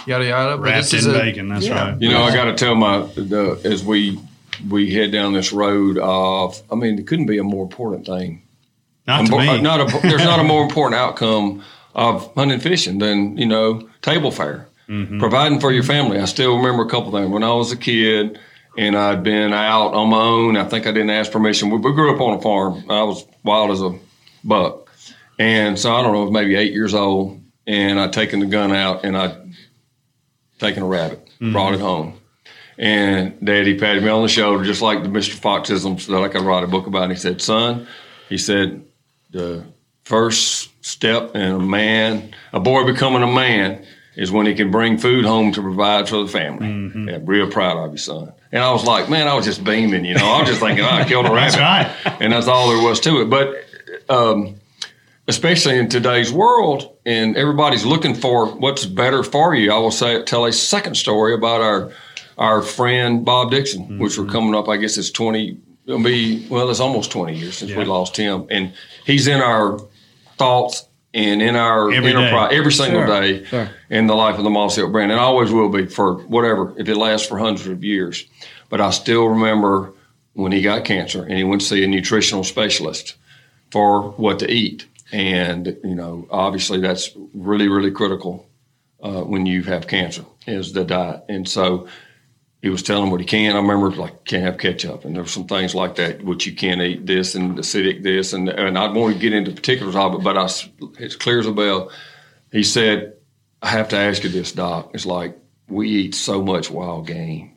yada 0.05 0.25
yada. 0.25 0.57
But 0.57 0.63
Wrapped 0.65 0.93
in 0.93 1.09
a- 1.09 1.13
bacon. 1.13 1.49
That's 1.49 1.65
yeah. 1.65 1.91
right. 1.91 2.01
You 2.01 2.09
know, 2.09 2.21
I 2.21 2.31
got 2.33 2.45
to 2.45 2.53
tell 2.53 2.75
my 2.75 2.99
the, 3.15 3.59
as 3.63 3.83
we 3.83 4.19
we 4.69 4.91
head 4.93 5.11
down 5.11 5.33
this 5.33 5.51
road 5.51 5.97
of. 5.97 6.61
I 6.71 6.75
mean, 6.75 6.99
it 6.99 7.07
couldn't 7.07 7.25
be 7.25 7.39
a 7.39 7.43
more 7.43 7.63
important 7.63 8.05
thing. 8.05 8.43
Not 9.07 9.25
to 9.25 9.31
Mo- 9.31 9.38
me. 9.39 9.61
Not 9.61 9.81
a, 9.81 9.99
there's 10.07 10.23
not 10.23 10.39
a 10.39 10.43
more 10.43 10.61
important 10.63 10.99
outcome 10.99 11.63
of 11.97 12.33
hunting 12.35 12.59
fishing 12.61 12.99
than 12.99 13.37
you 13.37 13.45
know 13.45 13.89
table 14.01 14.31
fare, 14.31 14.69
Mm-hmm. 14.87 15.19
providing 15.19 15.59
for 15.59 15.73
your 15.73 15.83
family. 15.83 16.17
I 16.17 16.23
still 16.23 16.55
remember 16.55 16.83
a 16.83 16.89
couple 16.89 17.11
things 17.11 17.29
when 17.29 17.43
I 17.43 17.51
was 17.51 17.73
a 17.73 17.77
kid. 17.77 18.39
And 18.79 18.95
I'd 18.95 19.23
been 19.23 19.53
out 19.53 19.95
on 19.95 20.09
my 20.09 20.21
own. 20.21 20.55
I 20.55 20.63
think 20.63 20.85
I 20.85 20.91
didn't 20.91 21.09
ask 21.09 21.31
permission. 21.31 21.71
We, 21.71 21.77
we 21.79 21.93
grew 21.93 22.13
up 22.13 22.21
on 22.21 22.37
a 22.37 22.41
farm. 22.41 22.85
I 22.91 23.01
was 23.01 23.25
wild 23.43 23.71
as 23.71 23.81
a 23.81 23.97
buck. 24.43 24.91
And 25.39 25.79
so 25.79 25.93
I 25.95 26.03
don't 26.03 26.13
know, 26.13 26.29
maybe 26.29 26.55
eight 26.55 26.73
years 26.73 26.93
old. 26.93 27.41
And 27.65 27.99
I'd 27.99 28.13
taken 28.13 28.39
the 28.39 28.45
gun 28.45 28.71
out 28.71 29.03
and 29.03 29.17
I'd 29.17 29.35
taken 30.59 30.83
a 30.83 30.85
rabbit, 30.85 31.27
brought 31.41 31.73
it 31.73 31.79
home. 31.79 32.19
And 32.77 33.43
daddy 33.43 33.79
patted 33.79 34.03
me 34.03 34.09
on 34.09 34.21
the 34.21 34.27
shoulder, 34.29 34.63
just 34.63 34.83
like 34.83 35.01
the 35.01 35.09
Mr. 35.09 35.35
Foxisms 35.35 36.05
that 36.05 36.21
I 36.21 36.27
could 36.27 36.41
write 36.43 36.63
a 36.63 36.67
book 36.67 36.85
about. 36.85 37.03
And 37.05 37.11
he 37.13 37.17
said, 37.17 37.41
Son, 37.41 37.87
he 38.29 38.37
said, 38.37 38.83
the 39.31 39.63
first 40.03 40.69
step 40.88 41.35
in 41.35 41.51
a 41.51 41.59
man, 41.59 42.33
a 42.53 42.59
boy 42.59 42.85
becoming 42.85 43.21
a 43.21 43.27
man, 43.27 43.85
is 44.15 44.31
when 44.31 44.45
he 44.45 44.55
can 44.55 44.71
bring 44.71 44.97
food 44.97 45.25
home 45.25 45.51
to 45.51 45.61
provide 45.61 46.07
for 46.09 46.23
the 46.23 46.27
family. 46.27 46.67
Mm-hmm. 46.67 47.09
Yeah, 47.09 47.19
real 47.23 47.51
proud 47.51 47.77
of 47.77 47.91
you, 47.91 47.97
son. 47.97 48.33
And 48.51 48.63
I 48.63 48.71
was 48.71 48.85
like, 48.85 49.09
man, 49.09 49.27
I 49.27 49.35
was 49.35 49.45
just 49.45 49.63
beaming, 49.63 50.05
you 50.05 50.15
know. 50.15 50.25
I 50.25 50.39
was 50.39 50.49
just 50.49 50.61
thinking, 50.61 50.83
oh, 50.83 50.89
I 50.89 51.03
killed 51.03 51.25
a 51.25 51.31
rabbit. 51.33 51.57
That's 51.57 52.05
right. 52.05 52.21
And 52.21 52.33
that's 52.33 52.47
all 52.47 52.69
there 52.69 52.81
was 52.81 52.99
to 53.01 53.21
it. 53.21 53.29
But 53.29 53.65
um, 54.09 54.55
especially 55.27 55.77
in 55.77 55.89
today's 55.89 56.31
world, 56.31 56.97
and 57.05 57.35
everybody's 57.35 57.85
looking 57.85 58.15
for 58.15 58.47
what's 58.47 58.85
better 58.85 59.23
for 59.23 59.53
you. 59.53 59.71
I 59.71 59.77
will 59.77 59.91
say 59.91 60.23
tell 60.23 60.45
a 60.45 60.53
second 60.53 60.95
story 60.95 61.33
about 61.33 61.61
our 61.61 61.91
our 62.38 62.61
friend 62.61 63.25
Bob 63.25 63.51
Dixon, 63.51 63.99
which 63.99 64.17
we're 64.17 64.23
mm-hmm. 64.23 64.31
coming 64.31 64.55
up. 64.55 64.69
I 64.69 64.77
guess 64.77 64.97
it's 64.97 65.11
twenty. 65.11 65.59
It'll 65.85 66.01
be 66.01 66.47
well, 66.49 66.69
it's 66.69 66.79
almost 66.79 67.11
twenty 67.11 67.38
years 67.38 67.57
since 67.57 67.73
we 67.73 67.83
lost 67.83 68.15
him, 68.15 68.47
and 68.49 68.73
he's 69.05 69.27
in 69.27 69.41
our 69.41 69.79
thoughts 70.38 70.88
and 71.13 71.41
in 71.41 71.55
our 71.55 71.91
Every 71.91 72.11
day. 72.11 72.17
enterprise 72.17 72.49
every 72.53 72.71
single 72.71 73.05
Sure, 73.05 73.21
day 73.21 73.43
sure. 73.45 73.69
in 73.89 74.07
the 74.07 74.15
life 74.15 74.38
of 74.38 74.43
the 74.43 74.49
Mossy 74.49 74.81
Oak 74.81 74.91
brand, 74.91 75.11
and 75.11 75.19
always 75.19 75.51
will 75.51 75.69
be 75.69 75.85
for 75.88 76.15
whatever 76.23 76.73
if 76.77 76.88
it 76.88 76.95
lasts 76.95 77.27
for 77.27 77.38
hundreds 77.39 77.67
of 77.67 77.83
years. 77.83 78.25
But 78.69 78.81
I 78.81 78.89
still 78.91 79.25
remember 79.27 79.93
when 80.33 80.51
he 80.51 80.61
got 80.61 80.85
cancer 80.85 81.23
and 81.23 81.38
he 81.38 81.43
went 81.43 81.61
to 81.61 81.67
see 81.67 81.83
a 81.83 81.88
nutritional 81.88 82.43
specialist 82.43 83.15
for 83.71 84.11
what 84.11 84.39
to 84.39 84.51
eat. 84.51 84.85
And, 85.11 85.77
you 85.83 85.95
know, 85.95 86.27
obviously 86.29 86.79
that's 86.81 87.11
really, 87.33 87.67
really 87.69 87.91
critical 87.91 88.47
uh, 89.01 89.21
when 89.21 89.45
you 89.45 89.63
have 89.63 89.88
cancer 89.88 90.25
is 90.45 90.73
the 90.73 90.83
diet. 90.83 91.23
And 91.29 91.47
so 91.47 91.88
he 92.61 92.69
was 92.69 92.81
telling 92.81 93.11
what 93.11 93.19
he 93.19 93.25
can. 93.25 93.55
I 93.55 93.59
remember 93.59 93.91
like 93.91 94.25
can't 94.25 94.43
have 94.43 94.57
ketchup, 94.57 95.05
and 95.05 95.15
there 95.15 95.23
were 95.23 95.29
some 95.29 95.47
things 95.47 95.75
like 95.75 95.95
that 95.95 96.23
which 96.23 96.45
you 96.45 96.55
can't 96.55 96.81
eat 96.81 97.05
this 97.05 97.35
and 97.35 97.57
acidic 97.57 98.03
this, 98.03 98.33
and 98.33 98.49
and 98.49 98.77
I 98.77 98.87
want 98.91 99.13
to 99.13 99.19
get 99.19 99.33
into 99.33 99.51
particulars 99.51 99.95
of 99.95 100.15
it, 100.15 100.23
but 100.23 100.37
I, 100.37 100.49
it's 100.99 101.15
clear 101.15 101.39
as 101.39 101.47
a 101.47 101.51
bell. 101.51 101.91
He 102.51 102.63
said, 102.63 103.13
"I 103.61 103.69
have 103.69 103.89
to 103.89 103.97
ask 103.97 104.23
you 104.23 104.29
this, 104.29 104.51
Doc. 104.51 104.91
It's 104.93 105.05
like 105.05 105.37
we 105.67 105.89
eat 105.89 106.15
so 106.15 106.41
much 106.41 106.71
wild 106.71 107.05
game, 107.05 107.53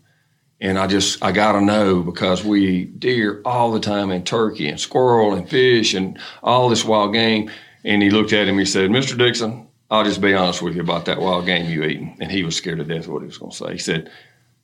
and 0.61 0.79
I 0.79 0.87
just 0.87 1.25
I 1.25 1.33
got 1.33 1.53
to 1.53 1.61
know 1.63 2.03
because 2.03 2.45
we 2.45 2.85
deer 2.85 3.41
all 3.45 3.73
the 3.73 3.81
time, 3.81 4.11
and 4.11 4.27
turkey, 4.27 4.69
and 4.69 4.79
squirrel, 4.79 5.33
and 5.35 5.49
fish, 5.49 5.95
and 5.95 6.19
all 6.43 6.69
this 6.69 6.85
wild 6.85 7.15
game." 7.15 7.51
And 7.83 8.03
he 8.03 8.11
looked 8.11 8.35
at 8.35 8.47
him. 8.47 8.59
He 8.59 8.67
said, 8.67 8.91
"Mr. 8.91 9.17
Dixon." 9.17 9.67
I'll 9.93 10.05
just 10.05 10.21
be 10.21 10.35
honest 10.35 10.63
with 10.63 10.77
you 10.77 10.83
about 10.83 11.07
that 11.07 11.21
wild 11.21 11.47
game 11.47 11.69
you 11.69 11.83
eating. 11.83 12.17
And 12.21 12.31
he 12.31 12.45
was 12.45 12.55
scared 12.55 12.79
to 12.79 12.85
death 12.85 13.07
of 13.07 13.13
what 13.13 13.23
he 13.23 13.27
was 13.27 13.39
going 13.39 13.51
to 13.51 13.57
say. 13.57 13.73
He 13.73 13.79
said, 13.79 14.09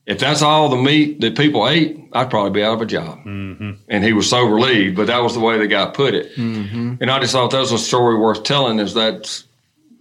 if 0.07 0.21
that's 0.21 0.41
all 0.41 0.69
the 0.69 0.77
meat 0.77 1.21
that 1.21 1.37
people 1.37 1.69
ate, 1.69 1.99
I'd 2.13 2.31
probably 2.31 2.53
be 2.53 2.63
out 2.63 2.75
of 2.75 2.81
a 2.81 2.87
job. 2.87 3.19
Mm-hmm. 3.19 3.73
And 3.89 4.05
he 4.05 4.13
was 4.13 4.29
so 4.29 4.45
relieved, 4.45 4.97
but 4.97 5.09
that 5.09 5.23
was 5.23 5.35
the 5.35 5.41
way 5.41 5.59
the 5.59 5.67
guy 5.67 5.87
put 5.87 6.15
it. 6.15 6.35
Mm-hmm. 6.37 6.95
And 7.01 7.11
I 7.11 7.19
just 7.19 7.33
thought 7.33 7.51
that 7.51 7.59
was 7.59 7.73
a 7.73 7.79
story 7.79 8.17
worth 8.17 8.45
telling. 8.45 8.79
Is 8.79 8.95
that's 8.95 9.45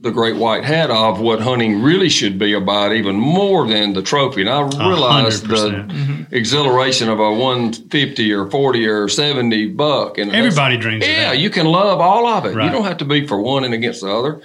the 0.02 0.12
great 0.12 0.36
white 0.36 0.64
hat 0.64 0.92
of 0.92 1.20
what 1.20 1.42
hunting 1.42 1.82
really 1.82 2.10
should 2.10 2.38
be 2.38 2.54
about, 2.54 2.94
even 2.94 3.16
more 3.16 3.68
than 3.68 3.94
the 3.94 4.04
trophy. 4.04 4.42
And 4.42 4.50
I 4.50 4.62
realized 4.62 5.48
the 5.48 5.56
100%. 5.56 6.32
exhilaration 6.32 7.10
of 7.10 7.20
a 7.20 7.32
150 7.32 8.34
or 8.34 8.52
40 8.52 8.88
or 8.88 9.10
70 9.10 9.70
buck. 9.70 10.20
And 10.20 10.32
Everybody 10.32 10.78
dreams 10.78 11.04
of 11.04 11.10
Yeah, 11.10 11.32
you 11.32 11.50
can 11.50 11.66
love 11.66 12.00
all 12.00 12.28
of 12.28 12.46
it. 12.46 12.56
Right. 12.56 12.66
You 12.66 12.72
don't 12.72 12.86
have 12.86 12.98
to 12.98 13.06
be 13.06 13.26
for 13.26 13.42
one 13.42 13.64
and 13.64 13.74
against 13.74 14.02
the 14.02 14.14
other, 14.14 14.42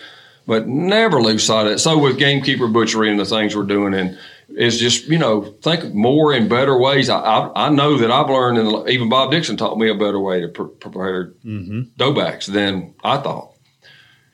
but 0.47 0.67
never 0.67 1.21
lose 1.21 1.45
sight 1.45 1.67
of 1.67 1.73
it. 1.73 1.79
So 1.81 1.99
with 1.99 2.19
gamekeeper 2.19 2.69
butchery 2.69 3.11
and 3.11 3.21
the 3.21 3.27
things 3.27 3.55
we're 3.55 3.65
doing, 3.65 3.93
and 3.93 4.19
it's 4.57 4.77
just 4.79 5.07
you 5.07 5.19
know 5.19 5.43
think 5.63 5.95
more 5.95 6.33
in 6.35 6.49
better 6.49 6.79
ways. 6.79 7.09
I 7.09 7.21
I, 7.21 7.67
I 7.67 7.69
know 7.71 7.97
that 7.99 8.11
I've 8.11 8.29
learned, 8.29 8.59
and 8.59 8.89
even 8.89 9.09
Bob 9.09 9.31
Dixon 9.31 9.57
taught 9.57 9.79
me 9.79 9.89
a 9.89 9.95
better 9.95 10.19
way 10.19 10.41
to 10.41 10.49
pre- 10.49 10.69
prepare 10.69 11.33
mm-hmm. 11.45 11.83
dough 11.97 12.13
backs 12.13 12.47
than 12.47 12.95
I 13.03 13.19
thought. 13.19 13.55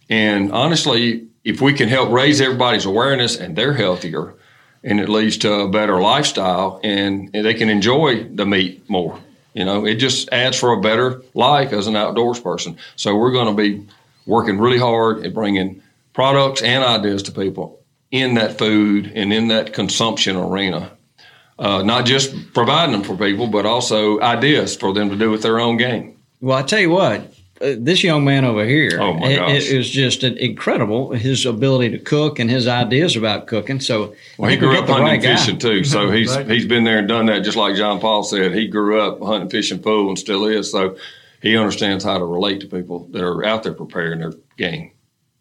And 0.09 0.53
honestly, 0.53 1.27
if 1.45 1.61
we 1.61 1.73
can 1.73 1.89
help 1.89 2.11
raise 2.11 2.41
everybody's 2.41 2.87
awareness 2.87 3.37
and 3.37 3.57
they're 3.57 3.75
healthier, 3.75 4.35
and 4.83 5.01
it 5.01 5.09
leads 5.09 5.37
to 5.39 5.53
a 5.53 5.69
better 5.69 6.01
lifestyle, 6.01 6.81
and, 6.83 7.31
and 7.35 7.45
they 7.45 7.55
can 7.55 7.69
enjoy 7.69 8.25
the 8.25 8.47
meat 8.47 8.89
more. 8.89 9.19
You 9.55 9.64
know, 9.64 9.87
it 9.87 9.95
just 9.95 10.29
adds 10.31 10.59
for 10.59 10.73
a 10.73 10.81
better 10.81 11.23
life 11.35 11.73
as 11.73 11.87
an 11.87 11.97
outdoors 11.97 12.39
person. 12.39 12.77
So 12.95 13.17
we're 13.17 13.33
going 13.33 13.49
to 13.49 13.62
be 13.62 13.87
working 14.27 14.59
really 14.59 14.79
hard 14.79 15.25
at 15.25 15.33
bringing 15.33 15.83
products 16.12 16.62
and 16.62 16.85
ideas 16.85 17.23
to 17.25 17.33
people 17.33 17.81
in 18.11 18.34
that 18.34 18.59
food 18.59 19.12
and 19.14 19.32
in 19.32 19.48
that 19.48 19.72
consumption 19.72 20.36
arena. 20.36 20.92
Uh, 21.59 21.82
not 21.82 22.04
just 22.04 22.52
providing 22.52 22.92
them 22.92 23.02
for 23.02 23.16
people, 23.16 23.46
but 23.46 23.64
also 23.64 24.20
ideas 24.20 24.76
for 24.76 24.92
them 24.92 25.09
to 25.09 25.16
do 25.16 25.30
with 25.30 25.42
their 25.42 25.59
own 25.59 25.76
game. 25.78 26.16
Well, 26.40 26.59
I 26.59 26.62
tell 26.62 26.80
you 26.80 26.90
what, 26.90 27.20
uh, 27.62 27.72
this 27.78 28.04
young 28.04 28.26
man 28.26 28.44
over 28.44 28.66
here, 28.66 28.98
Oh, 29.00 29.14
my 29.14 29.28
it, 29.28 29.36
gosh. 29.36 29.50
it 29.52 29.62
is 29.64 29.88
just 29.88 30.22
an 30.22 30.36
incredible 30.36 31.12
his 31.12 31.46
ability 31.46 31.96
to 31.96 31.98
cook 31.98 32.38
and 32.38 32.50
his 32.50 32.68
ideas 32.68 33.16
about 33.16 33.46
cooking. 33.46 33.80
So 33.80 34.14
Well, 34.36 34.50
he 34.50 34.59
grew 34.59 34.72
got 34.74 34.80
up 34.80 34.86
the 34.86 34.92
hunting 34.92 35.07
right 35.09 35.14
and 35.14 35.22
guy. 35.22 35.36
fishing 35.36 35.59
too, 35.59 35.82
so 35.82 36.11
he's 36.12 36.36
Right. 36.36 36.46
he's 36.50 36.66
been 36.66 36.84
there 36.84 36.98
and 36.98 37.09
done 37.09 37.24
that. 37.26 37.40
Just 37.40 37.57
like 37.57 37.74
John 37.76 38.00
Paul 38.00 38.22
said, 38.22 38.52
he 38.54 38.66
grew 38.68 39.00
up 39.00 39.22
hunting, 39.22 39.48
fishing, 39.48 39.78
pool, 39.78 40.11
and 40.11 40.18
still 40.18 40.44
is. 40.44 40.70
So 40.70 40.96
he 41.40 41.57
understands 41.57 42.04
how 42.04 42.18
to 42.18 42.24
relate 42.26 42.61
to 42.61 42.66
people 42.66 43.09
that 43.12 43.22
are 43.24 43.42
out 43.46 43.62
there 43.62 43.72
preparing 43.72 44.18
their 44.20 44.34
game. 44.59 44.90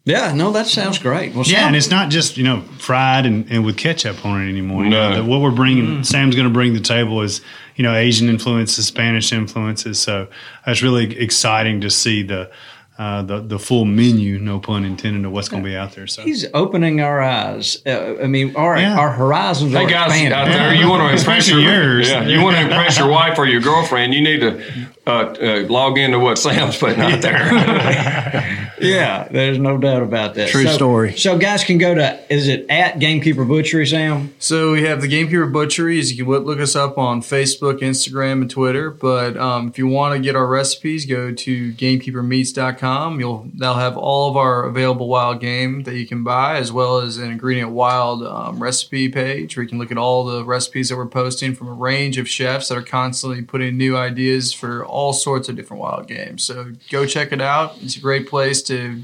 Yeah, 0.06 0.32
no, 0.32 0.52
that 0.52 0.66
sounds 0.68 1.00
great. 1.00 1.34
Well, 1.34 1.44
Yeah, 1.44 1.58
Sam, 1.58 1.66
and 1.66 1.76
it's 1.76 1.90
not 1.90 2.10
just 2.10 2.36
you 2.36 2.44
know 2.44 2.60
fried 2.78 3.26
and, 3.26 3.44
and 3.50 3.64
with 3.64 3.76
ketchup 3.76 4.24
on 4.24 4.40
it 4.40 4.48
anymore. 4.48 4.84
You 4.84 4.90
No. 4.90 5.16
know, 5.16 5.24
what 5.24 5.40
we're 5.40 5.50
bringing, 5.50 6.04
Sam's 6.04 6.36
going 6.36 6.46
to 6.46 6.52
bring 6.54 6.72
to 6.74 6.78
the 6.78 6.84
table 6.84 7.20
is 7.22 7.40
you 7.74 7.82
know 7.82 7.92
Asian 7.92 8.28
influences, 8.28 8.86
Spanish 8.86 9.32
influences. 9.32 9.98
So 9.98 10.28
that's 10.64 10.80
really 10.80 11.18
exciting 11.18 11.80
to 11.80 11.90
see 11.90 12.22
the 12.22 12.50
uh, 12.98 13.22
the 13.22 13.40
the 13.40 13.58
full 13.58 13.84
menu, 13.84 14.38
no 14.38 14.60
pun 14.60 14.84
intended, 14.84 15.24
of 15.26 15.32
what's 15.32 15.48
going 15.48 15.62
to 15.62 15.68
be 15.68 15.76
out 15.76 15.92
there. 15.96 16.06
So 16.06 16.22
he's 16.22 16.46
opening 16.54 17.00
our 17.00 17.20
eyes. 17.20 17.76
Uh, 17.84 18.14
I 18.22 18.26
mean, 18.28 18.54
our 18.54 18.78
Yeah. 18.78 18.96
our 18.96 19.10
horizons 19.10 19.72
Hey 19.72 19.84
are 19.84 19.90
guys 19.90 20.12
expanding. 20.12 20.32
out 20.32 20.46
there, 20.46 20.72
you 20.72 20.88
want 20.88 21.02
to 21.02 21.18
impress 21.18 21.48
your 21.50 21.58
yours. 21.60 22.08
yeah, 22.08 22.22
you 22.24 22.40
want 22.42 22.56
to 22.56 22.62
impress 22.62 22.96
your 22.96 23.08
wife 23.08 23.38
or 23.38 23.46
your 23.46 23.60
girlfriend, 23.60 24.14
you 24.14 24.22
need 24.22 24.38
to 24.40 24.62
uh, 25.06 25.34
uh, 25.40 25.66
log 25.68 25.98
into 25.98 26.18
what 26.18 26.36
Sam's 26.38 26.76
putting 26.76 27.00
out 27.00 27.22
there. 27.22 27.36
yeah, 28.80 29.28
there's 29.30 29.58
no 29.58 29.78
doubt 29.78 30.02
about 30.02 30.34
that. 30.34 30.48
True 30.48 30.64
So- 30.64 30.72
story. 30.72 31.16
So 31.16 31.38
guys 31.38 31.62
can 31.64 31.78
go 31.78 31.94
to 31.94 32.18
is 32.32 32.48
it 32.48 32.66
at 32.68 32.98
Gamekeeper 32.98 33.44
Butchery, 33.44 33.86
Sam? 33.86 34.34
So 34.40 34.72
we 34.72 34.82
have 34.82 35.00
the 35.00 35.08
Gamekeeper 35.08 35.46
Butcheries. 35.46 36.10
You 36.10 36.24
can 36.24 36.32
look- 36.32 36.44
look 36.44 36.58
us 36.58 36.74
up 36.74 36.98
on 36.98 37.20
Facebook, 37.20 37.80
Instagram, 37.80 38.42
and 38.42 38.50
Twitter. 38.50 38.90
But 38.90 39.36
um, 39.36 39.68
if 39.68 39.78
you 39.78 39.86
want 39.86 40.14
to 40.16 40.20
get 40.20 40.34
our 40.34 40.46
recipes, 40.46 41.06
go 41.06 41.32
to 41.32 41.72
GamekeeperMeats.com. 41.74 43.20
You'll 43.20 43.48
they'll 43.54 43.74
have 43.74 43.96
all 43.96 44.28
of 44.30 44.36
our 44.36 44.64
available 44.64 45.08
wild 45.08 45.40
game 45.40 45.82
that 45.84 45.94
you 45.96 46.06
can 46.06 46.24
buy, 46.24 46.56
as 46.58 46.72
well 46.72 46.98
as 46.98 47.16
an 47.18 47.30
ingredient 47.30 47.70
wild 47.70 48.22
um, 48.24 48.60
recipe 48.62 49.08
page 49.08 49.56
where 49.56 49.62
you 49.62 49.68
can 49.68 49.78
look 49.78 49.92
at 49.92 49.98
all 49.98 50.24
the 50.24 50.44
recipes 50.44 50.88
that 50.88 50.96
we're 50.96 51.06
posting 51.06 51.54
from 51.54 51.68
a 51.68 51.72
range 51.72 52.18
of 52.18 52.28
chefs 52.28 52.68
that 52.68 52.76
are 52.76 52.82
constantly 52.82 53.42
putting 53.42 53.76
new 53.76 53.96
ideas 53.96 54.52
for 54.52 54.84
all 54.84 54.95
sorts 55.12 55.48
of 55.48 55.56
different 55.56 55.82
wild 55.82 56.06
games. 56.06 56.42
So 56.42 56.72
go 56.90 57.06
check 57.06 57.32
it 57.32 57.40
out. 57.40 57.76
It's 57.82 57.96
a 57.96 58.00
great 58.00 58.28
place 58.28 58.62
to 58.62 59.02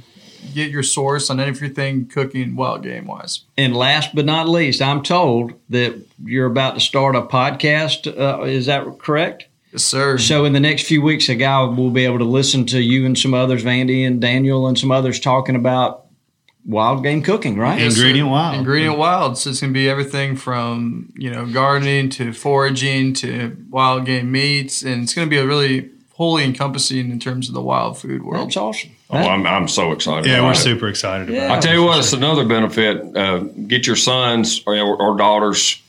get 0.54 0.70
your 0.70 0.82
source 0.82 1.30
on 1.30 1.38
everything 1.38 2.06
cooking 2.06 2.56
wild 2.56 2.82
game 2.82 3.06
wise. 3.06 3.40
And 3.56 3.76
last 3.76 4.14
but 4.14 4.24
not 4.24 4.48
least, 4.48 4.82
I'm 4.82 5.02
told 5.02 5.52
that 5.70 5.94
you're 6.24 6.46
about 6.46 6.74
to 6.74 6.80
start 6.80 7.14
a 7.14 7.22
podcast. 7.22 8.06
Uh, 8.06 8.42
is 8.42 8.66
that 8.66 8.98
correct? 8.98 9.46
Yes, 9.72 9.84
sir. 9.84 10.18
So 10.18 10.44
in 10.44 10.52
the 10.52 10.60
next 10.60 10.86
few 10.86 11.00
weeks, 11.00 11.28
a 11.28 11.34
guy 11.34 11.62
will 11.62 11.90
be 11.90 12.04
able 12.04 12.18
to 12.18 12.24
listen 12.24 12.66
to 12.66 12.80
you 12.80 13.06
and 13.06 13.16
some 13.16 13.32
others, 13.32 13.64
Vandy 13.64 14.06
and 14.06 14.20
Daniel 14.20 14.66
and 14.66 14.78
some 14.78 14.90
others 14.90 15.18
talking 15.18 15.56
about 15.56 16.01
wild 16.64 17.02
game 17.02 17.22
cooking, 17.22 17.58
right? 17.58 17.80
Yes, 17.80 17.96
Ingredient 17.96 18.26
sir. 18.26 18.30
wild. 18.32 18.56
Ingredient 18.56 18.98
wild. 18.98 19.38
So 19.38 19.50
it's 19.50 19.60
going 19.60 19.72
to 19.72 19.78
be 19.78 19.88
everything 19.88 20.36
from 20.36 21.12
you 21.16 21.30
know 21.30 21.46
gardening 21.46 22.08
to 22.10 22.32
foraging 22.32 23.14
to 23.14 23.56
wild 23.70 24.06
game 24.06 24.30
meats, 24.30 24.82
and 24.82 25.02
it's 25.02 25.14
going 25.14 25.26
to 25.26 25.30
be 25.30 25.38
a 25.38 25.46
really 25.46 25.90
wholly 26.14 26.44
encompassing 26.44 27.10
in 27.10 27.18
terms 27.18 27.48
of 27.48 27.54
the 27.54 27.62
wild 27.62 27.98
food 27.98 28.22
world. 28.22 28.46
That's 28.46 28.56
awesome. 28.56 28.90
Oh, 29.10 29.16
I'm, 29.18 29.46
I'm 29.46 29.68
so 29.68 29.92
excited. 29.92 30.26
Yeah, 30.26 30.36
about 30.38 30.46
we're 30.46 30.52
it. 30.52 30.56
super 30.56 30.88
excited 30.88 31.28
about 31.28 31.42
it. 31.42 31.50
I 31.50 31.58
it. 31.58 31.62
tell 31.62 31.74
you 31.74 31.82
what, 31.84 31.98
it's 31.98 32.12
another 32.12 32.46
benefit. 32.46 33.16
Uh, 33.16 33.38
get 33.40 33.86
your 33.86 33.96
sons 33.96 34.62
or, 34.66 34.74
or 34.74 35.16
daughters 35.16 35.81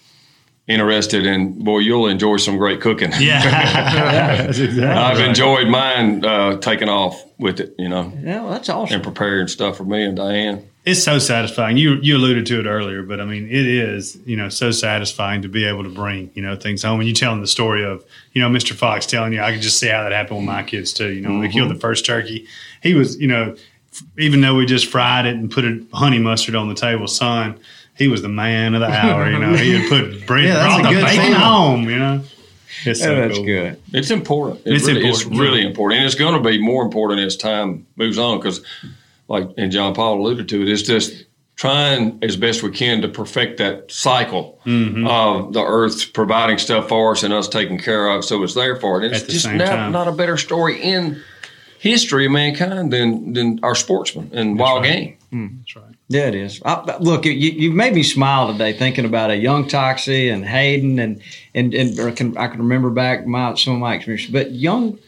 interested, 0.68 1.26
and 1.26 1.64
boy, 1.64 1.80
you'll 1.80 2.07
enjoy 2.07 2.38
some 2.38 2.57
great 2.57 2.82
cooking. 2.82 3.11
Yeah, 3.20 4.43
that's 4.43 4.59
exactly. 4.59 4.84
I've 4.86 5.18
right. 5.18 5.28
enjoyed 5.30 5.68
mine 5.68 6.24
uh, 6.26 6.57
taking 6.57 6.89
off 6.89 7.22
with 7.38 7.59
it, 7.59 7.76
you 7.78 7.89
know, 7.89 8.11
Yeah, 8.22 8.41
well, 8.41 8.51
that's 8.51 8.70
awesome. 8.70 8.95
and 8.95 9.03
preparing 9.03 9.47
stuff 9.47 9.78
for 9.78 9.84
me 9.84 10.03
and 10.03 10.16
Diane. 10.18 10.68
It's 10.86 11.01
so 11.01 11.18
satisfying. 11.18 11.78
You 11.78 11.93
you 12.01 12.18
alluded 12.18 12.45
to 12.47 12.59
it 12.59 12.66
earlier, 12.66 13.03
but 13.03 13.22
I 13.22 13.26
mean, 13.26 13.45
it 13.47 13.66
is 13.66 14.18
you 14.26 14.36
know 14.36 14.49
so 14.49 14.70
satisfying 14.72 15.41
to 15.43 15.47
be 15.47 15.64
able 15.64 15.84
to 15.84 15.89
bring 15.89 16.30
you 16.34 16.41
know 16.41 16.57
things 16.57 16.84
home. 16.84 16.99
And 16.99 17.07
you 17.07 17.16
telling 17.16 17.39
the 17.39 17.47
story 17.47 17.86
of 17.86 18.03
you 18.34 18.41
know 18.41 18.49
Mr. 18.49 18.74
Fox 18.74 19.05
telling 19.05 19.32
you, 19.32 19.41
I 19.41 19.53
could 19.53 19.61
just 19.61 19.78
see 19.80 19.88
how 19.88 20.03
that 20.03 20.11
happened 20.11 20.39
with 20.39 20.45
my 20.47 20.61
kids 20.64 20.91
too. 20.91 21.09
You 21.14 21.22
know, 21.22 21.30
when 21.30 21.39
they 21.41 21.47
killed 21.47 21.72
the 21.72 21.80
first 21.80 22.05
turkey. 22.05 22.47
He 22.82 22.95
was 22.95 23.18
you 23.18 23.28
know, 23.28 23.55
f- 23.93 24.03
even 24.18 24.41
though 24.41 24.55
we 24.55 24.66
just 24.66 24.88
fried 24.88 25.26
it 25.26 25.36
and 25.36 25.49
put 25.49 25.64
a 25.64 25.82
honey 25.93 26.20
mustard 26.20 26.53
on 26.53 26.68
the 26.68 26.76
table, 26.76 27.07
son, 27.07 27.57
he 27.98 28.08
was 28.08 28.22
the 28.22 28.30
man 28.30 28.74
of 28.76 28.82
the 28.82 28.88
hour. 28.88 29.30
You 29.30 29.39
know, 29.39 29.54
he 29.56 29.74
had 29.80 29.89
put 29.89 30.26
bread, 30.28 30.46
Yeah, 30.46 30.54
that's 30.56 30.82
brought 30.82 30.94
a 30.94 30.96
the 30.98 31.02
bacon 31.06 31.34
home. 31.34 31.89
You 31.89 32.00
know, 32.00 32.22
it's 32.86 33.02
so 33.02 33.12
Yeah, 33.14 33.20
that's 33.28 33.38
cool. 33.38 33.46
good. 33.46 33.80
It's 33.94 34.12
important. 34.12 34.62
It 34.66 34.74
It's 34.74 34.86
really, 34.88 35.00
important, 35.02 35.16
It's 35.32 35.39
really 35.39 35.66
important, 35.66 35.98
and 36.00 36.06
it's 36.06 36.16
going 36.16 36.41
to 36.41 36.50
be 36.50 36.58
more 36.62 36.84
important 36.84 37.22
as 37.22 37.38
time 37.38 37.86
moves 37.96 38.18
on. 38.18 38.39
Because, 38.39 38.62
like, 39.28 39.48
and 39.58 39.72
John 39.72 39.94
Paul 39.94 40.20
alluded 40.22 40.50
to 40.50 40.62
it, 40.62 40.70
it's 40.70 40.82
just 40.82 41.26
trying 41.56 42.18
as 42.24 42.36
best 42.36 42.64
we 42.64 42.72
can 42.72 43.02
to 43.04 43.08
perfect 43.08 43.58
that 43.60 43.91
cycle 43.91 44.60
Mm-hmm. 44.66 45.06
of 45.06 45.52
the 45.54 45.62
Earth 45.62 46.14
providing 46.14 46.58
stuff 46.58 46.88
for 46.88 47.12
us 47.12 47.22
and 47.22 47.34
us 47.34 47.48
taking 47.50 47.78
care 47.78 48.08
of, 48.08 48.24
so 48.26 48.41
it's 48.44 48.54
there 48.54 48.78
for 48.78 49.02
it. 49.02 49.06
And 49.06 49.14
At 49.14 49.20
it's 49.22 49.28
the 49.28 49.34
just 49.34 49.46
same 49.46 49.58
not, 49.58 49.68
time. 49.68 49.91
not 49.91 50.08
a 50.08 50.12
better 50.14 50.38
story 50.38 50.82
in 50.82 51.22
history 51.80 52.26
of 52.28 52.32
mankind 52.32 52.91
than 52.94 53.34
than 53.34 53.60
our 53.62 53.76
sportsmen 53.76 54.30
and 54.34 54.58
wild 54.58 54.84
right. 54.84 55.18
game. 55.32 55.58
That's 55.60 55.76
right. 55.76 55.93
Yeah, 56.10 56.28
it 56.28 56.36
is. 56.36 56.62
I, 56.66 56.97
look, 56.97 57.26
you, 57.26 57.32
you 57.32 57.72
made 57.72 57.93
me 57.93 58.04
smile 58.04 58.51
today 58.51 58.74
thinking 58.74 59.06
about 59.06 59.32
a 59.32 59.38
young 59.38 59.68
Toxey 59.68 60.30
and 60.30 60.45
Hayden 60.45 60.99
and 60.99 61.22
and 61.56 61.74
and 61.74 61.97
or 61.99 62.12
can, 62.12 62.38
I 62.38 62.47
can 62.47 62.60
remember 62.60 62.89
back 62.89 63.26
my 63.26 63.56
some 63.56 63.74
of 63.74 63.80
my 63.80 63.95
experiences, 63.95 64.32
but 64.32 64.51
young 64.51 64.99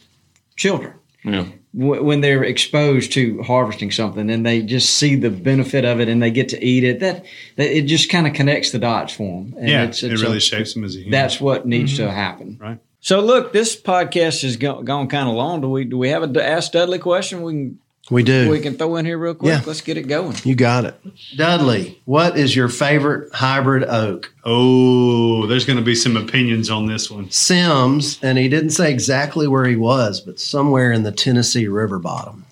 children 0.55 0.93
Yeah. 1.23 1.45
w- 1.77 2.01
when 2.01 2.21
they're 2.21 2.43
exposed 2.43 3.11
to 3.13 3.43
harvesting 3.43 3.91
something 3.91 4.29
and 4.29 4.45
they 4.45 4.61
just 4.61 4.95
see 4.97 5.15
the 5.15 5.29
benefit 5.29 5.83
of 5.83 5.99
it 5.99 6.07
and 6.07 6.23
they 6.23 6.31
get 6.31 6.49
to 6.49 6.65
eat 6.65 6.83
it, 6.85 7.01
that, 7.01 7.25
that 7.57 7.77
it 7.77 7.83
just 7.83 8.09
kind 8.09 8.25
of 8.25 8.33
connects 8.33 8.71
the 8.71 8.79
dots 8.79 9.13
for 9.13 9.43
them. 9.43 9.53
And 9.59 9.69
Yeah, 9.69 9.83
it's, 9.83 10.01
it 10.01 10.11
really 10.21 10.37
a- 10.37 10.39
shapes 10.39 10.73
them 10.73 10.85
as 10.85 10.95
a 10.95 10.99
human. 10.99 11.11
That's 11.11 11.41
what 11.41 11.67
needs 11.67 11.97
to 11.97 12.03
mm-hmm. 12.03 12.15
happen. 12.15 12.57
Right. 12.59 12.79
So 13.01 13.19
look, 13.19 13.51
this 13.53 13.79
podcast 13.79 14.41
has 14.43 14.55
go, 14.57 14.81
gone 14.81 15.07
kind 15.09 15.27
of 15.29 15.35
long. 15.35 15.61
Do 15.61 15.69
we 15.69 15.83
do 15.83 15.97
we 15.97 16.09
have 16.09 16.23
a 16.23 16.43
ask 16.43 16.71
Dudley 16.71 16.97
question? 16.99 17.43
We 17.43 17.53
can 17.53 17.79
We 18.11 18.21
do. 18.21 18.51
we 18.51 18.59
can 18.59 18.77
throw 18.77 18.97
in 18.97 19.05
here 19.05 19.17
real 19.17 19.33
quick. 19.33 19.49
Yeah. 19.49 19.61
Let's 19.65 19.81
get 19.81 19.97
it 19.97 20.03
going. 20.03 20.35
You 20.43 20.53
got 20.53 20.85
it. 20.85 20.95
Dudley, 21.35 21.99
what 22.05 22.37
is 22.37 22.55
your 22.55 22.69
favorite 22.69 23.33
hybrid 23.33 23.83
oak? 23.83 24.31
Oh, 24.43 25.47
there's 25.47 25.65
going 25.65 25.79
to 25.79 25.85
be 25.85 25.95
some 25.95 26.15
opinions 26.15 26.69
on 26.69 26.85
this 26.85 27.09
one. 27.09 27.31
Sims, 27.31 28.19
and 28.21 28.37
he 28.37 28.47
didn't 28.47 28.69
say 28.71 28.91
exactly 28.91 29.47
where 29.47 29.65
he 29.65 29.75
was, 29.75 30.21
but 30.21 30.39
somewhere 30.39 30.91
in 30.91 31.01
the 31.01 31.11
Tennessee 31.11 31.67
river 31.67 31.97
bottom. 31.97 32.45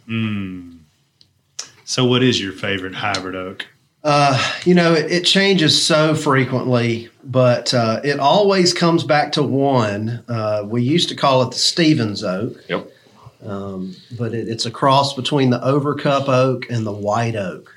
So, 1.85 2.05
what 2.05 2.23
is 2.23 2.41
your 2.41 2.53
favorite 2.53 2.95
hybrid 2.95 3.35
oak? 3.35 3.67
Uh, 4.03 4.53
you 4.65 4.73
know, 4.73 4.93
it, 4.93 5.11
it 5.11 5.23
changes 5.25 5.81
so 5.85 6.13
frequently, 6.15 7.09
but 7.23 7.73
uh, 7.73 8.01
it 8.03 8.19
always 8.19 8.73
comes 8.73 9.03
back 9.03 9.31
to 9.33 9.43
one. 9.43 10.23
Uh, 10.27 10.63
we 10.65 10.81
used 10.81 11.09
to 11.09 11.15
call 11.15 11.41
it 11.43 11.51
the 11.51 11.57
Stevens 11.57 12.23
oak, 12.23 12.53
Yep. 12.67 12.89
Um, 13.45 13.95
but 14.17 14.33
it, 14.33 14.47
it's 14.47 14.65
a 14.65 14.71
cross 14.71 15.13
between 15.13 15.49
the 15.49 15.59
overcup 15.59 16.27
oak 16.27 16.69
and 16.69 16.85
the 16.85 16.91
white 16.91 17.35
oak. 17.35 17.73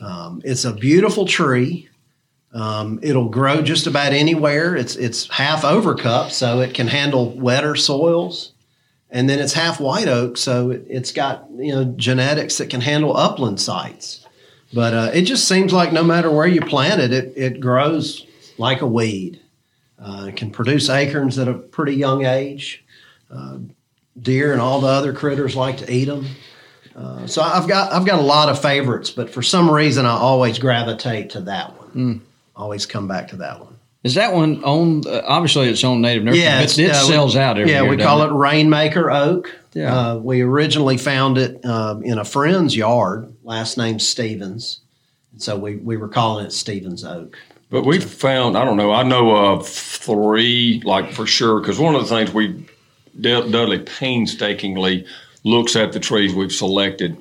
Um, 0.00 0.42
it's 0.44 0.64
a 0.64 0.72
beautiful 0.72 1.26
tree. 1.26 1.88
Um, 2.52 2.98
it'll 3.02 3.28
grow 3.28 3.62
just 3.62 3.86
about 3.86 4.12
anywhere. 4.12 4.76
It's 4.76 4.96
it's 4.96 5.28
half 5.30 5.62
overcup, 5.62 6.30
so 6.30 6.60
it 6.60 6.74
can 6.74 6.88
handle 6.88 7.30
wetter 7.30 7.76
soils, 7.76 8.52
and 9.10 9.28
then 9.28 9.38
it's 9.38 9.52
half 9.52 9.78
white 9.80 10.08
oak, 10.08 10.36
so 10.36 10.70
it, 10.70 10.86
it's 10.88 11.12
got 11.12 11.46
you 11.56 11.72
know 11.74 11.84
genetics 11.96 12.58
that 12.58 12.70
can 12.70 12.80
handle 12.80 13.16
upland 13.16 13.60
sites. 13.60 14.26
But 14.72 14.94
uh, 14.94 15.10
it 15.14 15.22
just 15.22 15.46
seems 15.46 15.72
like 15.72 15.92
no 15.92 16.02
matter 16.02 16.30
where 16.30 16.46
you 16.46 16.60
plant 16.60 17.00
it, 17.00 17.12
it, 17.12 17.32
it 17.36 17.60
grows 17.60 18.26
like 18.58 18.80
a 18.80 18.86
weed. 18.86 19.40
Uh, 19.98 20.26
it 20.28 20.36
can 20.36 20.50
produce 20.50 20.90
acorns 20.90 21.38
at 21.38 21.48
a 21.48 21.54
pretty 21.54 21.94
young 21.94 22.24
age. 22.24 22.84
Uh, 23.30 23.58
deer 24.20 24.52
and 24.52 24.60
all 24.60 24.80
the 24.80 24.88
other 24.88 25.12
critters 25.12 25.54
like 25.56 25.78
to 25.78 25.92
eat 25.92 26.06
them. 26.06 26.26
Uh, 26.94 27.26
so 27.26 27.42
I've 27.42 27.68
got 27.68 27.92
I've 27.92 28.06
got 28.06 28.18
a 28.18 28.22
lot 28.22 28.48
of 28.48 28.60
favorites, 28.60 29.10
but 29.10 29.28
for 29.30 29.42
some 29.42 29.70
reason 29.70 30.06
I 30.06 30.12
always 30.12 30.58
gravitate 30.58 31.30
to 31.30 31.42
that 31.42 31.78
one. 31.78 32.22
Always 32.54 32.86
come 32.86 33.06
back 33.06 33.28
to 33.28 33.36
that 33.36 33.60
one. 33.60 33.74
Is 34.02 34.14
that 34.14 34.32
one 34.32 34.62
on? 34.64 35.06
Uh, 35.06 35.20
obviously, 35.26 35.68
it's 35.68 35.82
on 35.84 36.00
Nativ 36.00 36.22
Nursery, 36.22 36.42
Yeah, 36.42 36.62
but 36.62 36.78
it 36.78 36.90
uh, 36.90 36.94
sells 36.94 37.36
out 37.36 37.58
every 37.58 37.72
yeah, 37.72 37.82
year. 37.82 37.90
we 37.90 37.96
call 37.96 38.22
it 38.22 38.30
Rainmaker 38.32 39.10
Oak. 39.10 39.52
Yeah. 39.74 39.94
Uh, 40.12 40.16
we 40.16 40.40
originally 40.42 40.96
found 40.96 41.36
it 41.38 41.62
um, 41.66 42.02
in 42.04 42.16
a 42.18 42.24
friend's 42.24 42.74
yard. 42.76 43.34
Last 43.42 43.76
name 43.76 43.98
Stevens, 43.98 44.80
and 45.32 45.42
so 45.42 45.56
we 45.58 45.76
we 45.76 45.96
were 45.98 46.08
calling 46.08 46.46
it 46.46 46.52
Stevens 46.52 47.04
Oak. 47.04 47.36
But 47.68 47.84
we 47.84 47.98
found, 48.00 48.56
I 48.56 48.64
don't 48.64 48.76
know, 48.76 48.92
I 48.92 49.02
know 49.02 49.34
of 49.52 49.68
three, 49.68 50.80
like 50.84 51.12
for 51.12 51.26
sure, 51.26 51.60
because 51.60 51.78
one 51.80 51.94
of 51.96 52.02
the 52.02 52.06
things 52.08 52.32
we, 52.32 52.48
Dud- 52.48 52.64
Dudley 53.20 53.78
painstakingly 53.80 55.06
looks 55.44 55.76
at 55.76 55.92
the 55.92 56.00
trees 56.00 56.34
we've 56.34 56.52
selected 56.52 57.16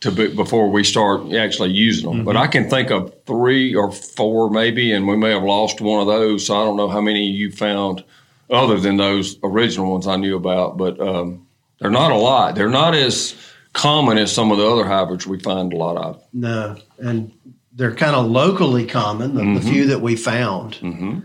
to 0.00 0.10
be, 0.10 0.28
before 0.34 0.70
we 0.70 0.82
start 0.82 1.32
actually 1.34 1.70
using 1.70 2.10
them. 2.10 2.24
But 2.24 2.36
I 2.36 2.46
can 2.46 2.68
think 2.70 2.90
of 2.90 3.14
three 3.26 3.74
or 3.74 3.92
four 3.92 4.50
maybe, 4.50 4.92
and 4.92 5.06
we 5.06 5.16
may 5.16 5.30
have 5.30 5.42
lost 5.42 5.80
one 5.80 6.00
of 6.00 6.06
those. 6.06 6.46
So 6.46 6.56
I 6.60 6.64
don't 6.64 6.76
know 6.76 6.88
how 6.88 7.00
many 7.00 7.26
you 7.26 7.50
found 7.52 8.02
other 8.50 8.78
than 8.80 8.96
those 8.96 9.36
original 9.42 9.92
ones 9.92 10.06
I 10.06 10.16
knew 10.16 10.36
about. 10.36 10.76
But 10.78 10.98
um, 11.00 11.46
they're 11.78 11.90
not 11.90 12.12
a 12.12 12.16
lot. 12.16 12.54
They're 12.54 12.68
not 12.70 12.94
as 12.94 13.34
common 13.74 14.18
as 14.18 14.32
some 14.32 14.50
of 14.50 14.58
the 14.58 14.66
other 14.66 14.84
hybrids 14.86 15.26
we 15.26 15.38
find 15.38 15.72
a 15.72 15.76
lot 15.76 15.96
of. 15.96 16.22
No, 16.32 16.76
and 16.98 17.30
they're 17.72 17.94
kind 17.94 18.16
of 18.16 18.26
locally 18.26 18.86
common. 18.86 19.34
The, 19.34 19.60
the 19.60 19.70
few 19.70 19.86
that 19.86 20.00
we 20.00 20.16
found, 20.16 20.74
Mhm. 20.82 21.22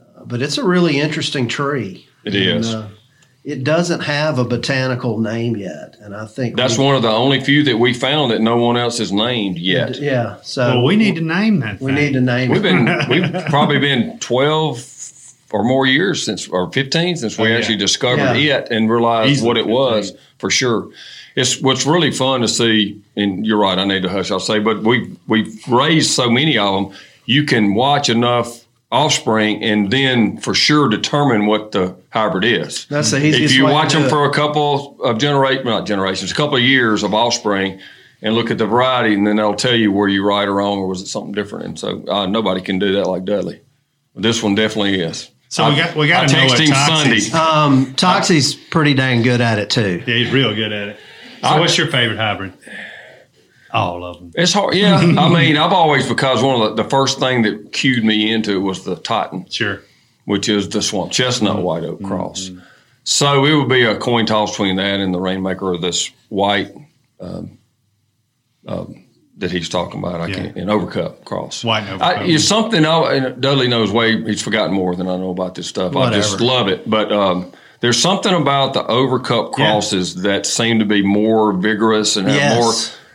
Uh, 0.00 0.24
but 0.24 0.40
it's 0.42 0.56
a 0.58 0.64
really 0.64 0.98
interesting 0.98 1.48
tree. 1.48 2.06
It 2.24 2.34
And, 2.34 2.60
is. 2.60 2.72
uh, 2.74 2.88
it 3.44 3.64
doesn't 3.64 4.00
have 4.00 4.38
a 4.38 4.44
botanical 4.44 5.18
name 5.18 5.56
yet, 5.56 5.96
and 6.00 6.14
I 6.14 6.26
think 6.26 6.56
That's 6.56 6.78
we- 6.78 6.84
one 6.84 6.94
of 6.94 7.02
the 7.02 7.10
only 7.10 7.40
few 7.40 7.64
that 7.64 7.78
we 7.78 7.92
found 7.92 8.30
that 8.30 8.40
no 8.40 8.56
one 8.56 8.76
else 8.76 8.98
has 8.98 9.10
named 9.12 9.58
yet. 9.58 9.98
Yeah, 9.98 10.36
so 10.42 10.76
Well, 10.76 10.84
we 10.84 10.96
need 10.96 11.16
to 11.16 11.20
name 11.22 11.60
that. 11.60 11.80
we 11.80 11.92
thing. 11.92 11.94
need 12.04 12.12
to 12.12 12.20
name 12.20 12.50
We've 12.50 12.58
it. 12.58 12.62
been 12.62 13.08
we've 13.32 13.44
probably 13.46 13.78
been 13.78 14.18
twelve 14.20 14.84
or 15.50 15.64
more 15.64 15.86
years 15.86 16.24
since 16.24 16.48
or 16.48 16.70
fifteen 16.72 17.16
since 17.16 17.36
we 17.36 17.46
Oh, 17.46 17.50
yeah. 17.50 17.56
actually 17.58 17.76
discovered 17.76 18.38
Yeah. 18.38 18.58
it 18.58 18.68
and 18.70 18.88
realized 18.90 19.30
Easily 19.32 19.48
what 19.48 19.56
it 19.58 19.66
was 19.66 20.12
for 20.38 20.48
sure. 20.50 20.88
It's 21.34 21.60
what's 21.60 21.84
really 21.86 22.10
fun 22.10 22.42
to 22.42 22.48
see, 22.48 23.00
and 23.16 23.44
you're 23.46 23.58
right. 23.58 23.78
I 23.78 23.84
need 23.84 24.02
to 24.02 24.08
hush. 24.08 24.30
I'll 24.30 24.38
say, 24.40 24.58
but 24.60 24.82
we 24.82 25.10
we've 25.26 25.52
raised 25.68 26.10
so 26.10 26.30
many 26.30 26.56
of 26.58 26.74
them. 26.74 26.98
You 27.26 27.44
can 27.44 27.74
watch 27.74 28.08
enough 28.08 28.61
offspring 28.92 29.62
and 29.64 29.90
then 29.90 30.36
for 30.36 30.54
sure 30.54 30.88
determine 30.88 31.46
what 31.46 31.72
the 31.72 31.96
hybrid 32.10 32.44
is. 32.44 32.84
That's 32.86 33.10
the 33.10 33.18
easiest 33.24 33.52
If 33.52 33.58
you 33.58 33.64
way 33.66 33.72
watch 33.72 33.90
do 33.92 33.98
them 33.98 34.06
it. 34.06 34.10
for 34.10 34.26
a 34.26 34.32
couple 34.32 35.00
of 35.02 35.18
generate 35.18 35.64
not 35.64 35.86
generations, 35.86 36.30
a 36.30 36.34
couple 36.34 36.56
of 36.56 36.62
years 36.62 37.02
of 37.02 37.14
offspring 37.14 37.80
and 38.20 38.34
look 38.34 38.50
at 38.50 38.58
the 38.58 38.66
variety 38.66 39.14
and 39.14 39.26
then 39.26 39.36
they'll 39.36 39.54
tell 39.54 39.74
you 39.74 39.90
were 39.90 40.08
you 40.08 40.22
right 40.24 40.46
or 40.46 40.52
wrong 40.54 40.78
or 40.78 40.86
was 40.86 41.00
it 41.00 41.06
something 41.06 41.32
different. 41.32 41.64
And 41.64 41.78
so 41.78 42.04
uh, 42.06 42.26
nobody 42.26 42.60
can 42.60 42.78
do 42.78 42.92
that 42.92 43.06
like 43.06 43.24
Dudley. 43.24 43.62
This 44.14 44.42
one 44.42 44.54
definitely 44.54 45.00
is. 45.00 45.30
So 45.48 45.68
we 45.70 45.76
got 45.76 45.96
we 45.96 46.08
got 46.08 46.24
I 46.24 46.26
to 46.28 46.36
know 46.36 46.46
what 46.46 46.60
him 46.60 46.68
Toxey's- 46.68 47.30
Sunday. 47.32 47.86
Um, 47.86 47.94
Toxey's 47.94 48.54
pretty 48.54 48.94
dang 48.94 49.22
good 49.22 49.40
at 49.40 49.58
it 49.58 49.70
too. 49.70 50.02
Yeah, 50.06 50.14
he's 50.14 50.30
real 50.30 50.54
good 50.54 50.72
at 50.72 50.88
it. 50.88 50.96
So 51.42 51.48
I- 51.48 51.60
what's 51.60 51.76
your 51.78 51.86
favorite 51.88 52.18
hybrid? 52.18 52.52
All 53.72 54.04
of 54.04 54.18
them. 54.18 54.32
It's 54.34 54.52
hard. 54.52 54.74
Yeah. 54.74 54.96
I 55.18 55.28
mean, 55.32 55.56
I've 55.56 55.72
always, 55.72 56.06
because 56.08 56.42
one 56.42 56.60
of 56.60 56.76
the, 56.76 56.82
the 56.82 56.88
first 56.90 57.18
thing 57.18 57.42
that 57.42 57.72
cued 57.72 58.04
me 58.04 58.30
into 58.32 58.52
it 58.52 58.58
was 58.58 58.84
the 58.84 58.96
Titan. 58.96 59.46
Sure. 59.48 59.80
which 60.24 60.48
is 60.48 60.68
the 60.68 60.82
swamp 60.82 61.10
chestnut 61.12 61.54
Mm-hmm. 61.56 61.62
white 61.64 61.82
oak 61.84 62.02
cross. 62.02 62.50
So 63.04 63.44
it 63.44 63.54
would 63.56 63.68
be 63.68 63.82
a 63.84 63.96
coin 63.96 64.26
toss 64.26 64.52
between 64.52 64.76
that 64.76 65.00
and 65.00 65.12
the 65.14 65.18
rainmaker 65.20 65.72
of 65.72 65.80
this 65.80 66.10
white 66.28 66.72
um, 67.18 67.58
um, 68.66 69.04
that 69.38 69.50
he's 69.50 69.68
talking 69.68 69.98
about. 70.00 70.20
I 70.20 70.26
Yeah. 70.28 70.34
can't 70.36 70.56
an 70.56 70.68
overcup 70.68 71.24
cross. 71.24 71.64
White 71.64 71.84
and 71.84 72.00
I, 72.02 72.14
overcup. 72.18 72.34
it's 72.34 72.44
something 72.44 72.84
I, 72.84 73.30
Dudley 73.30 73.68
knows 73.68 73.90
way. 73.90 74.22
He's 74.22 74.42
forgotten 74.42 74.74
more 74.74 74.94
than 74.94 75.08
I 75.08 75.16
know 75.16 75.30
about 75.30 75.54
this 75.56 75.66
stuff. 75.66 75.96
I 75.96 76.10
just 76.12 76.40
love 76.40 76.68
it, 76.68 76.88
but. 76.88 77.10
Um, 77.12 77.52
there's 77.80 78.00
something 78.00 78.32
about 78.32 78.74
the 78.74 78.84
overcup 78.84 79.50
crosses 79.50 80.22
that 80.22 80.46
seem 80.46 80.78
to 80.78 80.84
be 80.84 81.02
more 81.02 81.52
vigorous 81.52 82.14
and 82.16 82.28
have 82.28 82.36
Yes. 82.36 82.60
more 82.62 82.72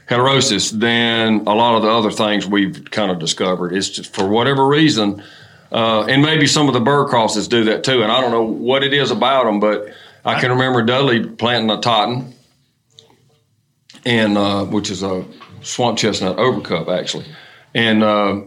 heterosis 0.08 0.72
than 0.72 1.46
a 1.48 1.54
lot 1.54 1.76
of 1.76 1.82
the 1.82 1.90
other 1.90 2.12
things 2.12 2.48
we've 2.48 2.90
kind 2.92 3.12
of 3.12 3.20
discovered. 3.20 3.74
It's 3.74 3.90
just 3.90 4.14
for 4.14 4.28
whatever 4.28 4.68
reason, 4.68 5.24
uh, 5.72 6.04
and 6.06 6.22
maybe 6.22 6.48
some 6.48 6.68
of 6.68 6.74
the 6.74 6.80
bird 6.80 7.10
crosses 7.10 7.48
do 7.48 7.66
that 7.66 7.84
too. 7.84 8.04
And 8.04 8.12
I 8.12 8.22
don't 8.22 8.32
know 8.32 8.44
what 8.44 8.84
it 8.84 8.94
is 8.94 9.12
about 9.12 9.46
them, 9.46 9.60
but 9.60 9.90
I 10.24 10.40
can 10.40 10.52
remember 10.52 10.82
Dudley 10.82 11.26
planting 11.28 11.70
a 11.70 11.80
Totten, 11.82 12.34
and 14.06 14.38
uh, 14.38 14.66
which 14.66 14.90
is 14.90 15.04
a 15.04 15.26
swamp 15.62 15.98
chestnut 15.98 16.38
overcup 16.38 16.88
actually, 16.88 17.26
and 17.74 18.04
uh, 18.04 18.42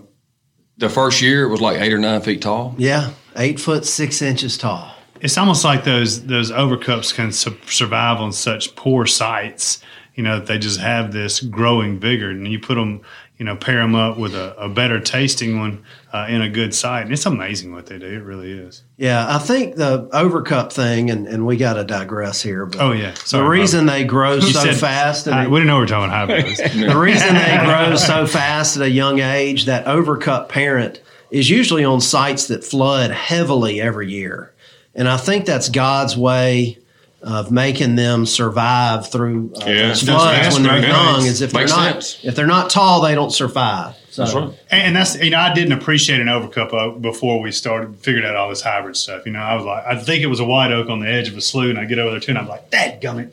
the 0.79 0.89
first 0.89 1.21
year 1.21 1.45
it 1.45 1.49
was 1.49 1.61
like 1.61 1.81
eight 1.81 1.93
or 1.93 1.99
nine 1.99 2.23
feet 2.23 2.41
tall. 2.43 2.75
Yeah, 2.79 3.11
eight 3.37 3.61
foot 3.61 3.85
six 3.85 4.23
inches 4.23 4.57
tall. 4.57 4.95
It's 5.21 5.37
almost 5.37 5.65
like 5.65 5.85
those 5.85 6.25
those 6.27 6.51
overcups 6.51 7.15
can 7.15 7.33
su- 7.33 7.59
survive 7.67 8.19
on 8.19 8.33
such 8.33 8.75
poor 8.75 9.05
sites. 9.07 9.83
You 10.21 10.25
know, 10.25 10.39
they 10.39 10.59
just 10.59 10.79
have 10.81 11.13
this 11.13 11.41
growing 11.41 11.99
vigor, 11.99 12.29
and 12.29 12.47
you 12.47 12.61
put 12.61 12.75
them, 12.75 13.01
you 13.39 13.47
know, 13.47 13.57
pair 13.57 13.77
them 13.79 13.95
up 13.95 14.19
with 14.19 14.35
a, 14.35 14.55
a 14.59 14.69
better 14.69 15.01
tasting 15.01 15.59
one 15.59 15.83
uh, 16.13 16.27
in 16.29 16.43
a 16.43 16.49
good 16.51 16.75
site, 16.75 17.05
and 17.05 17.13
it's 17.15 17.25
amazing 17.25 17.73
what 17.73 17.87
they 17.87 17.99
do. 17.99 18.05
It 18.05 18.23
really 18.23 18.53
is. 18.53 18.83
Yeah, 18.99 19.25
I 19.35 19.39
think 19.39 19.77
the 19.77 20.09
overcup 20.09 20.75
thing, 20.75 21.09
and, 21.11 21.27
and 21.27 21.47
we 21.47 21.57
got 21.57 21.73
to 21.75 21.85
digress 21.85 22.43
here. 22.43 22.67
But 22.67 22.83
Oh 22.83 22.93
yeah. 22.93 23.15
So 23.15 23.39
the 23.39 23.49
reason 23.49 23.87
they 23.87 24.05
grow 24.05 24.35
You 24.35 24.43
so 24.43 24.61
said- 24.65 24.77
fast, 24.77 25.27
and 25.27 25.35
I- 25.35 25.45
they- 25.45 25.51
we 25.51 25.61
didn't 25.61 25.69
know 25.69 25.77
we 25.77 25.81
were 25.81 25.87
talking 25.87 26.11
hybrids. 26.11 26.59
the 26.75 26.99
reason 26.99 27.33
they 27.35 27.59
grow 27.65 27.97
so 27.97 28.27
fast 28.27 28.77
at 28.77 28.83
a 28.83 28.91
young 28.91 29.21
age, 29.21 29.65
that 29.65 29.87
overcup 29.87 30.51
parent 30.51 31.01
is 31.31 31.49
usually 31.49 31.83
on 31.83 32.03
sites 32.03 32.49
that 32.49 32.63
flood 32.63 33.11
heavily 33.11 33.81
every 33.81 34.11
year. 34.11 34.53
And 34.95 35.09
I 35.09 35.17
think 35.17 35.47
that's 35.47 35.71
God's 35.71 36.15
way 36.15 36.77
of 37.23 37.51
making 37.53 37.97
them 37.97 38.25
survive 38.27 39.11
through 39.11 39.53
uh, 39.57 39.65
Yeah. 39.67 39.89
those 39.89 40.01
That's 40.03 40.23
floods 40.23 40.39
right. 40.39 40.53
when 40.55 40.63
they're 40.63 40.81
That's 40.81 40.93
young. 40.93 41.17
right. 41.21 41.27
Is 41.27 41.41
if 41.43 41.53
they're 41.53 41.67
not 41.69 41.93
sense. 42.05 42.19
if 42.25 42.35
they're 42.35 42.47
not 42.47 42.71
tall, 42.71 43.03
they 43.03 43.15
don't 43.15 43.31
survive. 43.33 43.95
So 44.11 44.23
That's 44.25 44.35
right. 44.35 44.45
And, 44.71 44.83
and 44.83 44.97
that's 44.97 45.15
you 45.23 45.31
know 45.31 45.39
I 45.39 45.53
didn't 45.55 45.73
appreciate 45.75 46.21
an 46.21 46.27
overcup 46.29 46.73
oak 46.73 47.01
before 47.03 47.41
we 47.41 47.53
started 47.53 47.97
figured 47.97 48.25
out 48.25 48.37
all 48.37 48.49
this 48.49 48.63
hybrid 48.63 48.97
stuff. 48.97 49.27
You 49.27 49.33
know 49.33 49.41
I 49.41 49.55
was 49.55 49.65
like 49.65 49.85
I 49.87 49.97
think 50.01 50.23
it 50.23 50.27
was 50.29 50.41
a 50.41 50.45
white 50.45 50.73
oak 50.73 50.89
on 50.89 51.01
the 51.01 51.09
edge 51.09 51.29
of 51.29 51.37
a 51.37 51.41
slough, 51.41 51.67
and 51.71 51.79
I 51.79 51.85
get 51.85 51.99
over 51.99 52.11
there 52.13 52.21
too, 52.21 52.31
and 52.31 52.39
I'm 52.39 52.49
like, 52.49 52.71
that 52.71 53.01
gummit. 53.03 53.33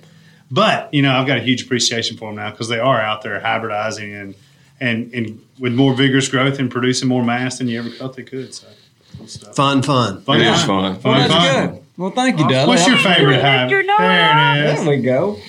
But 0.52 0.94
you 0.94 1.02
know 1.02 1.14
I've 1.16 1.26
got 1.28 1.38
a 1.38 1.42
huge 1.42 1.64
appreciation 1.64 2.18
for 2.18 2.30
them 2.30 2.36
now 2.36 2.52
because 2.52 2.68
they 2.70 2.80
are 2.80 3.00
out 3.02 3.22
there 3.22 3.40
hybridizing 3.40 4.22
and 4.22 4.36
and 4.80 5.14
and 5.14 5.42
with 5.60 5.74
more 5.74 5.94
vigorous 5.94 6.28
growth 6.28 6.60
and 6.60 6.70
producing 6.70 7.08
more 7.08 7.24
mass 7.24 7.58
than 7.58 7.68
you 7.68 7.80
ever 7.80 7.90
thought 7.90 8.16
they 8.16 8.24
could. 8.24 8.54
So 8.54 8.68
cool 9.18 9.28
stuff. 9.28 9.56
fun, 9.56 9.82
fun. 9.82 10.22
Fun 10.22 10.40
It 10.42 10.48
is 10.48 10.58
time. 10.64 10.68
fun. 10.68 11.00
Fun, 11.00 11.20
That's 11.30 11.34
fun. 11.34 11.68
good. 11.76 11.84
Well, 11.98 12.12
thank 12.12 12.40
you, 12.40 12.48
Dudley. 12.48 12.76
What's 12.76 12.88
your 12.88 12.98
favorite 12.98 13.42
hybrid? 13.42 13.88
There 13.88 14.68
it 14.68 14.74
is. 14.74 14.80
There 14.84 14.90
we 14.90 14.98
go. 15.02 15.40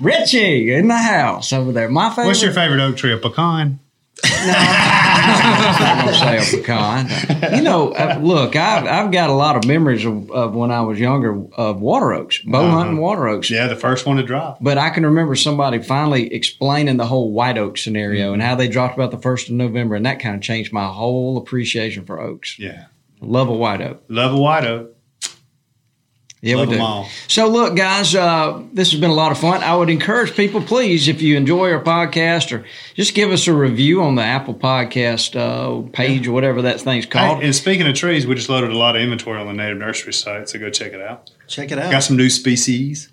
Richie 0.00 0.72
in 0.74 0.88
the 0.88 0.98
house 0.98 1.52
over 1.52 1.72
there. 1.72 1.88
My 1.88 2.10
favorite. 2.10 2.26
What's 2.26 2.42
your 2.42 2.52
favorite 2.52 2.80
oak 2.80 2.96
tree? 2.98 3.12
A 3.12 3.16
pecan. 3.16 3.80
I'm 4.24 6.04
gonna 6.04 6.14
say 6.14 6.36
a 6.38 6.60
pecan. 6.60 7.08
You 7.56 7.62
know, 7.62 7.92
uh, 7.92 8.18
look, 8.20 8.54
I've 8.56 8.84
I've 8.84 9.12
got 9.12 9.30
a 9.30 9.32
lot 9.32 9.56
of 9.56 9.64
memories 9.66 10.04
of, 10.04 10.30
of 10.30 10.54
when 10.54 10.70
I 10.70 10.80
was 10.82 10.98
younger 11.00 11.42
of 11.56 11.80
water 11.80 12.12
oaks, 12.12 12.38
bow 12.40 12.68
hunting 12.68 12.98
water 12.98 13.26
oaks. 13.28 13.50
Yeah, 13.50 13.66
the 13.68 13.76
first 13.76 14.06
one 14.06 14.16
to 14.18 14.22
drop. 14.22 14.58
But 14.60 14.76
I 14.76 14.90
can 14.90 15.06
remember 15.06 15.34
somebody 15.36 15.80
finally 15.82 16.32
explaining 16.34 16.96
the 16.98 17.06
whole 17.06 17.32
white 17.32 17.56
oak 17.58 17.78
scenario 17.78 18.32
and 18.32 18.42
how 18.42 18.54
they 18.56 18.68
dropped 18.68 18.94
about 18.96 19.10
the 19.12 19.18
first 19.18 19.48
of 19.48 19.54
November, 19.54 19.94
and 19.94 20.04
that 20.04 20.20
kind 20.20 20.34
of 20.34 20.42
changed 20.42 20.72
my 20.72 20.86
whole 20.86 21.38
appreciation 21.38 22.04
for 22.04 22.20
oaks. 22.20 22.58
Yeah, 22.58 22.86
Love 23.20 23.48
a 23.48 23.54
white 23.54 23.80
oak. 23.80 24.02
love 24.08 24.34
a 24.34 24.38
white 24.38 24.64
oak. 24.64 24.94
Yeah, 26.40 26.56
Love 26.56 26.68
we 26.68 26.74
do. 26.74 26.78
them 26.78 26.86
all. 26.86 27.08
So, 27.26 27.48
look, 27.48 27.76
guys, 27.76 28.14
uh, 28.14 28.62
this 28.72 28.92
has 28.92 29.00
been 29.00 29.10
a 29.10 29.14
lot 29.14 29.32
of 29.32 29.38
fun. 29.38 29.62
I 29.62 29.74
would 29.74 29.90
encourage 29.90 30.36
people, 30.36 30.62
please, 30.62 31.08
if 31.08 31.20
you 31.20 31.36
enjoy 31.36 31.72
our 31.72 31.82
podcast, 31.82 32.56
or 32.56 32.64
just 32.94 33.14
give 33.14 33.30
us 33.30 33.48
a 33.48 33.52
review 33.52 34.02
on 34.02 34.14
the 34.14 34.22
Apple 34.22 34.54
Podcast 34.54 35.34
uh, 35.34 35.88
page 35.90 36.28
or 36.28 36.32
whatever 36.32 36.62
that 36.62 36.80
thing's 36.80 37.06
called. 37.06 37.40
Hey, 37.40 37.46
and 37.46 37.54
speaking 37.56 37.88
of 37.88 37.94
trees, 37.94 38.26
we 38.26 38.34
just 38.36 38.48
loaded 38.48 38.70
a 38.70 38.78
lot 38.78 38.94
of 38.94 39.02
inventory 39.02 39.40
on 39.40 39.46
the 39.48 39.60
Nativ 39.62 39.78
Nursery 39.78 40.12
site, 40.12 40.48
so 40.48 40.58
go 40.60 40.70
check 40.70 40.92
it 40.92 41.00
out. 41.00 41.30
Check 41.48 41.72
it 41.72 41.78
out. 41.78 41.90
Got 41.90 42.04
some 42.04 42.16
new 42.16 42.30
species. 42.30 43.08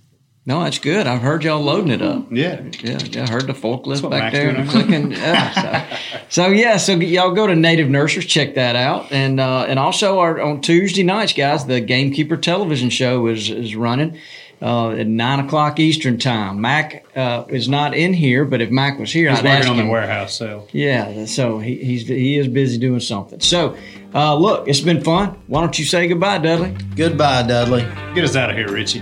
No, 0.47 0.63
that's 0.63 0.77
good. 0.77 1.07
I've 1.07 1.21
heard 1.21 1.43
y'all 1.43 1.59
loading 1.61 1.89
it 1.89 2.03
up. 2.03 2.31
Yeah. 2.31 2.61
Yeah, 2.83 2.99
yeah, 3.03 3.23
I 3.23 3.29
heard 3.31 3.47
the 3.47 3.53
forklift 3.53 4.03
what 4.03 4.11
back 4.11 4.31
there 4.31 4.49
and 4.49 4.69
clicking. 4.69 5.11
Yeah, 5.11 5.89
so, 5.89 5.97
so 6.29 6.47
yeah, 6.49 6.77
so 6.77 6.93
y'all 6.93 7.33
go 7.33 7.47
to 7.47 7.53
Nativ 7.53 7.89
Nurseries, 7.89 8.27
check 8.27 8.53
that 8.53 8.75
out, 8.75 9.11
and 9.11 9.39
uh, 9.39 9.65
and 9.67 9.79
also 9.79 10.19
our, 10.19 10.39
on 10.39 10.61
Tuesday 10.61 11.01
nights, 11.01 11.33
guys, 11.33 11.65
the 11.65 11.81
Gamekeeper 11.81 12.37
television 12.37 12.91
show 12.91 13.25
is 13.25 13.49
is 13.49 13.75
running 13.75 14.19
uh, 14.61 14.91
at 14.91 15.07
nine 15.07 15.39
o'clock 15.39 15.79
Eastern 15.79 16.19
time. 16.19 16.61
Mac 16.61 17.07
uh, 17.15 17.45
is 17.49 17.67
not 17.67 17.95
in 17.95 18.13
here, 18.13 18.45
but 18.45 18.61
if 18.61 18.69
Mac 18.69 18.99
was 18.99 19.11
here, 19.11 19.31
He's 19.31 19.39
I'd 19.39 19.45
working 19.45 19.61
ask 19.61 19.69
on 19.69 19.77
the 19.77 19.87
warehouse 19.87 20.37
sale. 20.37 20.67
Yeah, 20.71 21.25
so 21.25 21.57
he, 21.57 21.75
he's 21.83 22.07
he 22.07 22.37
is 22.37 22.47
busy 22.47 22.77
doing 22.77 22.99
something. 22.99 23.39
So, 23.39 23.75
uh, 24.13 24.35
look, 24.35 24.67
it's 24.67 24.81
been 24.81 25.03
fun. 25.03 25.41
Why 25.47 25.61
don't 25.61 25.79
you 25.79 25.85
say 25.85 26.07
goodbye, 26.07 26.37
Dudley? 26.37 26.77
Goodbye, 26.95 27.47
Dudley. 27.47 27.81
Get 28.13 28.23
us 28.25 28.35
out 28.35 28.51
of 28.51 28.55
here, 28.55 28.71
Richie. 28.71 29.01